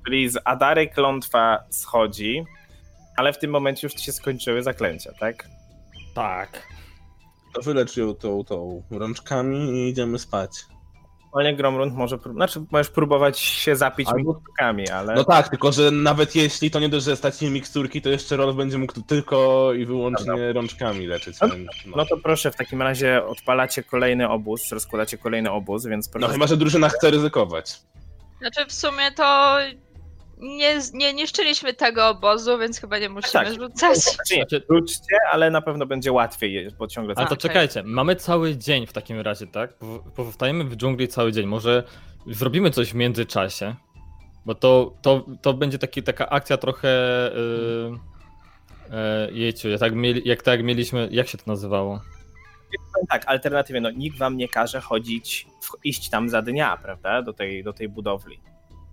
Czyli 0.06 0.28
z 0.28 0.38
Adary 0.44 0.88
klątwa 0.88 1.64
schodzi, 1.70 2.44
ale 3.16 3.32
w 3.32 3.38
tym 3.38 3.50
momencie 3.50 3.86
już 3.86 3.94
ci 3.94 4.04
się 4.04 4.12
skończyły 4.12 4.62
zaklęcia, 4.62 5.10
tak? 5.20 5.48
Tak. 6.14 6.62
To 7.54 7.62
wylecz 7.62 7.96
ją 7.96 8.14
tą, 8.14 8.44
tą 8.44 8.82
rączkami 8.90 9.58
i 9.70 9.88
idziemy 9.88 10.18
spać. 10.18 10.50
Olnie 11.32 11.56
Gromrund 11.56 11.94
może, 11.94 12.18
prób- 12.18 12.34
znaczy 12.34 12.64
możesz 12.70 12.88
próbować 12.90 13.38
się 13.38 13.76
zapić 13.76 14.08
Albo- 14.08 14.18
miksturkami, 14.18 14.88
ale 14.88 15.14
No 15.14 15.24
tak, 15.24 15.48
tylko 15.48 15.72
że 15.72 15.90
nawet 15.90 16.34
jeśli 16.36 16.70
to 16.70 16.80
nie 16.80 16.88
dość, 16.88 17.04
że 17.04 17.16
stać 17.16 17.38
się 17.38 17.50
miksturki, 17.50 18.02
to 18.02 18.08
jeszcze 18.08 18.36
Rolf 18.36 18.56
będzie 18.56 18.78
mógł 18.78 19.00
tylko 19.02 19.68
i 19.72 19.86
wyłącznie 19.86 20.52
rączkami 20.52 21.06
leczyć. 21.06 21.40
No, 21.40 21.48
No, 21.86 21.96
no 21.96 22.06
to 22.06 22.16
proszę, 22.16 22.50
w 22.50 22.56
takim 22.56 22.82
razie 22.82 23.24
odpalacie 23.26 23.82
kolejny 23.82 24.28
obóz, 24.28 24.72
rozkładacie 24.72 25.18
kolejny 25.18 25.50
obóz, 25.50 25.86
więc 25.86 26.06
no 26.06 26.12
proszę. 26.12 26.32
chyba, 26.32 26.46
że 26.46 26.56
drużyna 26.56 26.88
chce 26.88 27.10
ryzykować. 27.10 27.80
Znaczy 28.40 28.66
w 28.66 28.72
sumie 28.72 29.12
to 29.16 29.56
nie, 30.38 30.80
nie 30.92 31.14
niszczyliśmy 31.14 31.74
tego 31.74 32.08
obozu, 32.08 32.58
więc 32.58 32.80
chyba 32.80 32.98
nie 32.98 33.08
musimy 33.08 33.32
tak. 33.44 33.54
rzucać. 33.54 33.98
Znaczy 33.98 34.36
nie, 34.36 34.42
Znaczy- 34.42 34.66
rzućcie, 34.70 35.16
ale 35.32 35.50
na 35.50 35.62
pewno 35.62 35.86
będzie 35.86 36.12
łatwiej, 36.12 36.68
bo 36.78 36.86
ciągle 36.86 37.14
Ale 37.16 37.26
to 37.26 37.34
okej. 37.34 37.42
czekajcie, 37.42 37.82
mamy 37.82 38.16
cały 38.16 38.56
dzień 38.56 38.86
w 38.86 38.92
takim 38.92 39.20
razie, 39.20 39.46
tak? 39.46 39.74
Po- 39.74 40.04
Pozostajemy 40.16 40.64
w 40.64 40.76
dżungli 40.76 41.08
cały 41.08 41.32
dzień. 41.32 41.46
Może 41.46 41.82
zrobimy 42.26 42.70
coś 42.70 42.90
w 42.90 42.94
międzyczasie? 42.94 43.74
Bo 44.46 44.54
to, 44.54 44.94
to, 45.02 45.26
to 45.42 45.54
będzie 45.54 45.78
taki, 45.78 46.02
taka 46.02 46.28
akcja 46.28 46.56
trochę. 46.56 46.88
Yy, 47.34 47.98
yy, 49.30 49.38
jejciu, 49.38 49.68
jak 49.68 49.80
tak, 49.80 49.94
mieli, 49.94 50.22
jak 50.24 50.42
tak 50.42 50.62
mieliśmy. 50.62 51.08
Jak 51.10 51.28
się 51.28 51.38
to 51.38 51.44
nazywało? 51.46 52.00
tak, 53.08 53.22
alternatywnie, 53.26 53.80
no 53.80 53.90
nikt 53.90 54.18
wam 54.18 54.36
nie 54.36 54.48
każe 54.48 54.80
chodzić, 54.80 55.46
w, 55.60 55.84
iść 55.84 56.08
tam 56.10 56.28
za 56.28 56.42
dnia, 56.42 56.76
prawda, 56.76 57.22
do 57.22 57.32
tej, 57.32 57.64
do 57.64 57.72
tej 57.72 57.88
budowli. 57.88 58.40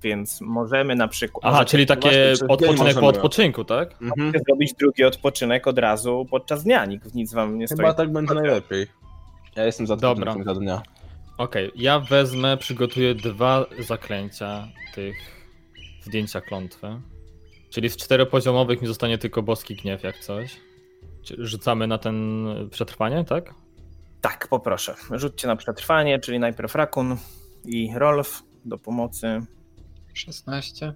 Więc 0.04 0.42
możemy 0.42 0.96
na 0.96 1.08
przykład 1.08 1.54
Aha, 1.54 1.66
czyli 1.66 1.86
takie 1.86 2.34
odpoczynek 2.50 3.00
po 3.00 3.08
odpoczynku, 3.08 3.64
tak? 3.64 4.02
Mhm. 4.02 4.32
zrobić 4.48 4.74
drugi 4.74 5.04
odpoczynek 5.04 5.68
od 5.68 5.78
razu 5.78 6.28
podczas 6.32 6.64
dnia, 6.64 6.86
nikt 6.86 7.16
nic 7.16 7.34
wam 7.34 7.58
nie 7.58 7.68
stoi. 7.68 7.78
Chyba 7.78 7.94
tak 7.94 8.12
będzie 8.12 8.34
najlepiej. 8.34 8.88
Ja 9.56 9.66
jestem 9.66 9.88
za 9.88 9.96
Dobra. 9.96 10.36
Za 10.46 10.56
dnia. 10.56 10.82
Okej, 11.38 11.72
ja 11.76 12.00
wezmę, 12.00 12.58
przygotuję 12.58 13.16
dwa 13.16 13.66
zaklęcia 13.80 14.68
tych 14.96 15.16
zdjęcia 16.04 16.42
klątwy. 16.42 17.02
Czyli 17.70 17.90
z 17.90 17.98
czteropoziomowych 17.98 18.82
mi 18.82 18.88
zostanie 18.88 19.18
tylko 19.18 19.44
boski 19.44 19.76
gniew, 19.76 20.04
jak 20.04 20.18
coś. 20.18 20.58
Rzucamy 21.38 21.88
na 21.88 21.98
ten 21.98 22.46
przetrwanie, 22.72 23.26
tak? 23.26 23.54
Tak, 24.22 24.48
poproszę. 24.48 24.96
Rzućcie 25.12 25.48
na 25.48 25.56
przetrwanie, 25.56 26.20
czyli 26.20 26.40
najpierw 26.40 26.76
Rakun 26.76 27.18
i 27.66 27.92
Rolf 27.96 28.44
do 28.66 28.78
pomocy. 28.78 29.42
16? 30.14 30.94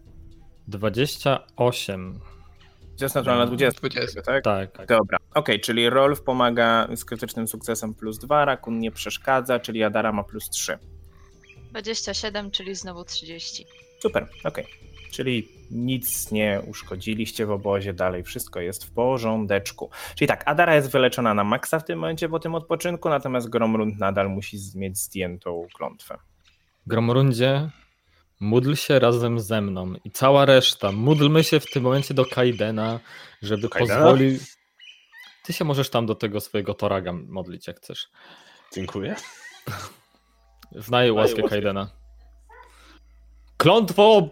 28. 0.67 2.19
To 2.97 3.05
jest 3.05 3.15
naturalna 3.15 3.45
20, 3.45 3.79
20. 3.79 4.21
tak? 4.21 4.43
Tak. 4.43 4.87
Dobra. 4.87 5.17
Okej, 5.33 5.59
czyli 5.59 5.89
Rolf 5.89 6.21
pomaga 6.21 6.87
z 6.95 7.05
krytycznym 7.05 7.47
sukcesem 7.47 7.93
plus 7.93 8.19
2, 8.19 8.45
Rakun 8.45 8.79
nie 8.79 8.91
przeszkadza, 8.91 9.59
czyli 9.59 9.83
Adara 9.83 10.11
ma 10.11 10.23
plus 10.23 10.49
3. 10.49 10.77
27, 11.69 12.51
czyli 12.51 12.75
znowu 12.75 13.03
30. 13.03 13.65
Super, 13.99 14.27
okej. 14.43 14.65
Czyli 15.11 15.49
nic 15.71 16.31
nie 16.31 16.61
uszkodziliście 16.67 17.45
w 17.45 17.51
obozie, 17.51 17.93
dalej 17.93 18.23
wszystko 18.23 18.59
jest 18.59 18.85
w 18.85 18.91
porządeczku. 18.91 19.89
Czyli 20.15 20.27
tak, 20.27 20.43
Adara 20.45 20.75
jest 20.75 20.91
wyleczona 20.91 21.33
na 21.33 21.43
maksa 21.43 21.79
w 21.79 21.85
tym 21.85 21.99
momencie 21.99 22.29
po 22.29 22.39
tym 22.39 22.55
odpoczynku, 22.55 23.09
natomiast 23.09 23.49
Gromrund 23.49 23.99
nadal 23.99 24.29
musi 24.29 24.57
mieć 24.75 24.97
zdjętą 24.97 25.67
klątwę. 25.73 26.17
Gromrundzie, 26.87 27.69
módl 28.39 28.73
się 28.73 28.99
razem 28.99 29.39
ze 29.39 29.61
mną 29.61 29.93
i 30.03 30.11
cała 30.11 30.45
reszta. 30.45 30.91
Módlmy 30.91 31.43
się 31.43 31.59
w 31.59 31.71
tym 31.71 31.83
momencie 31.83 32.13
do 32.13 32.25
Kaidena, 32.25 32.99
żeby 33.41 33.69
Kaidena? 33.69 33.95
pozwolił. 33.95 34.39
Ty 35.43 35.53
się 35.53 35.65
możesz 35.65 35.89
tam 35.89 36.05
do 36.05 36.15
tego 36.15 36.41
swojego 36.41 36.73
Toraga 36.73 37.13
modlić, 37.13 37.67
jak 37.67 37.77
chcesz. 37.77 38.09
Dziękuję. 38.73 39.15
Znaję 40.71 41.13
łaskę 41.13 41.43
Kaidena. 41.43 41.89
Klątwo! 43.57 44.29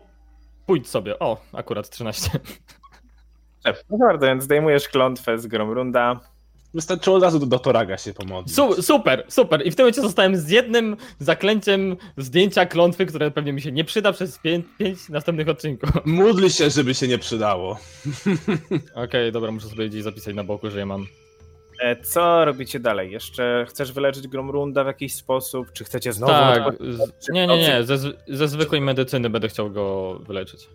Pójdź 0.65 0.89
sobie. 0.89 1.19
O, 1.19 1.41
akurat 1.53 1.89
13. 1.89 2.29
No 3.89 3.97
bardzo, 3.97 4.25
więc 4.25 4.43
zdejmujesz 4.43 4.87
klątwę 4.87 5.39
z 5.39 5.47
Gromrunda. 5.47 6.19
Wystarczyło 6.73 7.15
od 7.15 7.23
razu 7.23 7.39
do, 7.39 7.45
do 7.45 7.59
Toraga 7.59 7.97
się 7.97 8.13
pomodlić. 8.13 8.55
Su 8.55 8.81
super, 8.81 9.25
super. 9.27 9.67
I 9.67 9.71
w 9.71 9.75
tym 9.75 9.83
momencie 9.83 10.01
zostałem 10.01 10.37
z 10.37 10.49
jednym 10.49 10.97
zaklęciem 11.19 11.97
zdjęcia 12.17 12.65
klątwy, 12.65 13.05
które 13.05 13.31
pewnie 13.31 13.53
mi 13.53 13.61
się 13.61 13.71
nie 13.71 13.83
przyda 13.83 14.13
przez 14.13 14.39
5 14.39 14.65
następnych 15.09 15.49
odcinków. 15.49 15.89
Módl 16.05 16.47
się, 16.49 16.69
żeby 16.69 16.93
się 16.93 17.07
nie 17.07 17.17
przydało. 17.17 17.79
Okej, 19.05 19.31
dobra, 19.31 19.51
muszę 19.51 19.67
sobie 19.67 19.89
gdzieś 19.89 20.03
zapisać 20.03 20.35
na 20.35 20.43
boku, 20.43 20.69
że 20.69 20.79
je 20.79 20.85
mam. 20.85 21.05
E, 21.79 21.95
Co 22.03 22.45
robicie 22.45 22.79
dalej? 22.79 23.11
Jeszcze 23.11 23.65
chcesz 23.69 23.91
wyleczyć 23.91 24.27
Gromrunda 24.27 24.83
w 24.83 24.87
jakiś 24.87 25.15
sposób? 25.15 25.71
Czy 25.73 25.83
chcecie 25.83 26.13
znowu... 26.13 26.33
tak, 26.33 26.73
nie, 27.33 27.47
nie, 27.47 27.57
nie. 27.57 27.83
Ze, 27.83 27.97
ze 28.27 28.47
zwykłej 28.47 28.81
medycyny 28.81 29.29
będę 29.29 29.47
chciał 29.47 29.71
go 29.71 30.15
wyleczyć. 30.27 30.69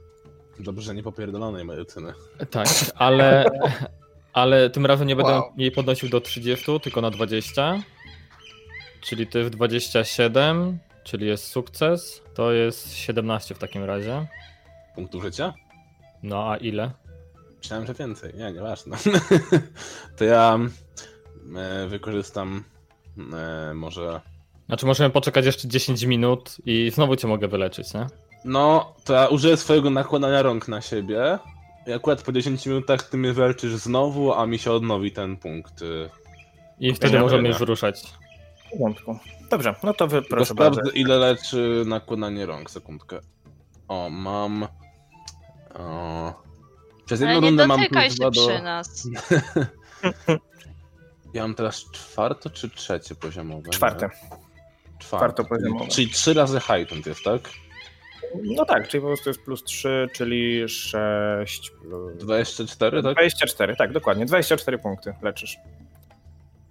Dobrze, 0.61 0.95
nie 0.95 1.03
popierdolonej 1.03 1.65
medycyny. 1.65 2.13
Tak, 2.51 2.69
ale, 2.95 3.45
ale 4.39 4.71
tym 4.71 4.87
razem 4.87 5.09
nie 5.09 5.17
będę 5.17 5.33
Wow. 5.33 5.53
jej 5.57 5.71
podnosił 5.71 6.09
do 6.09 6.21
30, 6.21 6.81
tylko 6.81 7.01
na 7.01 7.11
20. 7.11 7.79
Czyli 9.01 9.27
to 9.27 9.39
jest 9.39 9.51
27, 9.51 10.79
czyli 11.05 11.27
jest 11.27 11.45
sukces. 11.45 12.23
To 12.35 12.53
jest 12.53 12.93
17 12.95 13.55
w 13.55 13.59
takim 13.59 13.85
razie. 13.85 14.27
Punktu 14.95 15.21
życia? 15.21 15.55
No 16.23 16.51
a 16.53 16.57
ile? 16.57 16.91
Myślałem, 17.59 17.87
że 17.87 17.95
więcej. 17.95 18.35
Nie, 18.35 18.53
nieważne. 18.53 18.97
to 20.19 20.25
ja 20.25 20.59
e, 21.57 21.87
wykorzystam 21.89 22.65
e, 23.35 23.75
może... 23.75 24.21
Znaczy 24.67 24.87
możemy 24.87 25.11
poczekać 25.11 25.47
jeszcze 25.47 25.69
10 25.69 26.03
minut 26.03 26.57
i 26.67 26.91
znowu 26.95 27.17
cię 27.17 27.29
mogę 27.29 27.49
wyleczyć, 27.49 27.95
nie? 27.95 28.07
No, 28.45 28.95
to 29.05 29.15
ja 29.15 29.27
użyję 29.27 29.57
swojego 29.57 29.91
nakładania 29.91 30.43
rąk 30.43 30.69
na 30.69 30.81
siebie. 30.81 31.39
I 31.89 31.93
akurat 31.93 32.23
po 32.23 32.33
10 32.33 32.67
minutach 32.67 33.03
ty 33.03 33.17
mnie 33.17 33.33
wylczysz 33.33 33.73
znowu, 33.73 34.33
a 34.33 34.47
mi 34.47 34.59
się 34.59 34.73
odnowi 34.73 35.13
ten 35.13 35.37
punkt. 35.37 35.83
y. 35.83 36.11
I 36.81 36.95
wtedy 36.95 37.21
możemy 37.21 37.49
już 37.49 37.61
ruszać. 37.61 38.03
W 38.67 38.71
porządku. 38.71 39.19
Dobrze, 39.51 39.75
no 39.83 39.95
to 39.95 40.07
wy 40.07 40.23
Tylko 40.23 40.37
proszę 40.37 40.55
bardzo. 40.55 40.81
ile 40.95 41.17
leczy 41.19 41.85
nakładanie 41.87 42.47
rąk. 42.47 42.71
Sekundkę. 42.71 43.21
O, 43.89 44.09
mam... 44.11 44.67
O... 45.75 46.43
Przez 47.07 47.21
jedną 47.21 47.41
rundę 47.41 47.67
mam 47.67 47.81
plus 47.87 48.15
dwa 48.15 48.31
do... 48.31 48.47
przy 48.47 48.63
nas. 48.63 49.09
Ja 51.35 51.43
mam 51.43 51.55
teraz 51.55 51.85
czwarte 51.93 52.51
czy 52.51 52.71
trzecie 52.71 53.15
poziomowe? 53.15 53.71
Czwarte. 53.71 54.09
Czwarte. 54.09 54.47
Czwartopoziomowe. 54.99 55.81
Czyli, 55.81 55.93
czyli 55.93 56.11
trzy 56.11 56.35
razy 56.35 56.61
heightened 56.61 57.07
jest, 57.07 57.23
tak? 57.25 57.41
No 58.45 58.65
tak, 58.65 58.89
czyli 58.89 59.01
po 59.01 59.07
prostu 59.07 59.31
jest 59.31 59.43
plus 59.43 59.65
3, 59.65 60.09
czyli 60.13 60.69
6 60.69 61.71
plus... 61.71 62.17
24, 62.17 63.03
tak? 63.03 63.13
24, 63.13 63.77
tak, 63.77 63.93
dokładnie. 63.93 64.27
24 64.27 64.79
punkty 64.79 65.15
leczysz. 65.23 65.59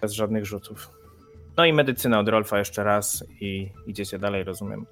Bez 0.02 0.14
żadnych 0.14 0.46
rzutów. 0.46 0.90
No 1.58 1.66
i 1.66 1.74
medycyna 1.74 2.20
od 2.20 2.28
Rolfa 2.28 2.60
jeszcze 2.60 2.84
raz 2.84 3.24
i 3.42 3.70
idziecie 3.88 4.20
dalej, 4.20 4.44
rozumiem. 4.44 4.86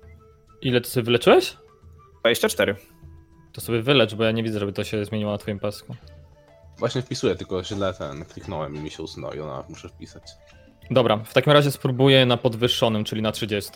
Ile 0.62 0.82
ty 0.82 0.90
sobie 0.90 1.04
wyleczyłeś? 1.04 1.58
24. 2.20 2.76
To 3.54 3.62
sobie 3.62 3.82
wylecz, 3.82 4.16
bo 4.16 4.24
ja 4.24 4.32
nie 4.32 4.44
widzę, 4.44 4.60
żeby 4.60 4.74
to 4.74 4.84
się 4.84 5.06
zmieniło 5.06 5.32
na 5.32 5.38
twoim 5.38 5.60
pasku. 5.60 5.96
Właśnie 6.78 7.02
wpisuję, 7.02 7.36
tylko 7.36 7.64
źle 7.64 7.94
ten 7.94 8.26
kliknąłem 8.26 8.76
i 8.76 8.80
mi 8.80 8.92
się 8.92 9.04
usunął 9.04 9.34
i 9.34 9.40
ona 9.40 9.64
muszę 9.70 9.90
wpisać. 9.90 10.24
Dobra, 10.92 11.18
w 11.18 11.34
takim 11.34 11.54
razie 11.54 11.72
spróbuję 11.72 12.26
na 12.26 12.38
podwyższonym, 12.38 13.04
czyli 13.04 13.22
na 13.22 13.32
30. 13.32 13.72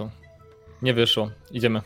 Nie 0.82 0.93
wyszło. 0.93 1.32
Idziemy. 1.51 1.82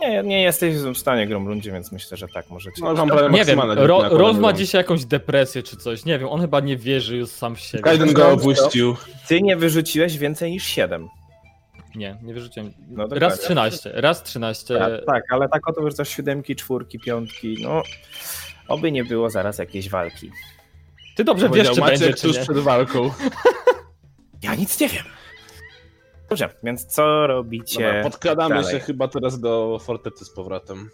Nie, 0.00 0.22
nie 0.22 0.42
jesteś 0.42 0.74
w 0.74 0.98
stanie 0.98 1.26
Gromrundzie, 1.26 1.72
więc 1.72 1.92
myślę, 1.92 2.16
że 2.16 2.28
tak 2.28 2.50
możecie. 2.50 2.84
No, 2.84 2.94
mam 2.94 3.08
prawie 3.08 3.38
Nie 3.38 3.44
wiem, 3.44 3.60
Ro, 3.60 4.08
Rolf 4.08 4.38
ma 4.38 4.52
dzisiaj 4.52 4.78
jakąś 4.78 5.04
depresję 5.04 5.62
czy 5.62 5.76
coś. 5.76 6.04
Nie 6.04 6.18
wiem, 6.18 6.28
on 6.28 6.40
chyba 6.40 6.60
nie 6.60 6.76
wierzy 6.76 7.16
już 7.16 7.28
sam 7.30 7.56
w 7.56 7.60
siebie. 7.60 7.82
Kaiden 7.82 8.12
go 8.12 8.30
opuścił. 8.30 8.96
Ty 9.28 9.42
nie 9.42 9.56
wyrzuciłeś 9.56 10.18
więcej 10.18 10.50
niż 10.50 10.64
7. 10.64 11.08
Nie, 11.94 12.16
nie 12.22 12.34
wyrzuciłem. 12.34 12.72
No 12.88 13.02
raz 13.02 13.10
dokładnie. 13.10 13.44
13, 13.44 13.90
raz 13.94 14.22
13. 14.22 14.78
Tak, 14.78 15.04
tak, 15.06 15.22
ale 15.30 15.48
tak 15.48 15.68
oto 15.68 15.82
wyrzucasz 15.82 16.08
siódemki, 16.08 16.56
czwórki, 16.56 16.98
piątki, 16.98 17.56
no 17.60 17.82
oby 18.68 18.92
nie 18.92 19.04
było 19.04 19.30
zaraz 19.30 19.58
jakiejś 19.58 19.88
walki. 19.88 20.30
Ty 21.16 21.24
dobrze 21.24 21.48
wiesz, 21.48 21.70
czy 21.70 21.80
Maciek 21.80 21.98
będzie, 21.98 22.14
czy 22.14 22.22
tuż 22.22 22.36
nie. 22.36 22.42
przed 22.42 22.58
walką. 22.58 23.10
Ja 24.42 24.54
nic 24.54 24.80
nie 24.80 24.88
wiem. 24.88 25.04
Dobrze, 26.28 26.48
więc 26.62 26.86
co 26.86 27.26
robicie? 27.26 27.86
Dobra, 27.86 28.02
podkradamy 28.02 28.54
dalej? 28.54 28.72
się 28.72 28.80
chyba 28.80 29.08
teraz 29.08 29.40
do 29.40 29.78
fortecy 29.82 30.24
z 30.24 30.30
powrotem. 30.30 30.90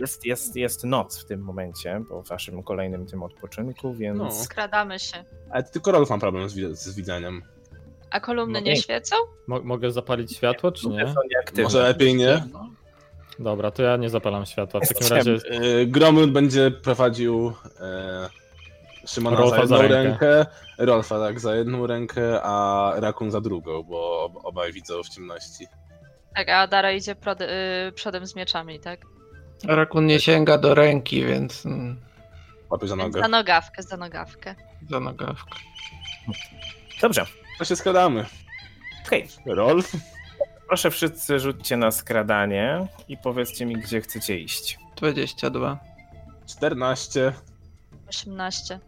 Jest, 0.00 0.26
jest, 0.26 0.56
jest 0.56 0.84
noc 0.84 1.20
w 1.20 1.24
tym 1.24 1.40
momencie, 1.40 2.02
po 2.08 2.22
waszym 2.22 2.62
kolejnym 2.62 3.06
tym 3.06 3.22
odpoczynku, 3.22 3.94
więc 3.94 4.18
No. 4.18 4.30
Skradamy 4.30 4.98
się. 4.98 5.24
Ale 5.50 5.62
tylko 5.62 5.92
Rolf 5.92 6.10
mam 6.10 6.20
problem 6.20 6.48
z, 6.48 6.54
wi- 6.54 6.76
z 6.76 6.94
widzeniem. 6.96 7.42
A 8.10 8.20
kolumny 8.20 8.58
No 8.60 8.64
nie 8.64 8.70
nie. 8.72 8.76
świecą? 8.82 9.16
Mo 9.46 9.60
mogę 9.62 9.90
zapalić 9.90 10.36
światło, 10.36 10.72
czy 10.72 10.88
nie? 10.88 11.14
Może 11.62 11.82
lepiej 11.82 12.14
nie? 12.14 12.42
Dobra, 13.38 13.70
to 13.70 13.82
ja 13.82 13.96
nie 13.96 14.10
zapalam 14.10 14.46
światła. 14.46 14.80
W 14.80 14.88
takim 14.88 15.06
razie 15.16 15.30
Yy, 15.50 15.86
Gromlund 15.86 16.32
będzie 16.32 16.70
prowadził 16.70 17.52
e, 17.80 18.28
Szymona 19.06 19.36
Rolfa 19.36 19.56
za 19.56 19.60
jedną 19.62 19.76
za 19.76 19.82
rękę. 19.82 20.26
rękę, 20.36 20.50
Rolfa 20.78 21.18
tak 21.18 21.40
za 21.40 21.54
jedną 21.56 21.86
rękę, 21.86 22.42
a 22.42 22.92
Rakun 22.96 23.30
za 23.30 23.40
drugą, 23.40 23.82
bo 23.82 24.24
ob- 24.24 24.44
obaj 24.44 24.72
widzą 24.72 25.02
w 25.02 25.08
ciemności. 25.08 25.66
Tak, 26.34 26.48
a 26.48 26.66
Dara 26.66 26.92
idzie 26.92 27.14
prod, 27.14 27.40
y, 27.40 27.46
przodem 27.94 28.26
z 28.26 28.36
mieczami, 28.36 28.80
tak? 28.80 29.00
Rakun 29.64 30.06
nie 30.06 30.20
sięga 30.20 30.58
do 30.58 30.74
ręki, 30.74 31.24
więc 31.24 31.66
mm, 31.66 32.00
Łapie 32.70 32.88
za 32.88 32.96
nogę. 32.96 33.20
Za 33.20 33.28
nogawkę, 33.28 33.82
za 33.82 33.96
nogawkę. 33.96 34.54
za 34.90 35.00
nogawkę. 35.00 35.54
Dobrze, 37.00 37.26
To 37.58 37.64
się 37.64 37.76
składamy. 37.76 38.24
okej. 39.06 39.28
Rolf? 39.46 39.92
Proszę 40.68 40.90
wszyscy 40.90 41.40
rzućcie 41.40 41.76
na 41.76 41.90
skradanie 41.90 42.86
i 43.08 43.16
powiedzcie 43.16 43.66
mi, 43.66 43.74
gdzie 43.76 44.00
chcecie 44.00 44.38
iść. 44.38 44.78
22. 44.96 45.78
14. 46.46 47.32
18. 48.08 48.78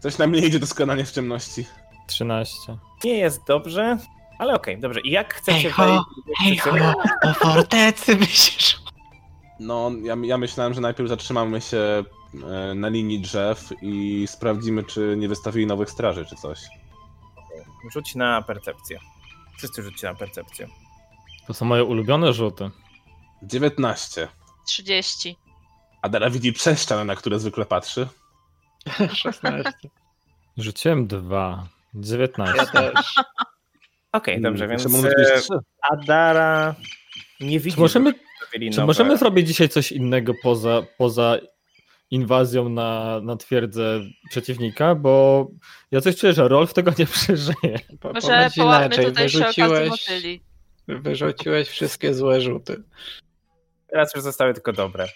Coś 0.00 0.18
nam 0.18 0.32
nie 0.32 0.40
idzie 0.40 0.58
do 0.58 0.66
składania 0.66 1.04
w 1.04 1.10
ciemności. 1.10 1.66
13. 2.06 2.56
Nie 3.04 3.18
jest 3.18 3.46
dobrze, 3.46 3.98
ale 4.38 4.54
okej, 4.54 4.80
dobrze. 4.80 5.00
I 5.00 5.10
jak 5.10 5.34
chcecie 5.34 5.70
Hej, 5.70 5.70
ho, 5.70 6.04
wejść? 6.26 6.62
Hej, 6.62 6.80
ho, 6.80 6.94
do 7.22 7.34
fortecy 7.34 8.16
myślisz? 8.16 8.78
No, 9.60 9.90
ja, 10.02 10.16
ja 10.22 10.38
myślałem, 10.38 10.74
że 10.74 10.80
najpierw 10.80 11.08
zatrzymamy 11.08 11.60
się 11.60 11.78
e, 11.78 12.74
na 12.74 12.88
linii 12.88 13.20
drzew 13.20 13.72
i 13.82 14.26
sprawdzimy, 14.28 14.84
czy 14.84 15.14
nie 15.18 15.28
wystawili 15.28 15.66
nowych 15.66 15.90
straży, 15.90 16.26
czy 16.26 16.36
coś. 16.36 16.60
Rzuć 17.92 18.14
na 18.14 18.42
percepcję. 18.42 18.98
Wszyscy 19.56 19.82
rzućcie 19.82 20.06
na 20.06 20.14
percepcję. 20.14 20.68
To 21.46 21.54
są 21.54 21.66
moje 21.66 21.84
ulubione 21.84 22.32
rzuty. 22.32 22.70
19. 23.42 24.28
30. 24.66 25.36
Adara 26.02 26.30
widzi 26.30 26.52
przez 26.52 26.82
ścianę, 26.82 27.04
na 27.04 27.16
które 27.16 27.38
zwykle 27.38 27.64
patrzy. 27.64 28.08
16. 29.14 29.72
Rzuciłem 30.56 31.06
dwa. 31.06 31.68
19. 31.94 32.54
Ja 32.56 32.66
też. 32.66 33.14
Okej, 34.12 34.40
dobrze, 34.40 34.68
więc 34.68 34.86
e. 35.04 35.58
Adara 35.92 36.74
nie 37.40 37.60
widzi. 37.60 37.76
Czy 37.76 37.80
możemy, 37.80 38.14
czy 38.72 38.84
możemy 38.84 39.16
zrobić 39.16 39.46
dzisiaj 39.46 39.68
coś 39.68 39.92
innego 39.92 40.32
poza, 40.42 40.82
poza 40.98 41.38
inwazją 42.10 42.68
na, 42.68 43.20
na 43.20 43.36
twierdzę 43.36 44.00
przeciwnika? 44.30 44.94
Bo 44.94 45.46
ja 45.90 46.00
coś 46.00 46.16
czuję, 46.16 46.32
że 46.32 46.48
Rolf 46.48 46.74
tego 46.74 46.92
nie 46.98 47.06
przeżyje. 47.06 47.78
Po, 48.00 48.12
Może 48.12 48.48
inaczej, 48.56 49.06
tutaj 49.06 49.28
wyrzuciłeś, 49.28 50.06
wyrzuciłeś 50.88 51.68
wszystkie 51.68 52.14
złe 52.14 52.40
rzuty. 52.40 52.82
Teraz 53.86 54.14
już 54.14 54.24
zostały 54.24 54.54
tylko 54.54 54.72
dobre. 54.72 55.06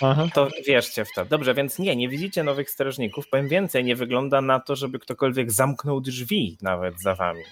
Aha. 0.00 0.28
To 0.34 0.48
wierzcie 0.66 1.04
w 1.04 1.12
to. 1.14 1.24
Dobrze, 1.24 1.54
więc 1.54 1.78
nie, 1.78 1.96
nie 1.96 2.08
widzicie 2.08 2.42
nowych 2.42 2.70
strażników. 2.70 3.28
Powiem 3.28 3.48
więcej, 3.48 3.84
nie 3.84 3.96
wygląda 3.96 4.40
na 4.40 4.60
to, 4.60 4.76
żeby 4.76 4.98
ktokolwiek 4.98 5.52
zamknął 5.52 6.00
drzwi 6.00 6.58
nawet 6.62 7.00
za 7.00 7.14
wami. 7.14 7.42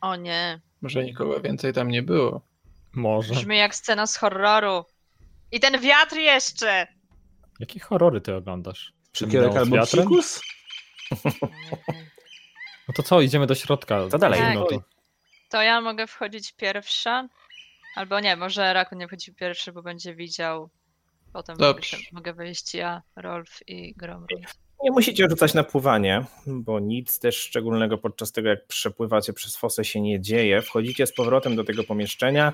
O 0.00 0.16
nie. 0.16 0.60
Może 0.82 1.04
nikogo 1.04 1.40
więcej 1.40 1.72
tam 1.72 1.88
nie 1.88 2.02
było. 2.02 2.46
Może. 2.92 3.34
Brzmi 3.34 3.56
jak 3.58 3.74
scena 3.74 4.06
z 4.06 4.16
horroru. 4.16 4.84
I 5.52 5.60
ten 5.60 5.80
wiatr 5.80 6.16
jeszcze! 6.16 6.86
Jakie 7.60 7.80
horrory 7.80 8.20
ty 8.20 8.34
oglądasz? 8.34 8.92
Z 9.12 9.56
albo 9.56 9.86
psikus? 9.86 10.40
No 12.88 12.94
to 12.94 13.02
co, 13.02 13.20
idziemy 13.20 13.46
do 13.46 13.54
środka. 13.54 14.08
To 14.10 14.18
dalej. 14.18 14.40
Zimno 14.40 14.64
tu. 14.64 14.82
To 15.48 15.62
ja 15.62 15.80
mogę 15.80 16.06
wchodzić 16.06 16.52
pierwsza? 16.52 17.28
Albo 17.96 18.20
nie, 18.20 18.36
może 18.36 18.72
Rakun 18.72 18.98
nie 18.98 19.08
wchodzi 19.08 19.34
pierwszy, 19.34 19.72
bo 19.72 19.82
będzie 19.82 20.14
widział. 20.14 20.70
Potem 21.32 21.56
mogę, 21.56 21.66
Dobrze. 21.74 21.96
mogę 22.12 22.32
wyjść 22.32 22.74
ja, 22.74 23.02
Rolf 23.16 23.58
i 23.66 23.94
Gromrund. 23.94 24.30
Nie 24.84 24.90
musicie 24.90 25.28
rzucać 25.30 25.54
na 25.54 25.64
pływanie, 25.64 26.24
bo 26.46 26.80
nic 26.80 27.18
też 27.18 27.36
szczególnego 27.36 27.98
podczas 27.98 28.32
tego, 28.32 28.48
jak 28.48 28.66
przepływacie 28.66 29.32
przez 29.32 29.56
fosę 29.56 29.84
się 29.84 30.00
nie 30.00 30.20
dzieje. 30.20 30.62
Wchodzicie 30.62 31.06
z 31.06 31.14
powrotem 31.14 31.56
do 31.56 31.64
tego 31.64 31.84
pomieszczenia. 31.84 32.52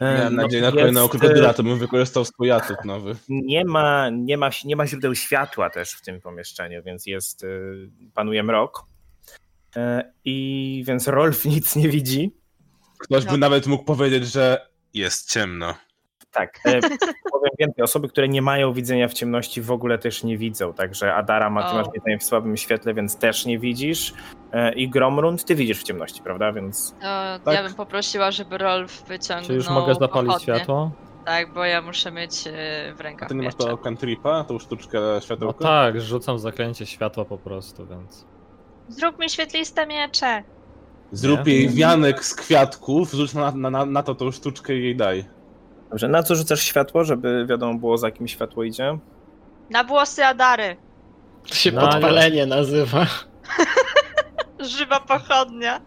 Miałem 0.00 0.36
no, 0.36 0.42
nadzieję 0.42 0.62
na 0.62 0.70
kolejnego 0.72 1.08
krokodyla, 1.08 1.54
to 1.54 1.62
bym 1.62 1.78
wykorzystał 1.78 2.24
swój 2.24 2.50
atut 2.50 2.84
nowy. 2.84 3.16
Nie 3.28 3.64
ma, 3.64 4.10
nie, 4.10 4.36
ma, 4.36 4.50
nie 4.64 4.76
ma 4.76 4.86
źródeł 4.86 5.14
światła 5.14 5.70
też 5.70 5.90
w 5.90 6.02
tym 6.02 6.20
pomieszczeniu, 6.20 6.82
więc 6.82 7.06
jest, 7.06 7.44
y, 7.44 7.90
panuje 8.14 8.42
mrok. 8.42 8.86
E, 9.76 10.12
I 10.24 10.82
więc 10.86 11.08
Rolf 11.08 11.44
nic 11.54 11.76
nie 11.76 11.88
widzi. 11.88 12.34
Ktoś 12.98 13.24
No. 13.24 13.32
by 13.32 13.38
nawet 13.38 13.66
mógł 13.66 13.84
powiedzieć, 13.84 14.26
że 14.32 14.68
jest 14.94 15.30
ciemno. 15.32 15.74
Tak, 16.32 16.60
e, 16.66 16.80
powiem 17.32 17.50
więcej, 17.58 17.84
osoby, 17.84 18.08
które 18.08 18.28
nie 18.28 18.42
mają 18.42 18.72
widzenia 18.72 19.08
w 19.08 19.12
ciemności 19.14 19.62
w 19.62 19.70
ogóle 19.70 19.98
też 19.98 20.24
nie 20.24 20.38
widzą, 20.38 20.72
także 20.72 21.14
Adara 21.14 21.50
ma, 21.50 21.68
ty 21.70 21.74
masz 21.74 21.86
widzenie 21.94 22.18
w 22.18 22.22
słabym 22.24 22.56
świetle, 22.56 22.94
więc 22.94 23.16
też 23.16 23.46
nie 23.46 23.58
widzisz 23.58 24.14
E, 24.52 24.72
i 24.74 24.88
Gromrund 24.90 25.44
ty 25.44 25.54
widzisz 25.54 25.80
w 25.80 25.82
ciemności, 25.82 26.22
prawda, 26.22 26.52
więc 26.52 26.94
To 27.00 27.38
Tak. 27.44 27.54
ja 27.54 27.62
bym 27.62 27.74
poprosiła, 27.74 28.30
żeby 28.30 28.58
Rolf 28.58 29.02
wyciągnął 29.08 29.46
Czy 29.46 29.54
już 29.54 29.68
mogę 29.70 29.94
zapalić 29.94 30.26
pochodnie. 30.32 30.54
światło? 30.54 30.90
Tak, 31.24 31.52
bo 31.52 31.64
ja 31.64 31.82
muszę 31.82 32.12
mieć 32.12 32.46
e, 32.46 32.50
w 32.96 33.00
A 33.00 33.02
rękach 33.02 33.28
ty 33.28 33.34
nie 33.34 33.42
masz 33.42 33.54
to 33.54 33.78
cantripa, 33.78 34.44
tą 34.44 34.58
sztuczkę 34.58 34.98
No 35.00 35.20
światełka? 35.20 35.64
tak, 35.64 36.00
rzucam 36.00 36.38
zaklęcie 36.38 36.86
światła 36.86 37.24
po 37.24 37.38
prostu, 37.38 37.86
więc... 37.86 38.26
Zrób 38.88 39.18
mi 39.18 39.30
świetliste 39.30 39.86
miecze! 39.86 40.42
Zrób 41.12 41.46
Nie? 41.46 41.52
jej 41.54 41.68
wianek 41.68 42.24
z 42.24 42.34
kwiatków, 42.34 43.12
rzuć 43.12 43.34
na, 43.34 43.50
na, 43.50 43.70
na, 43.70 43.86
na 43.86 44.02
to 44.02 44.14
tą 44.14 44.30
sztuczkę 44.30 44.74
i 44.74 44.82
jej 44.82 44.96
daj. 44.96 45.24
Dobrze, 45.90 46.08
na 46.08 46.22
co 46.22 46.34
rzucasz 46.34 46.62
światło, 46.62 47.04
żeby 47.04 47.46
wiadomo 47.46 47.78
było 47.78 47.98
za 47.98 48.10
kim 48.10 48.28
światło 48.28 48.64
idzie? 48.64 48.98
Na 49.70 49.84
włosy 49.84 50.24
Adary! 50.24 50.76
To 51.48 51.54
się 51.54 51.72
No, 51.72 51.80
podpalenie 51.80 52.46
nazywa. 52.46 53.06
Żywa 54.78 55.00
pochodnia! 55.00 55.80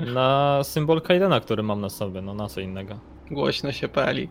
Na 0.00 0.60
symbol 0.64 1.00
Kaidena, 1.02 1.40
który 1.40 1.62
mam 1.62 1.80
na 1.80 1.88
sobie, 1.90 2.22
no 2.22 2.34
na 2.34 2.48
co 2.48 2.60
innego. 2.60 2.98
Głośno 3.30 3.72
się 3.72 3.88
pali. 3.88 4.28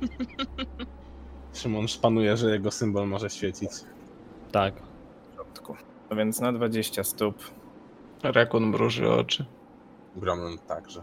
Szymon 1.54 1.88
szpanuje, 1.88 2.36
że 2.36 2.50
jego 2.50 2.70
symbol 2.70 3.08
może 3.08 3.30
świecić. 3.30 3.70
Tak. 4.52 4.74
W 4.74 5.34
środku. 5.34 5.76
No 6.10 6.16
więc 6.16 6.40
na 6.40 6.52
20 6.52 7.04
stóp. 7.04 7.36
Rakun 8.22 8.66
mruży 8.66 9.10
oczy. 9.12 9.44
Gromlin 10.16 10.58
także. 10.58 11.02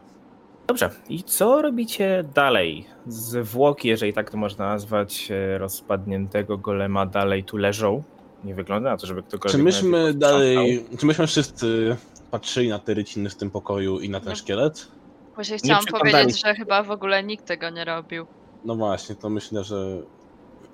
Dobrze, 0.68 0.90
i 1.10 1.24
co 1.24 1.62
robicie 1.62 2.24
dalej? 2.36 2.86
Zwłoki, 3.08 3.88
jeżeli 3.88 4.14
tak 4.14 4.32
to 4.32 4.38
można 4.38 4.68
nazwać, 4.68 5.32
e, 5.32 5.58
rozpadniętego 5.58 6.58
golema 6.58 7.06
dalej 7.06 7.44
tu 7.44 7.58
leżą. 7.58 8.04
Nie 8.44 8.56
wygląda 8.56 8.90
na 8.90 8.98
to, 8.98 9.08
żeby 9.08 9.24
ktokolwiek... 9.24 9.58
Czy 9.58 9.64
myśmy 9.64 10.14
dalej, 10.14 10.86
czy 11.00 11.06
myśmy 11.06 11.28
wszyscy 11.28 11.96
patrzyli 12.32 12.70
na 12.70 12.80
te 12.80 12.94
ryciny 12.94 13.30
w 13.30 13.36
tym 13.36 13.52
pokoju 13.52 14.00
i 14.00 14.10
na 14.10 14.20
ten 14.20 14.30
No. 14.30 14.36
szkielet? 14.36 14.88
Właśnie 15.36 15.58
chciałam 15.58 15.86
powiedzieć, 15.86 16.42
że 16.46 16.56
chyba 16.56 16.84
w 16.84 16.92
ogóle 16.92 17.24
nikt 17.24 17.46
tego 17.46 17.70
nie 17.70 17.86
robił. 17.86 18.26
No 18.66 18.76
właśnie, 18.76 19.16
to 19.16 19.30
myślę, 19.30 19.64
że 19.64 20.02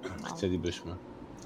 No. 0.04 0.36
chcielibyśmy. 0.36 0.96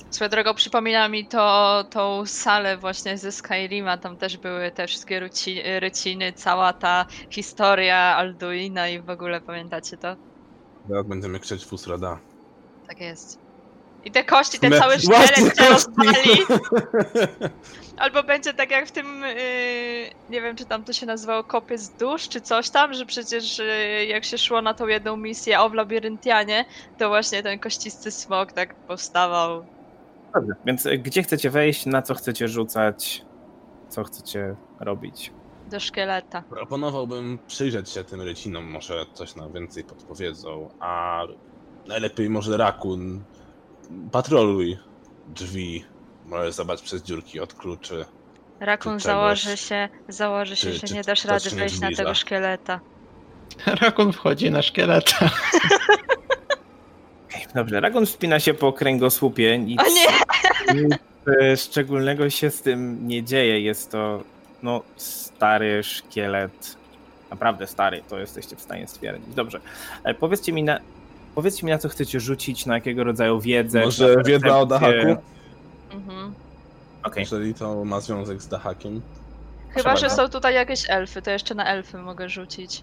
Swoją 0.10 0.30
drogą 0.30 0.54
przypomina 0.54 1.10
mi 1.10 1.28
to 1.28 1.84
tą 1.92 2.26
salę 2.26 2.78
właśnie 2.78 3.18
ze 3.18 3.32
Skyrima, 3.32 3.98
tam 3.98 4.18
też 4.18 4.38
były 4.38 4.72
te 4.72 4.88
wszystkie 4.88 5.20
ruci, 5.20 5.62
ryciny, 5.80 6.34
cała 6.34 6.74
ta 6.74 7.06
historia 7.32 7.98
Alduina 7.98 8.90
i 8.90 9.02
w 9.02 9.10
ogóle 9.10 9.42
pamiętacie 9.42 9.98
to? 9.98 10.16
Teraz 10.88 11.08
będziemy 11.08 11.40
krzyczeć 11.40 11.66
Fusrada. 11.66 12.20
Tak 12.88 13.00
jest. 13.00 13.48
I 14.04 14.12
te 14.12 14.24
kości, 14.24 14.60
ten 14.60 14.70
Me- 14.70 14.80
cały 14.80 15.00
szkielet 15.00 15.58
się 15.58 15.70
rozwali. 15.70 16.42
Albo 17.98 18.24
będzie 18.24 18.54
tak 18.54 18.72
jak 18.72 18.88
w 18.88 18.92
tym, 18.92 19.22
yy, 19.22 20.10
nie 20.30 20.42
wiem 20.42 20.56
czy 20.56 20.66
tam 20.66 20.84
to 20.84 20.94
się 20.94 21.06
nazywało 21.06 21.44
kopiec 21.44 21.90
dusz, 21.90 22.30
czy 22.30 22.42
coś 22.42 22.70
tam, 22.70 22.94
że 22.94 23.06
przecież 23.06 23.58
yy, 23.58 24.06
jak 24.06 24.26
się 24.26 24.38
szło 24.38 24.62
na 24.62 24.74
tą 24.74 24.88
jedną 24.88 25.18
misję 25.18 25.60
o 25.60 25.70
w 25.70 25.74
labiryntianie, 25.74 26.66
to 26.98 27.10
właśnie 27.10 27.44
ten 27.44 27.60
kościsty 27.60 28.12
smok 28.12 28.54
tak 28.54 28.76
powstawał. 28.86 29.77
Dobrze, 30.34 30.54
więc 30.66 30.86
e, 30.86 30.98
gdzie 30.98 31.24
chcecie 31.24 31.50
wejść, 31.50 31.86
na 31.86 32.02
co 32.02 32.14
chcecie 32.16 32.48
rzucać, 32.48 33.26
co 33.90 34.04
chcecie 34.04 34.56
robić? 34.80 35.32
Do 35.72 35.80
szkieleta. 35.80 36.42
Proponowałbym 36.42 37.40
przyjrzeć 37.48 37.90
się 37.90 38.04
tym 38.04 38.22
rycinom, 38.22 38.66
może 38.72 39.06
coś 39.14 39.36
nam 39.36 39.54
więcej 39.54 39.84
podpowiedzą, 39.84 40.70
a 40.80 41.22
najlepiej 41.88 42.30
może 42.30 42.58
Rakun 42.58 43.24
patroluj 44.12 44.78
drzwi, 45.28 45.86
może 46.26 46.52
zobacz 46.52 46.82
przez 46.82 47.04
dziurki 47.04 47.40
od 47.40 47.54
kluczy. 47.54 48.06
Rakun 48.60 48.98
Czy 49.00 49.04
założy 49.04 49.58
się, 49.58 49.90
założy 50.08 50.56
się, 50.56 50.68
czy- 50.68 50.74
że 50.74 50.88
czy 50.88 50.94
nie 50.94 51.02
dasz 51.04 51.26
rady 51.26 51.50
wejść 51.50 51.80
na 51.80 51.90
tego 51.92 52.14
szkieleta. 52.14 52.80
Rakun 53.66 54.14
wchodzi 54.14 54.52
na 54.52 54.62
szkieleta. 54.62 55.30
Dobrze, 57.56 57.80
Ragon 57.80 58.06
wspina 58.06 58.40
się 58.40 58.54
po 58.54 58.74
kręgosłupie. 58.74 59.58
Nic, 59.60 59.80
O 59.80 59.84
nie! 59.94 60.08
nic 60.84 60.94
e, 61.42 61.58
szczególnego 61.58 62.30
się 62.30 62.50
z 62.50 62.62
tym 62.62 63.08
nie 63.08 63.24
dzieje. 63.24 63.62
Jest 63.62 63.92
to 63.92 64.24
no, 64.64 64.82
stary 64.96 65.84
szkielet. 65.84 66.78
Naprawdę 67.32 67.68
stary, 67.68 68.02
to 68.10 68.20
jesteście 68.20 68.56
w 68.56 68.62
stanie 68.62 68.88
stwierdzić. 68.88 69.36
Dobrze. 69.36 69.60
E, 70.04 70.14
Powiedzcie 70.14 70.54
mi 70.54 70.64
na. 70.64 70.80
Powiedzcie 71.36 71.66
mi 71.66 71.72
na 71.72 71.78
co 71.78 71.90
chcecie 71.90 72.20
rzucić, 72.20 72.66
na 72.66 72.76
jakiego 72.76 73.04
rodzaju 73.04 73.40
wiedzę. 73.40 73.82
Może 73.86 74.16
wiedza 74.26 74.60
o. 74.60 74.66
Dahaku? 74.66 75.22
Mhm. 75.92 76.34
Okej, 77.04 77.22
Jeżeli 77.22 77.54
to 77.54 77.86
ma 77.86 78.02
związek 78.02 78.42
z 78.42 78.48
Dahakiem. 78.48 79.02
Chyba, 79.70 79.96
że 79.96 80.10
są 80.10 80.30
tutaj 80.30 80.54
jakieś 80.56 80.90
elfy, 80.90 81.22
to 81.22 81.32
jeszcze 81.32 81.56
na 81.56 81.66
elfy 81.66 81.98
mogę 81.98 82.30
rzucić. 82.30 82.82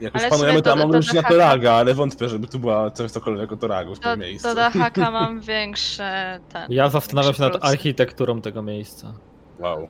Jak 0.00 0.14
już 0.14 0.22
Ale 0.22 0.30
panujemy, 0.30 0.62
to 0.62 0.70
do- 0.70 0.76
mam 0.76 0.90
do 0.90 0.96
już 0.96 1.12
na 1.12 1.22
Toraga, 1.22 1.72
ale 1.72 1.94
wątpię, 1.94 2.28
żeby 2.28 2.46
tu 2.46 2.58
była 2.58 2.90
coś 2.90 3.10
cokolwiek 3.10 3.52
o 3.52 3.56
Toragu 3.56 3.94
w 3.94 3.98
Do, 3.98 4.10
tym 4.10 4.20
miejscu. 4.20 4.48
do 4.48 4.54
Dahaka 4.54 5.10
mam 5.20 5.40
większe 5.40 6.40
ten. 6.52 6.66
Ja 6.72 6.88
zastanawiam 6.88 7.34
się 7.34 7.42
nad 7.42 7.64
architekturą 7.64 8.40
tego 8.40 8.62
miejsca. 8.62 9.12
Wow. 9.58 9.88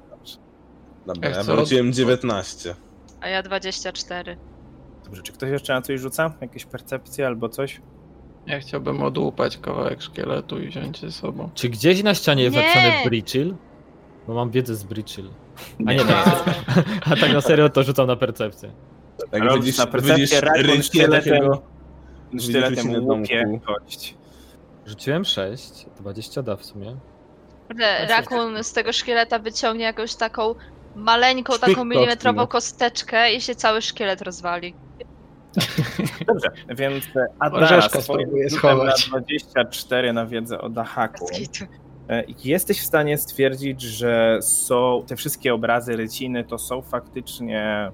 Dobra, 1.07 1.31
ja 1.31 1.45
co? 1.45 1.57
wróciłem 1.57 1.93
19. 1.93 2.75
A 3.21 3.29
ja 3.29 3.43
24. 3.43 4.37
dobrze. 5.05 5.23
Czy 5.23 5.33
ktoś 5.33 5.51
jeszcze 5.51 5.73
na 5.75 5.83
coś 5.83 6.01
rzuca? 6.01 6.33
Jakieś 6.41 6.65
percepcje 6.65 7.27
albo 7.27 7.49
coś? 7.49 7.81
Ja 8.47 8.61
chciałbym 8.61 9.03
odłupać 9.03 9.59
kawałek 9.59 10.03
szkieletu 10.03 10.61
i 10.61 10.69
wziąć 10.69 11.01
ze 11.01 11.13
sobą. 11.13 11.51
Czy 11.55 11.69
gdzieś 11.69 12.03
na 12.03 12.15
ścianie 12.15 12.43
jest 12.43 12.57
napisane 12.57 12.93
Breachill? 13.05 13.55
Bo 14.27 14.35
mam 14.35 14.51
wiedzę 14.51 14.75
z 14.75 14.85
Breachill. 14.85 15.29
A 15.87 15.93
nie, 15.93 15.97
Nie. 15.97 16.05
a 17.13 17.17
tak 17.21 17.33
na 17.33 17.41
serio 17.41 17.69
to 17.69 17.83
rzucam 17.83 18.07
na 18.07 18.17
percepcję. 18.17 18.71
Jak 19.33 19.43
Robisz 19.43 19.65
widzisz, 19.65 19.79
na 19.79 20.83
szkieletem. 20.83 21.35
takiego... 21.35 21.63
Sztyletem 22.39 22.71
rycinę 22.71 23.01
łupie 23.01 23.61
kość. 23.67 24.15
Rzuciłem 24.87 25.25
6, 25.25 25.87
20 26.01 26.43
da 26.43 26.57
w 26.57 26.65
sumie. 26.65 26.97
Rakun 28.09 28.65
z 28.65 28.73
tego 28.73 28.93
szkieleta 28.93 29.39
wyciągnie 29.39 29.85
jakąś 29.85 30.15
taką 30.15 30.55
maleńką, 30.97 31.53
taką 31.53 31.67
kostki, 31.67 31.87
milimetrową 31.87 32.41
no. 32.41 32.47
kosteczkę 32.47 33.35
i 33.35 33.41
się 33.41 33.55
cały 33.55 33.83
szkielet 33.83 34.23
rozwali. 34.23 34.75
Dobrze, 36.27 36.49
więc 36.69 37.05
e, 37.17 37.27
Adara 37.39 37.89
swoim 37.89 38.29
rzutem 38.29 38.43
na 38.43 38.49
schować. 38.49 39.09
24 39.09 40.13
na 40.13 40.27
wiedzę 40.27 40.61
o 40.61 40.69
Dahaku. 40.69 41.27
E, 42.09 42.25
Jesteś 42.45 42.81
w 42.81 42.85
stanie 42.85 43.19
stwierdzić, 43.19 43.83
że 43.83 44.39
są 44.43 45.05
te 45.07 45.17
wszystkie 45.17 45.55
obrazy 45.55 45.97
ryciny 45.97 46.45
to 46.45 46.59
są 46.59 46.83
faktycznie 46.83 47.91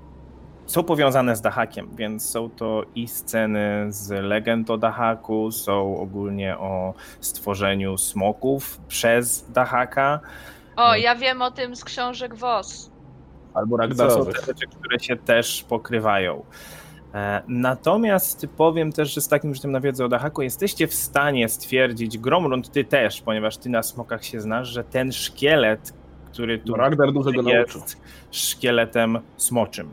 są 0.70 0.82
powiązane 0.82 1.36
z 1.36 1.40
Dahakiem, 1.40 1.90
więc 1.96 2.30
są 2.30 2.50
to 2.50 2.82
i 2.94 3.08
sceny 3.08 3.86
z 3.88 4.10
legend 4.10 4.70
o 4.70 4.78
Dahaku, 4.78 5.50
są 5.52 5.96
ogólnie 5.96 6.58
o 6.58 6.94
stworzeniu 7.20 7.98
smoków 7.98 8.80
przez 8.88 9.50
Dahaka, 9.52 10.20
O, 10.76 10.94
ja 10.96 11.14
wiem 11.16 11.42
o 11.42 11.50
tym 11.50 11.76
z 11.76 11.84
książek 11.84 12.34
WOS. 12.34 12.90
Albo 13.54 13.76
są 13.76 13.80
Ragdarowych. 13.82 14.40
te 14.40 14.46
rzeczy, 14.46 14.66
które 14.66 14.98
się 15.00 15.16
też 15.16 15.64
pokrywają. 15.68 16.44
E, 17.14 17.42
Natomiast 17.48 18.46
powiem 18.56 18.92
też, 18.92 19.14
że 19.14 19.20
z 19.20 19.28
takim 19.28 19.54
rzutem 19.54 19.72
na 19.72 19.80
wiedzę 19.80 20.04
o 20.04 20.08
Dahaku 20.08 20.42
jesteście 20.42 20.86
w 20.86 20.94
stanie 20.94 21.48
stwierdzić, 21.48 22.18
Gromrund, 22.18 22.70
ty 22.72 22.84
też, 22.84 23.20
ponieważ 23.20 23.56
ty 23.56 23.68
na 23.70 23.82
smokach 23.82 24.24
się 24.24 24.40
znasz, 24.40 24.68
że 24.68 24.84
ten 24.84 25.12
szkielet, 25.12 25.92
który 26.32 26.58
tu 26.58 26.72
No, 26.72 26.76
Ragdar 26.76 27.12
dużo 27.12 27.32
go 27.32 27.42
nauczył. 27.42 27.80
jest 27.80 27.96
szkieletem 28.30 29.18
smoczym. 29.36 29.90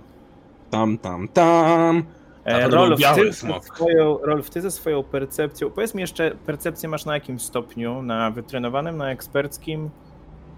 Tam, 0.69 0.97
tam, 0.97 1.27
tam. 1.27 2.03
E, 2.45 2.67
Rolf, 2.67 2.99
ty, 3.15 3.33
swoją, 3.33 4.17
Rolf, 4.17 4.49
ty 4.49 4.61
ze 4.61 4.71
swoją 4.71 5.03
percepcją, 5.03 5.69
powiedz 5.69 5.95
mi 5.95 6.01
jeszcze, 6.01 6.31
percepcję 6.45 6.89
masz 6.89 7.05
na 7.05 7.13
jakim 7.13 7.39
stopniu? 7.39 8.01
Na 8.01 8.31
wytrenowanym, 8.31 8.97
na 8.97 9.11
eksperckim? 9.11 9.89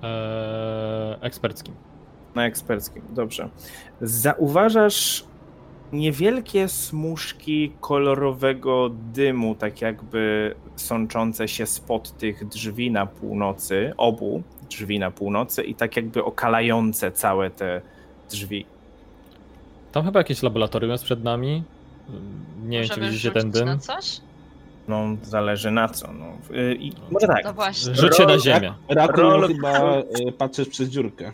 Eee, 0.03 1.17
eksperckim. 1.21 1.73
Na 2.35 2.45
eksperckim, 2.45 3.01
dobrze. 3.09 3.49
Zauważasz 4.01 5.25
niewielkie 5.93 6.67
smuszki 6.67 7.73
kolorowego 7.81 8.89
dymu, 9.13 9.55
tak 9.55 9.81
jakby 9.81 10.55
sączące 10.75 11.47
się 11.47 11.65
spod 11.65 12.17
tych 12.17 12.47
drzwi 12.47 12.91
na 12.91 13.05
północy, 13.05 13.93
obu 13.97 14.43
drzwi 14.69 14.99
na 14.99 15.11
północy 15.11 15.63
i 15.63 15.75
tak 15.75 15.95
jakby 15.95 16.23
okalające 16.23 17.11
całe 17.11 17.49
te 17.49 17.81
drzwi. 18.29 18.65
Tam 19.91 20.05
chyba 20.05 20.19
jakieś 20.19 20.43
laboratorium 20.43 20.91
jest 20.91 21.03
przed 21.03 21.23
nami. 21.23 21.63
Nie 22.63 22.79
wiem, 22.79 22.87
czy 22.87 22.93
Możemy 22.93 23.09
widzicie 23.09 23.31
ten 23.31 23.41
rzucić 23.41 23.61
na 23.65 23.71
dym. 23.71 23.79
coś? 23.79 24.21
No, 24.87 25.05
zależy 25.23 25.71
na 25.71 25.89
co. 25.89 26.13
No. 26.13 26.25
Y, 26.57 26.75
I 26.75 26.91
może 27.11 27.27
tak. 27.27 27.43
No 27.43 27.53
właśnie. 27.53 27.95
Rzućcie 27.95 28.25
na 28.25 28.39
ziemię. 28.39 28.73
Rakun 28.89 29.23
Rol- 29.23 29.47
chyba 29.47 29.99
y, 29.99 30.31
patrzysz 30.37 30.69
przez 30.69 30.89
dziurkę. 30.89 31.31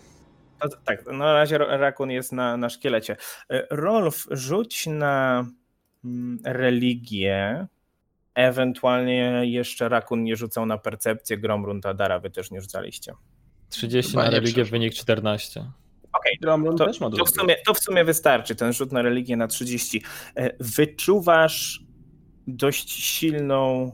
No, 0.63 0.69
to- 0.69 0.77
tak, 0.85 1.05
na 1.07 1.33
razie 1.33 1.57
Rakun 1.57 2.11
jest 2.11 2.31
na, 2.31 2.57
na 2.57 2.69
szkielecie. 2.69 3.17
Y, 3.53 3.67
Rolf, 3.71 4.25
rzuć 4.31 4.87
na 4.87 5.45
mm, 6.05 6.39
religię. 6.45 7.67
Ewentualnie 8.35 9.41
jeszcze 9.43 9.89
Rakun 9.89 10.23
nie 10.23 10.35
rzucał 10.35 10.65
na 10.65 10.77
percepcję, 10.77 11.37
Gromrund, 11.37 11.85
Adara 11.85 12.19
wy 12.19 12.29
też 12.29 12.51
nie 12.51 12.61
rzucaliście. 12.61 13.13
30 13.69 14.11
Chyba 14.11 14.23
na 14.23 14.29
religię, 14.29 14.53
przeszło. 14.53 14.71
wynik 14.71 14.93
14. 14.93 15.65
Okej, 16.19 16.37
Gramron 16.41 16.77
to, 16.77 16.85
to, 16.85 16.93
w 17.09 17.13
drugi. 17.13 17.31
sumie, 17.33 17.55
to 17.65 17.73
w 17.73 17.79
sumie 17.79 18.03
wystarczy, 18.05 18.55
ten 18.55 18.73
rzut 18.73 18.91
na 18.91 19.01
religię 19.01 19.37
na 19.37 19.47
30. 19.47 20.03
E, 20.35 20.51
Wyczuwasz 20.59 21.83
dość 22.47 22.91
silną 22.91 23.91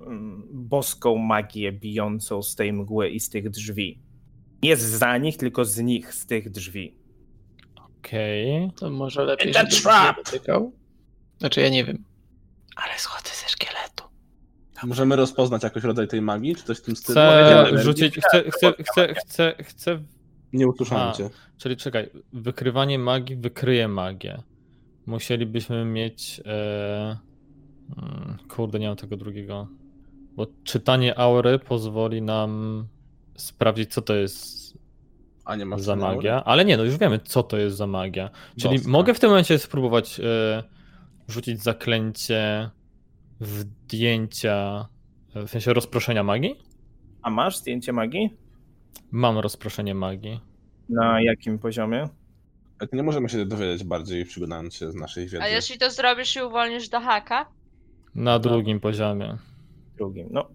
mm, 0.00 0.42
boską 0.52 1.16
magię 1.16 1.72
bijącą 1.72 2.42
z 2.42 2.54
tej 2.54 2.72
mgły 2.72 3.08
i 3.08 3.20
z 3.20 3.30
tych 3.30 3.50
drzwi. 3.50 4.02
Nie 4.62 4.76
za 4.76 5.18
nich, 5.18 5.36
tylko 5.36 5.64
z 5.64 5.78
nich, 5.78 6.14
z 6.14 6.26
tych 6.26 6.50
drzwi. 6.50 6.96
Okej. 7.98 8.70
To 8.76 8.90
może 8.90 9.24
lepiej 9.24 9.52
trap! 9.52 10.16
nie 10.16 10.24
dotykał? 10.24 10.72
Znaczy 11.38 11.60
ja 11.60 11.68
nie 11.68 11.84
wiem. 11.84 12.04
Ale 12.76 12.98
schodzę 12.98 13.30
ze 13.42 13.48
szkieletu. 13.48 14.04
Możemy 14.84 15.16
rozpoznać 15.16 15.62
jakoś 15.62 15.84
rodzaj 15.84 16.08
tej 16.08 16.22
magii, 16.22 16.56
czy 16.56 16.64
coś 16.64 16.78
w 16.78 16.82
tym 16.82 16.96
stylu? 16.96 17.20
Chcę 17.20 17.82
rzucić, 17.82 18.18
chcę, 18.18 18.50
chcę, 18.50 18.74
chcę, 18.84 19.14
chcę, 19.14 19.54
chcę, 19.64 20.02
Nie 20.52 20.68
usłyszałem 20.68 21.08
A. 21.08 21.12
cię. 21.12 21.30
czyli 21.58 21.76
czekaj, 21.76 22.10
wykrywanie 22.32 22.98
magii 22.98 23.36
wykryje 23.36 23.88
magię. 23.88 24.42
Musielibyśmy 25.06 25.84
mieć, 25.84 26.40
e, 26.46 27.18
mm, 27.98 28.38
kurde, 28.48 28.78
nie 28.78 28.88
mam 28.88 28.96
tego 28.96 29.16
drugiego, 29.16 29.68
bo 30.36 30.46
czytanie 30.64 31.18
aury 31.18 31.58
pozwoli 31.58 32.22
nam 32.22 32.84
sprawdzić, 33.36 33.92
co 33.94 34.02
to 34.02 34.14
jest 34.14 34.78
A 35.44 35.56
nie 35.56 35.66
za 35.76 35.92
aury? 35.92 36.04
magia, 36.16 36.44
ale 36.44 36.64
nie, 36.64 36.76
no 36.76 36.84
już 36.84 36.96
wiemy, 36.98 37.18
co 37.18 37.42
to 37.42 37.56
jest 37.58 37.76
za 37.76 37.86
magia. 37.86 38.30
Czyli 38.60 38.74
Boska. 38.76 38.90
mogę 38.90 39.14
w 39.14 39.20
tym 39.20 39.30
momencie 39.30 39.58
spróbować 39.58 40.20
e, 40.20 40.62
rzucić 41.28 41.62
zaklęcie 41.62 42.70
zdjęcia, 43.40 44.88
e, 45.34 45.46
w 45.46 45.50
sensie 45.50 45.72
rozproszenia 45.72 46.22
magii? 46.22 46.56
A 47.22 47.30
masz 47.30 47.56
zdjęcie 47.58 47.92
magii? 47.92 48.36
Mam 49.10 49.38
rozproszenie 49.38 49.94
magii. 49.94 50.40
Na 50.88 51.20
jakim 51.20 51.58
poziomie? 51.58 52.08
Ale 52.78 52.88
Nie 52.92 53.02
możemy 53.02 53.28
się 53.28 53.46
dowiedzieć 53.46 53.84
bardziej, 53.84 54.24
przyglądając 54.24 54.74
się 54.74 54.90
z 54.90 54.94
naszej 54.94 55.24
wiedzy. 55.24 55.42
A 55.42 55.48
jeśli 55.48 55.78
to 55.78 55.90
zrobisz 55.90 56.36
i 56.36 56.42
uwolnisz 56.42 56.88
Dahaka? 56.88 57.46
Na 58.14 58.38
drugim 58.38 58.80
poziomie. 58.80 59.36
Drugim. 59.96 60.28
No. 60.30 60.48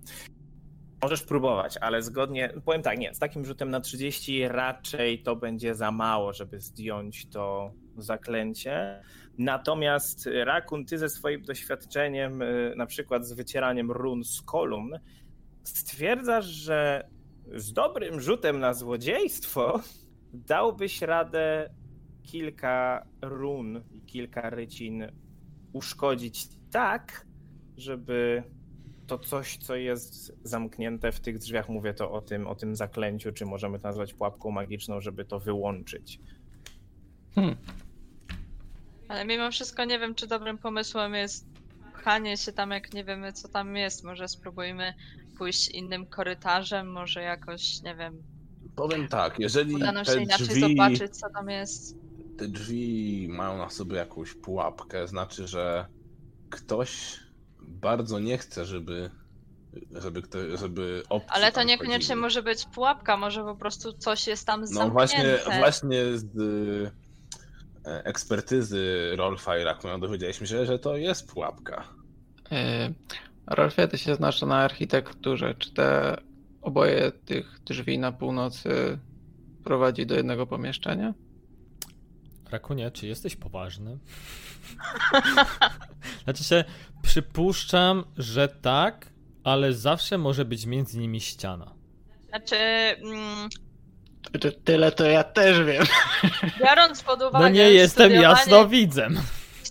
Możesz 1.01 1.23
próbować, 1.23 1.77
ale 1.81 2.01
zgodnie, 2.01 2.53
powiem 2.65 2.81
tak, 2.81 2.97
nie, 2.99 3.13
z 3.13 3.19
takim 3.19 3.45
rzutem 3.45 3.69
na 3.69 3.79
30 3.79 4.47
raczej 4.47 5.23
to 5.23 5.35
będzie 5.35 5.75
za 5.75 5.91
mało, 5.91 6.33
żeby 6.33 6.59
zdjąć 6.59 7.29
to 7.29 7.71
zaklęcie. 7.97 9.01
Natomiast 9.38 10.29
Rakun, 10.43 10.85
ty 10.85 10.97
ze 10.97 11.09
swoim 11.09 11.41
doświadczeniem, 11.41 12.41
y, 12.41 12.73
na 12.77 12.85
przykład 12.85 13.25
z 13.25 13.33
wycieraniem 13.33 13.91
run 13.91 14.23
z 14.23 14.41
kolumn, 14.41 14.99
stwierdzasz, 15.63 16.45
że 16.45 17.07
z 17.55 17.73
dobrym 17.73 18.21
rzutem 18.21 18.59
na 18.59 18.73
złodziejstwo 18.73 19.79
dałbyś 20.33 21.01
radę 21.01 21.69
kilka 22.23 23.07
run 23.21 23.83
i 23.91 24.01
kilka 24.01 24.49
rycin 24.49 25.11
uszkodzić 25.73 26.47
tak, 26.71 27.25
żeby 27.77 28.43
to 29.07 29.19
coś, 29.19 29.57
co 29.57 29.75
jest 29.75 30.37
zamknięte 30.43 31.11
w 31.11 31.19
tych 31.19 31.37
drzwiach, 31.37 31.69
mówię 31.69 31.93
to 31.93 32.11
o 32.11 32.21
tym, 32.21 32.47
o 32.47 32.55
tym 32.55 32.75
zaklęciu, 32.75 33.31
czy 33.31 33.45
możemy 33.45 33.79
to 33.79 33.87
nazwać 33.87 34.13
pułapką 34.13 34.51
magiczną, 34.51 35.01
żeby 35.01 35.25
to 35.25 35.39
wyłączyć. 35.39 36.19
Hmm. 37.35 37.55
Ale 39.07 39.25
mimo 39.25 39.51
wszystko 39.51 39.85
nie 39.85 39.99
wiem, 39.99 40.15
czy 40.15 40.27
dobrym 40.27 40.57
pomysłem 40.57 41.13
jest 41.13 41.45
pchanie 41.93 42.37
się 42.37 42.53
tam, 42.53 42.71
jak 42.71 42.93
nie 42.93 43.03
wiemy, 43.03 43.33
co 43.33 43.47
tam 43.47 43.75
jest. 43.75 44.03
Może 44.03 44.27
spróbujmy 44.27 44.93
pójść 45.38 45.69
innym 45.69 46.05
korytarzem, 46.07 46.91
może 46.91 47.21
jakoś, 47.21 47.81
nie 47.81 47.95
wiem, 47.95 48.23
Powiem 48.75 49.07
tak, 49.07 49.39
jeżeli 49.39 49.75
uda 49.75 49.91
nam 49.91 50.05
się 50.05 50.11
te 50.11 50.23
inaczej 50.23 50.47
drzwi, 50.47 50.61
zobaczyć, 50.61 51.17
co 51.17 51.29
tam 51.29 51.49
jest. 51.49 51.95
te 52.38 52.47
drzwi 52.47 53.27
mają 53.31 53.57
na 53.57 53.69
sobie 53.69 53.97
jakąś 53.97 54.33
pułapkę, 54.33 55.07
znaczy, 55.07 55.47
że 55.47 55.85
ktoś 56.49 57.19
bardzo 57.61 58.19
nie 58.19 58.38
chce, 58.38 58.65
żeby 58.65 59.09
żeby, 59.91 60.21
kto, 60.21 60.57
żeby 60.57 61.03
Ale 61.29 61.51
to 61.51 61.63
niekoniecznie 61.63 61.97
wchodzili. 61.99 62.21
może 62.21 62.43
być 62.43 62.65
pułapka, 62.65 63.17
może 63.17 63.43
po 63.43 63.55
prostu 63.55 63.93
coś 63.93 64.27
jest 64.27 64.47
tam 64.47 64.61
No 64.61 64.67
zamknięte. 64.67 64.93
właśnie, 64.93 65.38
właśnie 65.59 66.03
z 66.17 66.25
e, 67.85 68.03
ekspertyzy 68.05 69.11
Rolfa 69.15 69.57
i 69.57 69.63
Rakuna 69.63 69.99
dowiedzieliśmy 69.99 70.47
się, 70.47 70.65
że 70.65 70.79
to 70.79 70.97
jest 70.97 71.27
pułapka. 71.31 71.88
Rolfie, 73.47 73.87
ty 73.87 73.97
się 73.97 74.15
znasz 74.15 74.41
na 74.41 74.57
architekturze. 74.57 75.55
Czy 75.55 75.73
te 75.73 76.17
oboje 76.61 77.11
tych 77.11 77.59
drzwi 77.65 77.99
na 77.99 78.11
północy 78.11 78.99
prowadzi 79.63 80.05
do 80.05 80.15
jednego 80.15 80.47
pomieszczenia? 80.47 81.13
Rakunie, 82.51 82.91
czy 82.91 83.07
jesteś 83.07 83.35
poważny? 83.35 83.97
znaczy 86.23 86.43
się, 86.43 86.63
przypuszczam, 87.01 88.03
że 88.17 88.47
tak, 88.47 89.09
ale 89.43 89.73
zawsze 89.73 90.17
może 90.17 90.45
być 90.45 90.65
między 90.65 90.99
nimi 90.99 91.21
ściana. 91.21 91.73
Znaczy, 92.29 92.55
mm, 92.55 93.49
Ty- 94.39 94.51
Tyle 94.51 94.91
to 94.91 95.05
ja 95.05 95.23
też 95.23 95.63
wiem. 95.63 95.85
biorąc 96.59 97.03
pod 97.03 97.21
uwagę 97.21 97.39
No 97.39 97.49
nie 97.49 97.69
jestem 97.71 98.05
studiowanie, 98.09 98.39
jasnowidzem. 98.39 99.19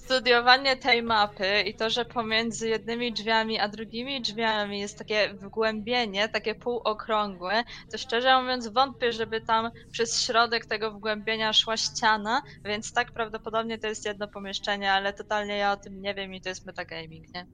Studiowanie 0.06 0.76
tej 0.76 1.02
mapy 1.02 1.62
i 1.66 1.74
to, 1.74 1.90
że 1.90 2.04
pomiędzy 2.04 2.68
jednymi 2.68 3.12
drzwiami 3.12 3.58
a 3.58 3.68
drugimi 3.68 4.20
drzwiami 4.20 4.80
jest 4.80 4.98
takie 4.98 5.34
wgłębienie, 5.34 6.28
takie 6.28 6.54
półokrągłe, 6.54 7.64
to 7.92 7.98
szczerze 7.98 8.40
mówiąc 8.42 8.68
wątpię, 8.68 9.12
żeby 9.12 9.40
tam 9.40 9.70
przez 9.92 10.22
środek 10.22 10.66
tego 10.66 10.90
wgłębienia 10.90 11.52
szła 11.52 11.76
ściana, 11.76 12.42
więc 12.64 12.92
tak 12.92 13.12
prawdopodobnie 13.12 13.78
to 13.78 13.86
jest 13.86 14.04
jedno 14.04 14.28
pomieszczenie, 14.28 14.92
ale 14.92 15.12
totalnie 15.12 15.56
ja 15.56 15.72
o 15.72 15.76
tym 15.76 16.02
nie 16.02 16.14
wiem 16.14 16.34
i 16.34 16.40
to 16.40 16.48
jest 16.48 16.66
metagaming, 16.66 17.34
nie? 17.34 17.46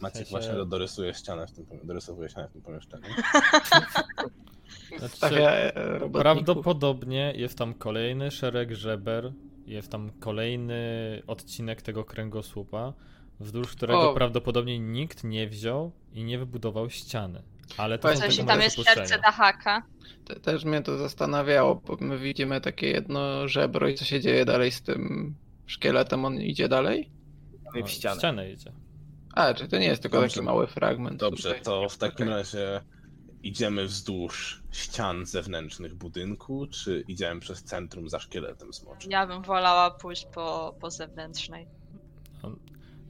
Maciek 0.00 0.26
sensie- 0.26 0.30
właśnie 0.30 0.66
dorysuje 0.66 1.14
ścianę 1.14 1.46
w 1.46 1.52
tym, 1.52 1.66
dorysowuje 1.84 2.28
ścianę 2.28 2.48
w 2.48 2.52
tym 2.52 2.62
pomieszczeniu. 2.62 3.04
Znaczy, 4.98 5.16
Stawia 5.16 5.50
e. 5.50 6.10
Prawdopodobnie 6.10 7.32
jest 7.36 7.58
tam 7.58 7.74
kolejny 7.74 8.30
szereg 8.30 8.72
żeber, 8.72 9.32
jest 9.68 9.90
tam 9.92 10.10
kolejny 10.20 10.78
odcinek 11.26 11.82
tego 11.82 12.04
kręgosłupa, 12.04 12.92
wzdłuż 13.40 13.76
którego 13.76 14.10
O. 14.10 14.14
prawdopodobnie 14.14 14.78
nikt 14.78 15.24
nie 15.24 15.48
wziął 15.48 15.92
i 16.12 16.24
nie 16.24 16.38
wybudował 16.38 16.90
ściany. 16.90 17.42
Ale 17.76 17.98
to 17.98 18.14
Coś 18.14 18.36
tylko 18.36 18.52
tam 18.52 18.60
jest 18.60 18.82
serce 18.84 19.18
Dahaka. 19.18 19.82
Te- 20.24 20.40
Też 20.40 20.64
mnie 20.64 20.82
to 20.82 20.98
zastanawiało, 20.98 21.74
bo 21.74 21.96
my 22.00 22.18
widzimy 22.18 22.60
takie 22.60 22.86
jedno 22.90 23.48
żebro 23.48 23.88
i 23.88 23.94
co 23.94 24.04
się 24.04 24.20
dzieje 24.20 24.44
dalej 24.44 24.70
z 24.70 24.82
tym 24.82 25.34
szkieletem, 25.66 26.24
on 26.24 26.34
idzie 26.40 26.68
dalej? 26.68 27.10
w 27.74 27.80
No, 27.80 27.86
ścianę. 27.86 28.14
w 28.14 28.18
ścianę 28.18 28.50
idzie. 28.50 28.72
A, 29.34 29.54
czy 29.54 29.68
to 29.68 29.78
nie 29.78 29.86
jest 29.86 30.02
tylko 30.02 30.20
Dobrze. 30.20 30.34
taki 30.34 30.46
mały 30.46 30.66
fragment? 30.66 31.20
Dobrze, 31.20 31.48
tutaj? 31.48 31.62
to 31.62 31.88
w 31.88 31.98
takim 31.98 32.26
Okej. 32.28 32.38
razie 32.38 32.80
idziemy 33.42 33.84
wzdłuż 33.84 34.62
ścian 34.72 35.26
zewnętrznych 35.26 35.94
budynku, 35.94 36.66
czy 36.66 37.04
idziemy 37.08 37.40
przez 37.40 37.64
centrum 37.64 38.08
za 38.08 38.18
szkieletem 38.18 38.72
smoczym? 38.72 39.10
Ja 39.10 39.26
bym 39.26 39.42
wolała 39.42 39.90
pójść 39.90 40.26
po, 40.34 40.74
po 40.80 40.90
zewnętrznej. 40.90 41.66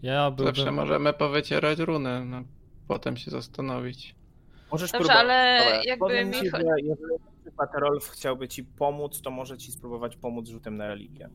Ja 0.03 0.31
byłbym... 0.31 0.55
Zawsze 0.55 0.73
możemy 0.73 1.13
powycierać 1.13 1.79
runy, 1.79 2.25
no, 2.25 2.43
potem 2.89 3.17
się 3.17 3.31
zastanowić. 3.31 4.15
Możesz 4.73 4.93
Dobrze, 4.93 5.09
próbować. 5.09 5.25
ale 5.25 5.59
Dobra, 5.65 5.83
jakby 5.85 6.07
powiem 6.07 6.29
mi 6.29 6.35
ci, 6.35 6.51
że 6.51 6.59
jeżeli 6.83 7.19
Rolf 7.75 8.09
chciałby 8.09 8.49
ci 8.49 8.65
pomóc, 8.65 9.21
to 9.23 9.31
może 9.31 9.59
ci 9.59 9.73
spróbować 9.73 10.17
pomóc 10.17 10.49
rzutem 10.49 10.77
na 10.77 10.89
religię. 10.89 11.31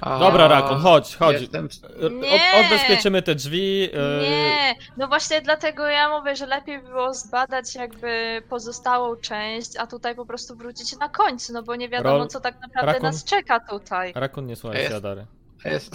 A, 0.00 0.18
Dobra, 0.18 0.48
Rakon, 0.48 0.80
chodź, 0.80 1.16
chodź. 1.16 1.40
Jestem... 1.40 1.68
w- 1.68 2.04
Od, 2.04 2.12
Nie! 2.12 2.40
odbezpieczymy 2.64 3.22
te 3.22 3.34
drzwi. 3.34 3.88
e, 3.92 4.20
Nie, 4.22 4.74
no 4.96 5.08
właśnie 5.08 5.40
dlatego 5.40 5.86
ja 5.86 6.18
mówię, 6.18 6.36
że 6.36 6.46
lepiej 6.46 6.82
było 6.82 7.14
zbadać 7.14 7.74
jakby 7.74 8.42
pozostałą 8.48 9.16
część, 9.16 9.76
a 9.76 9.86
tutaj 9.86 10.14
po 10.14 10.26
prostu 10.26 10.56
wrócić 10.56 10.96
na 10.96 11.08
końcu, 11.08 11.52
no 11.52 11.62
bo 11.62 11.76
nie 11.76 11.88
wiadomo 11.88 12.18
Rol- 12.24 12.28
co 12.28 12.40
tak 12.40 12.60
naprawdę 12.60 12.92
Rakun- 12.98 13.02
nas 13.02 13.24
czeka 13.24 13.60
tutaj. 13.60 14.12
Rakon 14.16 14.46
nie 14.46 14.56
słuchaj. 14.56 14.84
Jadary. 14.90 15.26
Jest... 15.64 15.94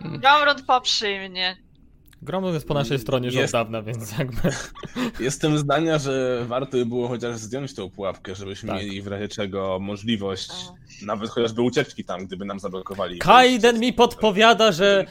Gromrund 0.00 0.66
poprzyj 0.66 1.30
mnie. 1.30 1.56
Gromlin 2.24 2.54
jest 2.54 2.68
po 2.68 2.74
naszej 2.74 2.98
stronie 2.98 3.26
już 3.26 3.34
Jest. 3.34 3.54
od 3.54 3.60
dawna, 3.60 3.82
więc 3.82 4.18
jakby... 4.18 4.40
Jestem 5.24 5.58
zdania, 5.58 5.98
że 5.98 6.44
warto 6.48 6.76
by 6.76 6.86
było 6.86 7.08
chociaż 7.08 7.36
zdjąć 7.36 7.74
tą 7.74 7.90
pułapkę, 7.90 8.34
żebyśmy 8.34 8.68
Tak. 8.68 8.78
mieli 8.78 9.02
w 9.02 9.06
razie 9.06 9.28
czego 9.28 9.78
możliwość 9.80 10.50
nawet 11.02 11.30
chociażby 11.30 11.62
ucieczki 11.62 12.04
tam, 12.04 12.26
gdyby 12.26 12.44
nam 12.44 12.60
zablokowali. 12.60 13.18
Kaiden 13.18 13.80
mi 13.80 13.92
podpowiada, 13.92 14.72
że 14.72 15.06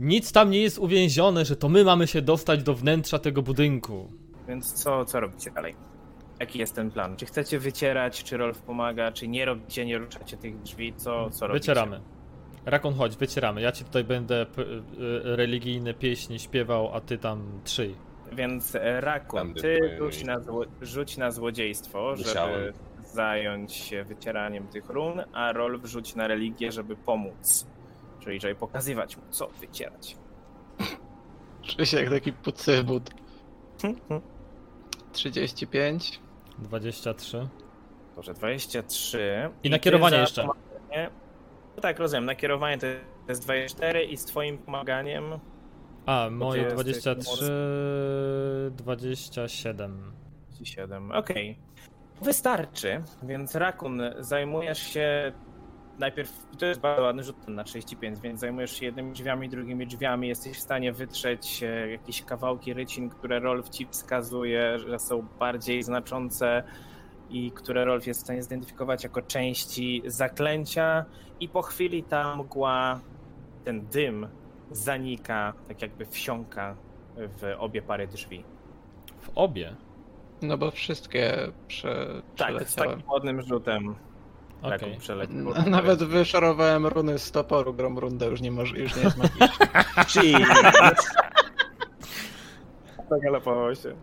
nic 0.00 0.32
tam 0.32 0.50
nie 0.50 0.60
jest 0.62 0.78
uwięzione, 0.78 1.44
że 1.44 1.56
to 1.56 1.68
my 1.68 1.84
mamy 1.84 2.06
się 2.06 2.22
dostać 2.22 2.62
do 2.62 2.74
wnętrza 2.74 3.18
tego 3.18 3.42
budynku. 3.42 4.12
Więc 4.48 4.72
co, 4.72 5.04
co 5.04 5.20
robicie 5.20 5.50
dalej? 5.50 5.74
Jaki 6.40 6.58
jest 6.58 6.74
ten 6.74 6.90
plan? 6.90 7.16
Czy 7.16 7.26
chcecie 7.26 7.58
wycierać, 7.58 8.24
czy 8.24 8.36
Rolf 8.36 8.58
pomaga, 8.62 9.12
czy 9.12 9.28
nie 9.28 9.44
robicie, 9.44 9.86
nie 9.86 9.98
ruszacie 9.98 10.36
tych 10.36 10.62
drzwi? 10.62 10.94
Co, 10.96 11.30
co 11.30 11.46
robicie? 11.46 11.60
Wycieramy. 11.60 12.00
Rakon, 12.66 12.94
chodź, 12.94 13.16
wycieramy. 13.16 13.60
Ja 13.60 13.72
ci 13.72 13.84
tutaj 13.84 14.04
będę 14.04 14.46
p- 14.46 14.62
y, 14.62 15.36
religijne 15.36 15.94
pieśni 15.94 16.38
śpiewał, 16.38 16.94
a 16.94 17.00
ty 17.00 17.18
tam 17.18 17.60
trzyj. 17.64 17.94
Więc 18.32 18.74
e, 18.74 19.00
Rakun, 19.00 19.38
Będę 19.40 19.60
ty 19.62 19.96
rzuć 19.98 20.24
na, 20.24 20.40
zło, 20.40 20.64
rzuć 20.82 21.16
na 21.16 21.30
złodziejstwo, 21.30 22.14
Musiałem. 22.18 22.54
żeby 22.60 22.72
zająć 23.04 23.72
się 23.72 24.04
wycieraniem 24.04 24.68
tych 24.68 24.88
run, 24.90 25.22
a 25.32 25.52
Rolf 25.52 25.84
rzuć 25.84 26.14
na 26.14 26.26
religię, 26.28 26.72
żeby 26.72 26.96
pomóc. 26.96 27.66
Czyli 28.20 28.40
żeby 28.40 28.54
pokazywać 28.54 29.16
mu, 29.16 29.22
co 29.30 29.48
wycierać. 29.48 30.16
Czuję 31.66 31.86
się 31.86 32.00
jak 32.00 32.10
taki 32.10 32.32
pucybut. 32.32 33.10
35. 35.12 36.20
23. 36.58 37.48
Dobrze, 38.16 38.34
23. 38.34 39.50
I 39.58 39.62
ty 39.62 39.70
nakierowanie 39.70 40.16
jeszcze. 40.16 40.42
pomaganie- 40.42 41.10
No 41.76 41.82
tak, 41.82 41.98
rozumiem. 41.98 42.24
Nakierowanie 42.24 42.78
to 42.78 42.86
jest 43.28 43.42
24 43.42 44.04
i 44.04 44.16
z 44.16 44.24
twoim 44.24 44.58
pomaganiem 44.58 45.24
A, 46.06 46.28
moje 46.30 46.62
jest 46.62 46.74
23, 46.74 47.52
27. 48.70 50.12
7. 50.64 51.12
Okej. 51.12 51.58
Wystarczy, 52.22 53.02
więc 53.22 53.54
Rakun, 53.54 54.02
zajmujesz 54.18 54.78
się 54.78 55.32
najpierw, 55.98 56.46
to 56.58 56.66
jest 56.66 56.80
bardzo 56.80 57.02
ładny 57.02 57.24
rzut 57.24 57.48
na 57.48 57.64
35, 57.64 58.20
więc 58.20 58.40
zajmujesz 58.40 58.78
się 58.78 58.86
jednymi 58.86 59.12
drzwiami, 59.12 59.48
drugimi 59.48 59.86
drzwiami, 59.86 60.28
jesteś 60.28 60.56
w 60.56 60.60
stanie 60.60 60.92
wytrzeć 60.92 61.62
e, 61.62 61.90
jakieś 61.90 62.22
kawałki 62.22 62.74
rycin, 62.74 63.08
które 63.08 63.40
Rolf 63.40 63.68
ci 63.68 63.86
wskazuje, 63.86 64.78
że 64.78 64.98
są 64.98 65.26
bardziej 65.38 65.82
znaczące 65.82 66.62
i 67.30 67.50
które 67.50 67.84
Rolf 67.84 68.06
jest 68.06 68.20
w 68.20 68.24
stanie 68.24 68.42
zidentyfikować 68.42 69.04
jako 69.04 69.22
części 69.22 70.02
zaklęcia 70.06 71.04
i 71.40 71.48
po 71.48 71.62
chwili 71.62 72.02
ta 72.02 72.36
mgła, 72.36 73.00
ten 73.64 73.86
dym 73.86 74.28
zanika, 74.70 75.52
tak 75.68 75.82
jakby 75.82 76.06
wsiąka 76.06 76.76
w 77.16 77.54
obie 77.58 77.82
pary 77.82 78.06
drzwi. 78.06 78.44
W 79.20 79.30
obie. 79.34 79.76
No 80.42 80.58
bo 80.58 80.70
wszystkie 80.70 81.52
prze... 81.68 82.22
Tak, 82.36 82.68
z 82.68 82.74
takim 82.74 83.02
ładnym 83.08 83.42
rzutem. 83.42 83.94
Okej. 84.62 84.78
Taką 84.78 84.86
Nawet 85.70 86.02
wyszarowałem 86.02 86.86
runy 86.86 87.18
z 87.18 87.30
toporu, 87.30 87.74
grom 87.74 87.98
runda 87.98 88.26
już 88.26 88.40
nie, 88.40 88.50
może, 88.50 88.78
już 88.78 88.96
nie 88.96 89.02
jest 89.02 89.16
magiczna. 89.16 89.66
Zagalopował 93.10 93.74
się. 93.74 93.96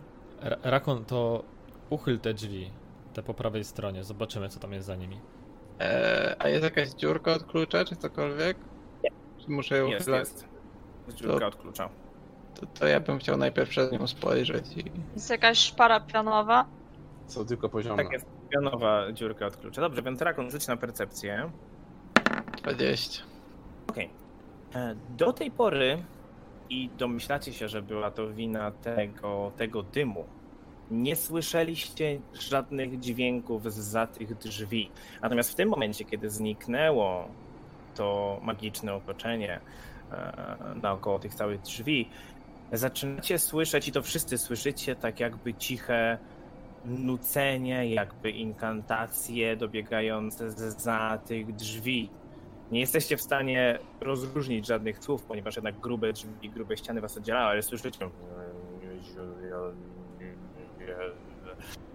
Rakon, 0.62 1.04
to 1.04 1.44
uchyl 1.90 2.18
te 2.18 2.34
drzwi, 2.34 2.70
te 3.14 3.22
po 3.22 3.34
prawej 3.34 3.64
stronie, 3.64 4.04
zobaczymy 4.04 4.48
co 4.48 4.60
tam 4.60 4.72
jest 4.72 4.86
za 4.86 4.96
nimi. 4.96 5.20
Eee, 5.78 6.34
a 6.38 6.48
jest 6.48 6.64
jakaś 6.64 6.88
dziurka 6.88 7.32
od 7.32 7.44
klucza, 7.44 7.84
czy 7.84 7.96
cokolwiek? 7.96 8.56
Nie. 9.04 9.10
Czy 9.38 9.50
muszę 9.50 9.78
ją 9.78 9.86
Jest, 9.86 10.08
jest. 10.08 10.48
Jest 11.06 11.18
dziurka 11.18 11.38
to, 11.38 11.46
od 11.46 11.56
klucza. 11.56 11.88
To, 12.54 12.66
to, 12.66 12.86
ja 12.86 13.00
bym 13.00 13.18
chciał 13.18 13.36
najpierw 13.36 13.70
przez 13.70 13.92
nią 13.92 14.06
spojrzeć 14.06 14.76
i... 14.76 14.84
Jest 15.14 15.30
jakaś 15.30 15.58
szpara 15.58 16.00
pionowa? 16.00 16.66
Co 17.26 17.44
tylko 17.44 17.68
poziomna. 17.68 18.02
Tak, 18.02 18.12
jest 18.12 18.26
pionowa 18.48 19.12
dziurka 19.12 19.46
od 19.46 19.56
klucza. 19.56 19.80
Dobrze, 19.80 20.02
więc 20.02 20.22
Rakon 20.22 20.50
rzuć 20.50 20.66
na 20.66 20.76
percepcję. 20.76 21.50
20. 22.62 23.24
Okej. 23.86 24.10
Okay. 24.70 24.82
E, 24.82 24.94
do 25.16 25.32
tej 25.32 25.50
pory 25.50 26.02
i 26.70 26.90
domyślacie 26.98 27.52
się, 27.52 27.68
że 27.68 27.82
była 27.82 28.10
to 28.10 28.28
wina 28.28 28.70
tego, 28.70 29.52
tego 29.56 29.82
dymu. 29.82 30.24
Nie 30.90 31.16
słyszeliście 31.16 32.20
żadnych 32.32 33.00
dźwięków 33.00 33.72
za 33.72 34.06
tych 34.06 34.38
drzwi. 34.38 34.90
Natomiast 35.22 35.50
w 35.50 35.54
tym 35.54 35.68
momencie, 35.68 36.04
kiedy 36.04 36.30
zniknęło 36.30 37.28
to 37.94 38.40
magiczne 38.42 38.94
otoczenie 38.94 39.60
e, 40.12 40.56
naokoło 40.82 41.18
tych 41.18 41.34
całych 41.34 41.60
drzwi, 41.60 42.08
zaczynacie 42.72 43.38
słyszeć, 43.38 43.88
i 43.88 43.92
to 43.92 44.02
wszyscy 44.02 44.38
słyszycie, 44.38 44.96
tak 44.96 45.20
jakby 45.20 45.54
ciche 45.54 46.18
nucenie, 46.84 47.94
jakby 47.94 48.30
inkantacje 48.30 49.56
dobiegające 49.56 50.50
za 50.70 51.18
tych 51.26 51.54
drzwi. 51.54 52.10
Nie 52.72 52.80
jesteście 52.80 53.16
w 53.16 53.22
stanie 53.22 53.78
rozróżnić 54.00 54.66
żadnych 54.66 54.98
słów, 54.98 55.22
ponieważ 55.22 55.56
jednak 55.56 55.80
grube 55.80 56.12
drzwi, 56.12 56.50
grube 56.50 56.76
ściany 56.76 57.00
was 57.00 57.16
oddzielały, 57.16 57.50
ale 57.50 57.62
słyszycie. 57.62 58.10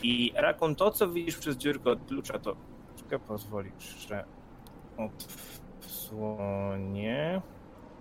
I 0.03 0.31
Rakon, 0.35 0.75
to 0.75 0.91
co 0.91 1.09
widzisz 1.09 1.37
przez 1.37 1.57
dziurkę 1.57 1.89
od 1.91 2.05
klucza, 2.07 2.39
to 2.39 2.55
troszkę 2.95 3.19
pozwolisz, 3.19 4.07
że 4.07 4.25
odsłonię. 5.81 7.41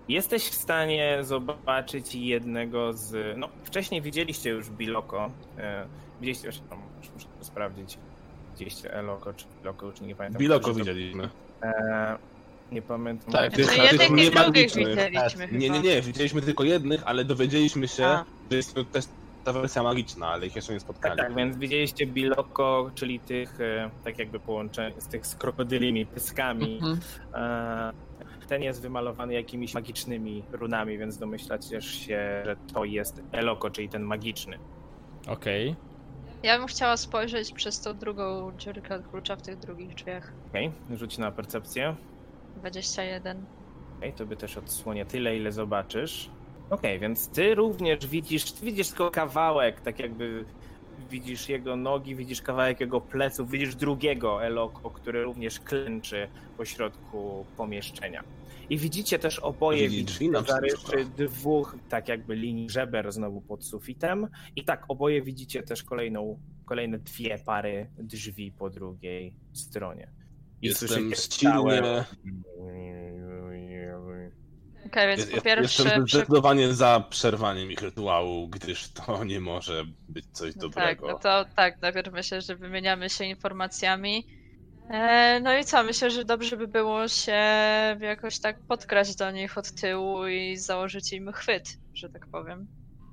Jesteś 0.08 0.42
w 0.42 0.54
stanie 0.54 1.18
zobaczyć 1.22 2.14
jednego 2.14 2.92
z. 2.92 3.38
No, 3.38 3.48
wcześniej 3.64 4.02
widzieliście 4.02 4.50
już 4.50 4.70
Biloko. 4.70 5.30
E, 5.58 5.86
widzieliście, 6.20 6.50
no, 6.70 6.76
muszę 7.14 7.26
to 7.38 7.44
sprawdzić. 7.44 7.98
Widzieliście 8.52 8.94
Eloko 8.94 9.32
czy 9.34 9.46
Biloko, 9.58 9.86
już 9.86 10.00
nie 10.00 10.14
pamiętam. 10.14 10.40
Biloko 10.40 10.74
widzieliśmy. 10.74 11.28
E, 11.62 12.18
nie 12.72 12.82
pamiętam. 12.82 13.32
Tak, 13.32 13.52
tych, 13.52 13.64
znaczy, 13.64 13.98
tych 13.98 14.34
drugich 14.34 14.74
widzieliśmy. 14.74 15.48
Nie, 15.52 15.70
nie, 15.70 15.80
nie, 15.80 16.02
widzieliśmy 16.02 16.42
tylko 16.42 16.64
jednych, 16.64 17.02
ale 17.04 17.24
dowiedzieliśmy 17.24 17.88
się, 17.88 18.06
A. 18.06 18.24
że 18.50 18.56
jest 18.56 18.74
to 18.74 18.84
też 18.84 19.04
ta 19.52 19.60
wersja 19.60 19.82
magiczna, 19.82 20.28
ale 20.28 20.46
ich 20.46 20.56
jeszcze 20.56 20.72
nie 20.72 20.80
spotkali. 20.80 21.16
Tak, 21.16 21.26
tak 21.26 21.36
więc 21.36 21.56
widzieliście 21.56 22.06
Biloko, 22.06 22.90
czyli 22.94 23.20
tych, 23.20 23.60
e, 23.60 23.90
tak 24.04 24.18
jakby 24.18 24.40
połączeń 24.40 24.92
z 24.98 25.08
tych 25.08 25.26
z 25.26 25.34
krokodylimi 25.34 26.06
pyskami. 26.06 26.74
Mhm. 26.74 27.00
E, 27.34 27.92
ten 28.48 28.62
jest 28.62 28.82
wymalowany 28.82 29.34
jakimiś 29.34 29.74
magicznymi 29.74 30.44
runami, 30.52 30.98
więc 30.98 31.18
domyślacie 31.18 31.82
się, 31.82 32.42
że 32.44 32.56
to 32.72 32.84
jest 32.84 33.22
Eloko, 33.32 33.70
czyli 33.70 33.88
ten 33.88 34.02
magiczny. 34.02 34.58
Okej. 35.28 35.70
Okay. 35.70 35.88
Ja 36.42 36.58
bym 36.58 36.66
chciała 36.66 36.96
spojrzeć 36.96 37.52
przez 37.52 37.80
tą 37.80 37.98
drugą 37.98 38.52
dziurkę 38.58 38.94
od 38.94 39.08
klucza 39.08 39.36
w 39.36 39.42
tych 39.42 39.58
drugich 39.58 39.94
drzwiach. 39.94 40.32
Okej, 40.48 40.72
okay. 40.84 40.96
rzuć 40.96 41.18
na 41.18 41.30
percepcję. 41.30 41.96
21. 42.56 43.36
Okej, 43.36 43.46
okay, 43.98 44.12
tobie 44.12 44.36
też 44.36 44.56
odsłonię 44.56 45.06
tyle, 45.06 45.36
ile 45.36 45.52
zobaczysz. 45.52 46.30
Okej, 46.70 46.96
okay, 46.96 46.98
więc 46.98 47.28
ty 47.28 47.54
również 47.54 48.06
widzisz, 48.06 48.52
ty 48.52 48.66
widzisz 48.66 48.88
tylko 48.88 49.10
kawałek, 49.10 49.80
tak 49.80 49.98
jakby 49.98 50.44
widzisz 51.10 51.48
jego 51.48 51.76
nogi, 51.76 52.16
widzisz 52.16 52.42
kawałek 52.42 52.80
jego 52.80 53.00
pleców, 53.00 53.50
widzisz 53.50 53.74
drugiego 53.74 54.44
Eloko, 54.44 54.90
który 54.90 55.24
również 55.24 55.60
klęczy 55.60 56.28
pośrodku 56.56 57.46
pomieszczenia. 57.56 58.24
I 58.70 58.78
widzicie 58.78 59.18
też 59.18 59.38
oboje 59.38 59.88
zarysy 60.46 61.10
dwóch, 61.16 61.76
tak 61.88 62.08
jakby 62.08 62.36
linii 62.36 62.70
żeber 62.70 63.12
znowu 63.12 63.40
pod 63.40 63.64
sufitem. 63.64 64.28
I 64.56 64.64
tak, 64.64 64.84
oboje 64.88 65.22
widzicie 65.22 65.62
też 65.62 65.82
kolejną, 65.82 66.38
kolejne 66.64 66.98
dwie 66.98 67.38
pary 67.38 67.90
drzwi 67.98 68.52
po 68.52 68.70
drugiej 68.70 69.34
stronie. 69.52 70.10
I 70.62 70.66
Jestem 70.66 71.12
silnie... 71.30 72.04
Okay, 74.88 75.06
więc 75.06 75.26
po 75.26 75.40
pierwsze... 75.40 75.82
Jestem 75.82 76.08
zdecydowanie 76.08 76.74
za 76.74 77.04
przerwaniem 77.10 77.72
ich 77.72 77.82
rytuału, 77.82 78.48
gdyż 78.48 78.88
to 78.88 79.24
nie 79.24 79.40
może 79.40 79.84
być 80.08 80.24
coś 80.32 80.56
no 80.56 80.62
dobrego. 80.62 81.06
Tak, 81.06 81.14
no 81.14 81.18
to 81.18 81.44
tak, 81.56 81.82
najpierw 81.82 82.12
myślę, 82.12 82.42
że 82.42 82.56
wymieniamy 82.56 83.10
się 83.10 83.24
informacjami. 83.24 84.26
E, 84.90 85.40
no 85.40 85.58
i 85.58 85.64
co, 85.64 85.82
myślę, 85.82 86.10
że 86.10 86.24
dobrze 86.24 86.56
by 86.56 86.68
było 86.68 87.08
się 87.08 87.40
jakoś 88.00 88.38
tak 88.38 88.60
podkraść 88.60 89.16
do 89.16 89.30
nich 89.30 89.58
od 89.58 89.72
tyłu 89.72 90.26
i 90.26 90.56
założyć 90.56 91.12
im 91.12 91.32
chwyt, 91.32 91.78
że 91.94 92.08
tak 92.08 92.26
powiem. 92.26 92.66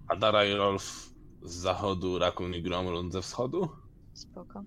Adara 0.07 0.45
i 0.45 0.53
Rolf 0.53 1.09
z 1.41 1.53
zachodu, 1.53 2.19
Rakun 2.19 2.53
i 2.53 2.61
Gromlund 2.61 3.13
ze 3.13 3.21
wschodu? 3.21 3.69
Spoko. 4.13 4.63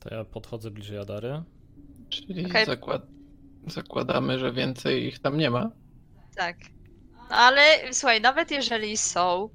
To 0.00 0.14
ja 0.14 0.24
podchodzę 0.24 0.70
bliżej 0.70 0.98
Adary. 0.98 1.42
Czyli 2.08 2.46
okay. 2.46 2.66
zakład 2.66 3.02
zakładamy, 3.66 4.38
że 4.38 4.52
więcej 4.52 5.06
ich 5.06 5.18
tam 5.18 5.38
nie 5.38 5.50
ma? 5.50 5.70
Tak. 6.38 6.56
No 7.30 7.36
ale 7.36 7.62
słuchaj, 7.92 8.20
nawet 8.20 8.50
jeżeli 8.50 8.96
są, 8.96 9.50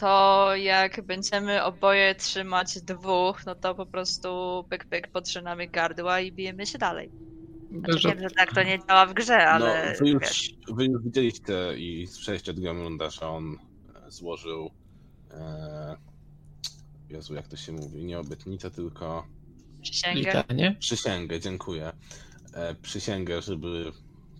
to 0.00 0.48
jak 0.56 1.02
będziemy 1.02 1.64
oboje 1.64 2.14
trzymać 2.14 2.80
dwóch, 2.80 3.46
no 3.46 3.54
to 3.54 3.74
po 3.74 3.86
prostu 3.86 4.28
pyk 4.70 4.84
pyk 4.84 5.08
podrzynamy 5.08 5.66
gardła 5.66 6.20
i 6.20 6.32
bijemy 6.32 6.66
się 6.66 6.78
dalej. 6.78 7.10
Znaczy, 7.78 8.08
wiem, 8.08 8.20
że 8.20 8.30
tak 8.30 8.54
to 8.54 8.62
nie 8.62 8.78
działa 8.88 9.06
w 9.06 9.14
grze, 9.14 9.46
ale. 9.48 9.92
No, 9.92 9.98
wy, 10.00 10.10
już, 10.10 10.50
wy 10.68 10.84
już 10.84 11.02
widzieliście 11.02 11.76
i 11.76 12.06
słyszeliście 12.06 12.50
od 12.50 12.60
Gremlunda, 12.60 13.10
że 13.10 13.26
on 13.26 13.58
e, 14.06 14.10
złożył. 14.10 14.70
E, 15.30 15.96
Jezu, 17.08 17.34
jak 17.34 17.48
to 17.48 17.56
się 17.56 17.72
mówi? 17.72 18.04
Nie 18.04 18.18
obietnicę, 18.18 18.70
tylko. 18.70 19.26
Przysięgę. 19.82 20.44
Przysięgę, 20.78 21.40
dziękuję. 21.40 21.92
E, 22.54 22.74
przysięgę, 22.74 23.42
żeby 23.42 23.92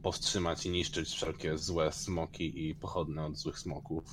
powstrzymać 0.05 0.67
i 0.67 0.71
niszczyć 0.71 1.09
wszelkie 1.09 1.59
złe 1.59 1.93
smoki 1.93 2.69
i 2.69 2.75
pochodne 2.75 3.27
od 3.27 3.37
złych 3.37 3.59
smoków. 3.59 4.05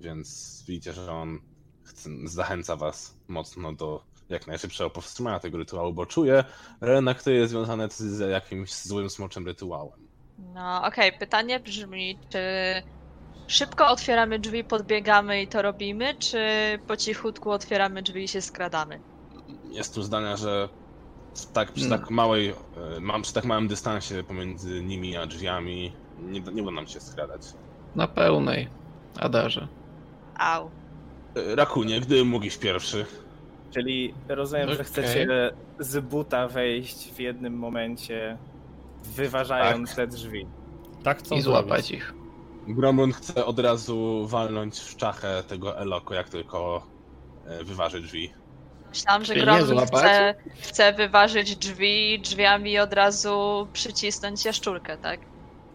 Więc 0.00 0.64
widzicie, 0.68 0.92
że 0.92 1.12
on 1.12 1.38
chce, 1.82 2.10
zachęca 2.24 2.76
was 2.76 3.16
mocno 3.28 3.72
do 3.72 4.02
jak 4.28 4.46
najszybszego 4.46 4.90
powstrzymania 4.90 5.40
tego 5.40 5.58
rytuału, 5.58 5.92
bo 5.92 6.06
czuje, 6.06 6.44
że 6.82 6.94
jednak 6.94 7.22
to 7.22 7.30
jest 7.30 7.50
związane 7.50 7.88
z 7.90 8.30
jakimś 8.30 8.74
złym 8.74 9.10
smoczym 9.10 9.46
rytuałem. 9.46 10.08
No 10.38 10.82
okej, 10.84 11.08
okay. 11.08 11.18
pytanie 11.18 11.60
brzmi, 11.60 12.18
czy 12.28 12.38
szybko 13.46 13.88
otwieramy 13.88 14.38
drzwi, 14.38 14.64
podbiegamy 14.64 15.42
i 15.42 15.48
to 15.48 15.62
robimy, 15.62 16.14
czy 16.14 16.38
po 16.86 16.96
cichutku 16.96 17.50
otwieramy 17.50 18.02
drzwi 18.02 18.24
i 18.24 18.28
się 18.28 18.40
skradamy? 18.40 19.00
Jest 19.70 19.96
zdania, 19.96 20.36
że 20.36 20.68
tak, 21.52 21.72
przy, 21.72 21.88
tak 21.88 22.10
małej, 22.10 22.48
e, 22.48 22.54
mam, 23.00 23.22
przy 23.22 23.32
tak 23.32 23.44
małym 23.44 23.68
dystansie 23.68 24.22
pomiędzy 24.22 24.82
nimi 24.82 25.16
a 25.16 25.26
drzwiami 25.26 25.92
nie, 26.22 26.40
nie 26.40 26.62
uda 26.62 26.72
nam 26.72 26.86
się 26.86 27.00
skradać. 27.00 27.42
Na 27.96 28.08
pełnej, 28.08 28.68
Adarze. 29.18 29.68
Au. 30.38 30.70
E, 31.36 31.54
Rakunie, 31.54 32.00
gdy 32.00 32.24
mógł 32.24 32.44
iść 32.44 32.58
pierwszy. 32.58 33.06
Czyli 33.70 34.14
rozumiem, 34.28 34.64
okay. 34.64 34.76
że 34.76 34.84
chcecie 34.84 35.50
z 35.78 36.04
buta 36.04 36.48
wejść 36.48 37.12
w 37.12 37.18
jednym 37.18 37.58
momencie, 37.58 38.38
wyważając 39.04 39.88
tak. 39.88 39.96
te 39.96 40.06
drzwi. 40.06 40.46
Tak 41.02 41.18
chcą 41.18 41.36
I 41.36 41.40
złapać 41.40 41.90
ich. 41.90 42.14
Gromlund 42.68 43.16
chce 43.16 43.46
od 43.46 43.58
razu 43.58 44.26
walnąć 44.26 44.78
w 44.78 44.96
czachę 44.96 45.42
tego 45.48 45.78
Eloko, 45.78 46.14
jak 46.14 46.28
tylko 46.28 46.86
e, 47.44 47.64
wyważy 47.64 48.00
drzwi. 48.00 48.32
Myślałam, 48.90 49.24
że 49.24 49.34
Gromlund 49.34 49.90
chce, 49.90 50.34
chce 50.60 50.92
wyważyć 50.92 51.56
drzwi 51.56 52.20
drzwiami 52.22 52.72
i 52.72 52.78
od 52.78 52.92
razu 52.92 53.68
przycisnąć 53.72 54.44
jaszczurkę, 54.44 54.98
tak? 54.98 55.20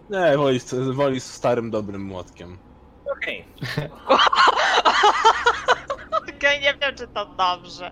Nie, 0.09 0.37
woli, 0.37 0.59
woli 0.93 1.19
z 1.19 1.31
starym, 1.31 1.71
dobrym 1.71 2.01
młotkiem. 2.01 2.59
Okej. 3.17 3.45
Okay. 3.61 3.89
Okej, 6.17 6.35
okay, 6.37 6.59
nie 6.61 6.73
wiem, 6.81 6.95
czy 6.95 7.07
to 7.07 7.35
dobrze. 7.37 7.91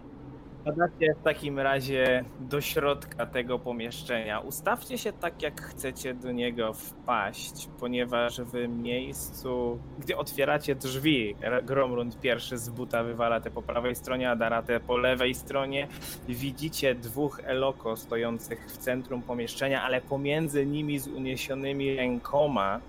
Wpadacie 0.63 1.15
w 1.21 1.23
takim 1.23 1.59
razie 1.59 2.25
do 2.39 2.61
środka 2.61 3.25
tego 3.25 3.59
pomieszczenia. 3.59 4.39
Ustawcie 4.39 4.97
się 4.97 5.13
tak, 5.13 5.41
jak 5.41 5.61
chcecie 5.61 6.13
do 6.13 6.31
niego 6.31 6.73
wpaść, 6.73 7.69
ponieważ 7.79 8.41
w 8.41 8.67
miejscu, 8.67 9.79
gdy 9.99 10.17
otwieracie 10.17 10.75
drzwi, 10.75 11.35
Gromrund 11.63 12.19
pierwszy 12.19 12.57
z 12.57 12.69
buta 12.69 13.03
wywala 13.03 13.41
te 13.41 13.51
po 13.51 13.61
prawej 13.61 13.95
stronie, 13.95 14.31
a 14.31 14.35
Darate 14.35 14.79
po 14.79 14.97
lewej 14.97 15.35
stronie, 15.35 15.87
widzicie 16.27 16.95
dwóch 16.95 17.41
Eloko 17.43 17.97
stojących 17.97 18.65
w 18.67 18.77
centrum 18.77 19.21
pomieszczenia, 19.21 19.83
ale 19.83 20.01
pomiędzy 20.01 20.65
nimi 20.65 20.99
z 20.99 21.07
uniesionymi 21.07 21.95
rękoma. 21.95 22.79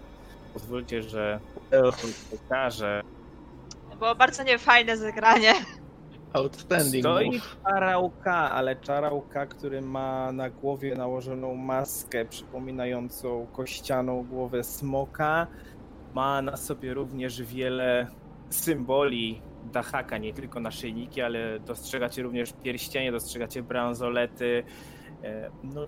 Pozwólcie, 0.53 1.03
że 1.03 1.41
pokażę. 2.31 3.03
Było 3.99 4.14
bardzo 4.14 4.43
niefajne 4.43 4.97
zagranie. 4.97 5.55
Outstanding 6.35 7.05
Stoi 7.05 7.41
czarałka, 7.64 8.51
ale 8.51 8.76
czarałka, 8.76 9.47
który 9.47 9.82
ma 9.82 10.32
na 10.32 10.51
głowie 10.51 10.95
nałożoną 10.95 11.55
maskę 11.55 12.24
przypominającą 12.24 13.47
kościaną 13.53 14.22
głowę 14.24 14.64
smoka. 14.64 15.47
Ma 16.14 16.43
na 16.43 16.57
sobie 16.57 16.95
również 16.95 17.43
wiele 17.43 18.07
symboli 18.51 19.43
Dahaka, 19.72 20.18
nie 20.18 20.35
tylko 20.35 20.61
naszyjniki, 20.61 21.22
ale 21.22 21.61
dostrzegacie 21.61 22.22
również 22.22 22.53
pierścienie, 22.62 23.12
dostrzegacie 23.12 23.62
bransolety. 23.62 24.64
E, 25.22 25.51
No, 25.62 25.87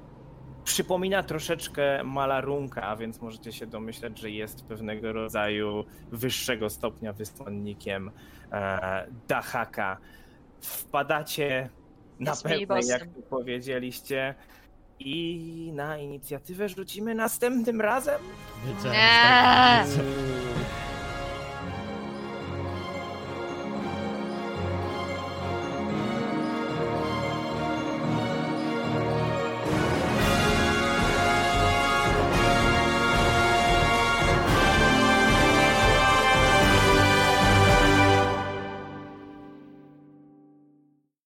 przypomina 0.64 1.22
troszeczkę 1.22 2.04
malarunka, 2.04 2.96
więc 2.96 3.20
możecie 3.20 3.52
się 3.52 3.66
domyśleć, 3.66 4.18
że 4.18 4.30
jest 4.30 4.64
pewnego 4.64 5.12
rodzaju 5.12 5.84
wyższego 6.12 6.70
stopnia 6.70 7.12
wysłannikiem 7.12 8.10
e, 8.52 9.06
Dahaka. 9.28 9.96
Wpadacie 10.60 11.68
na 12.20 12.30
Jest 12.30 12.42
pewno, 12.42 12.76
jak 12.88 13.04
tu 13.04 13.22
powiedzieliście. 13.30 14.34
I 14.98 15.70
na 15.74 15.98
inicjatywę 15.98 16.68
rzucimy 16.68 17.14
następnym 17.14 17.80
razem. 17.80 18.20
Wiedziałem, 18.66 18.92
Nie. 18.92 19.84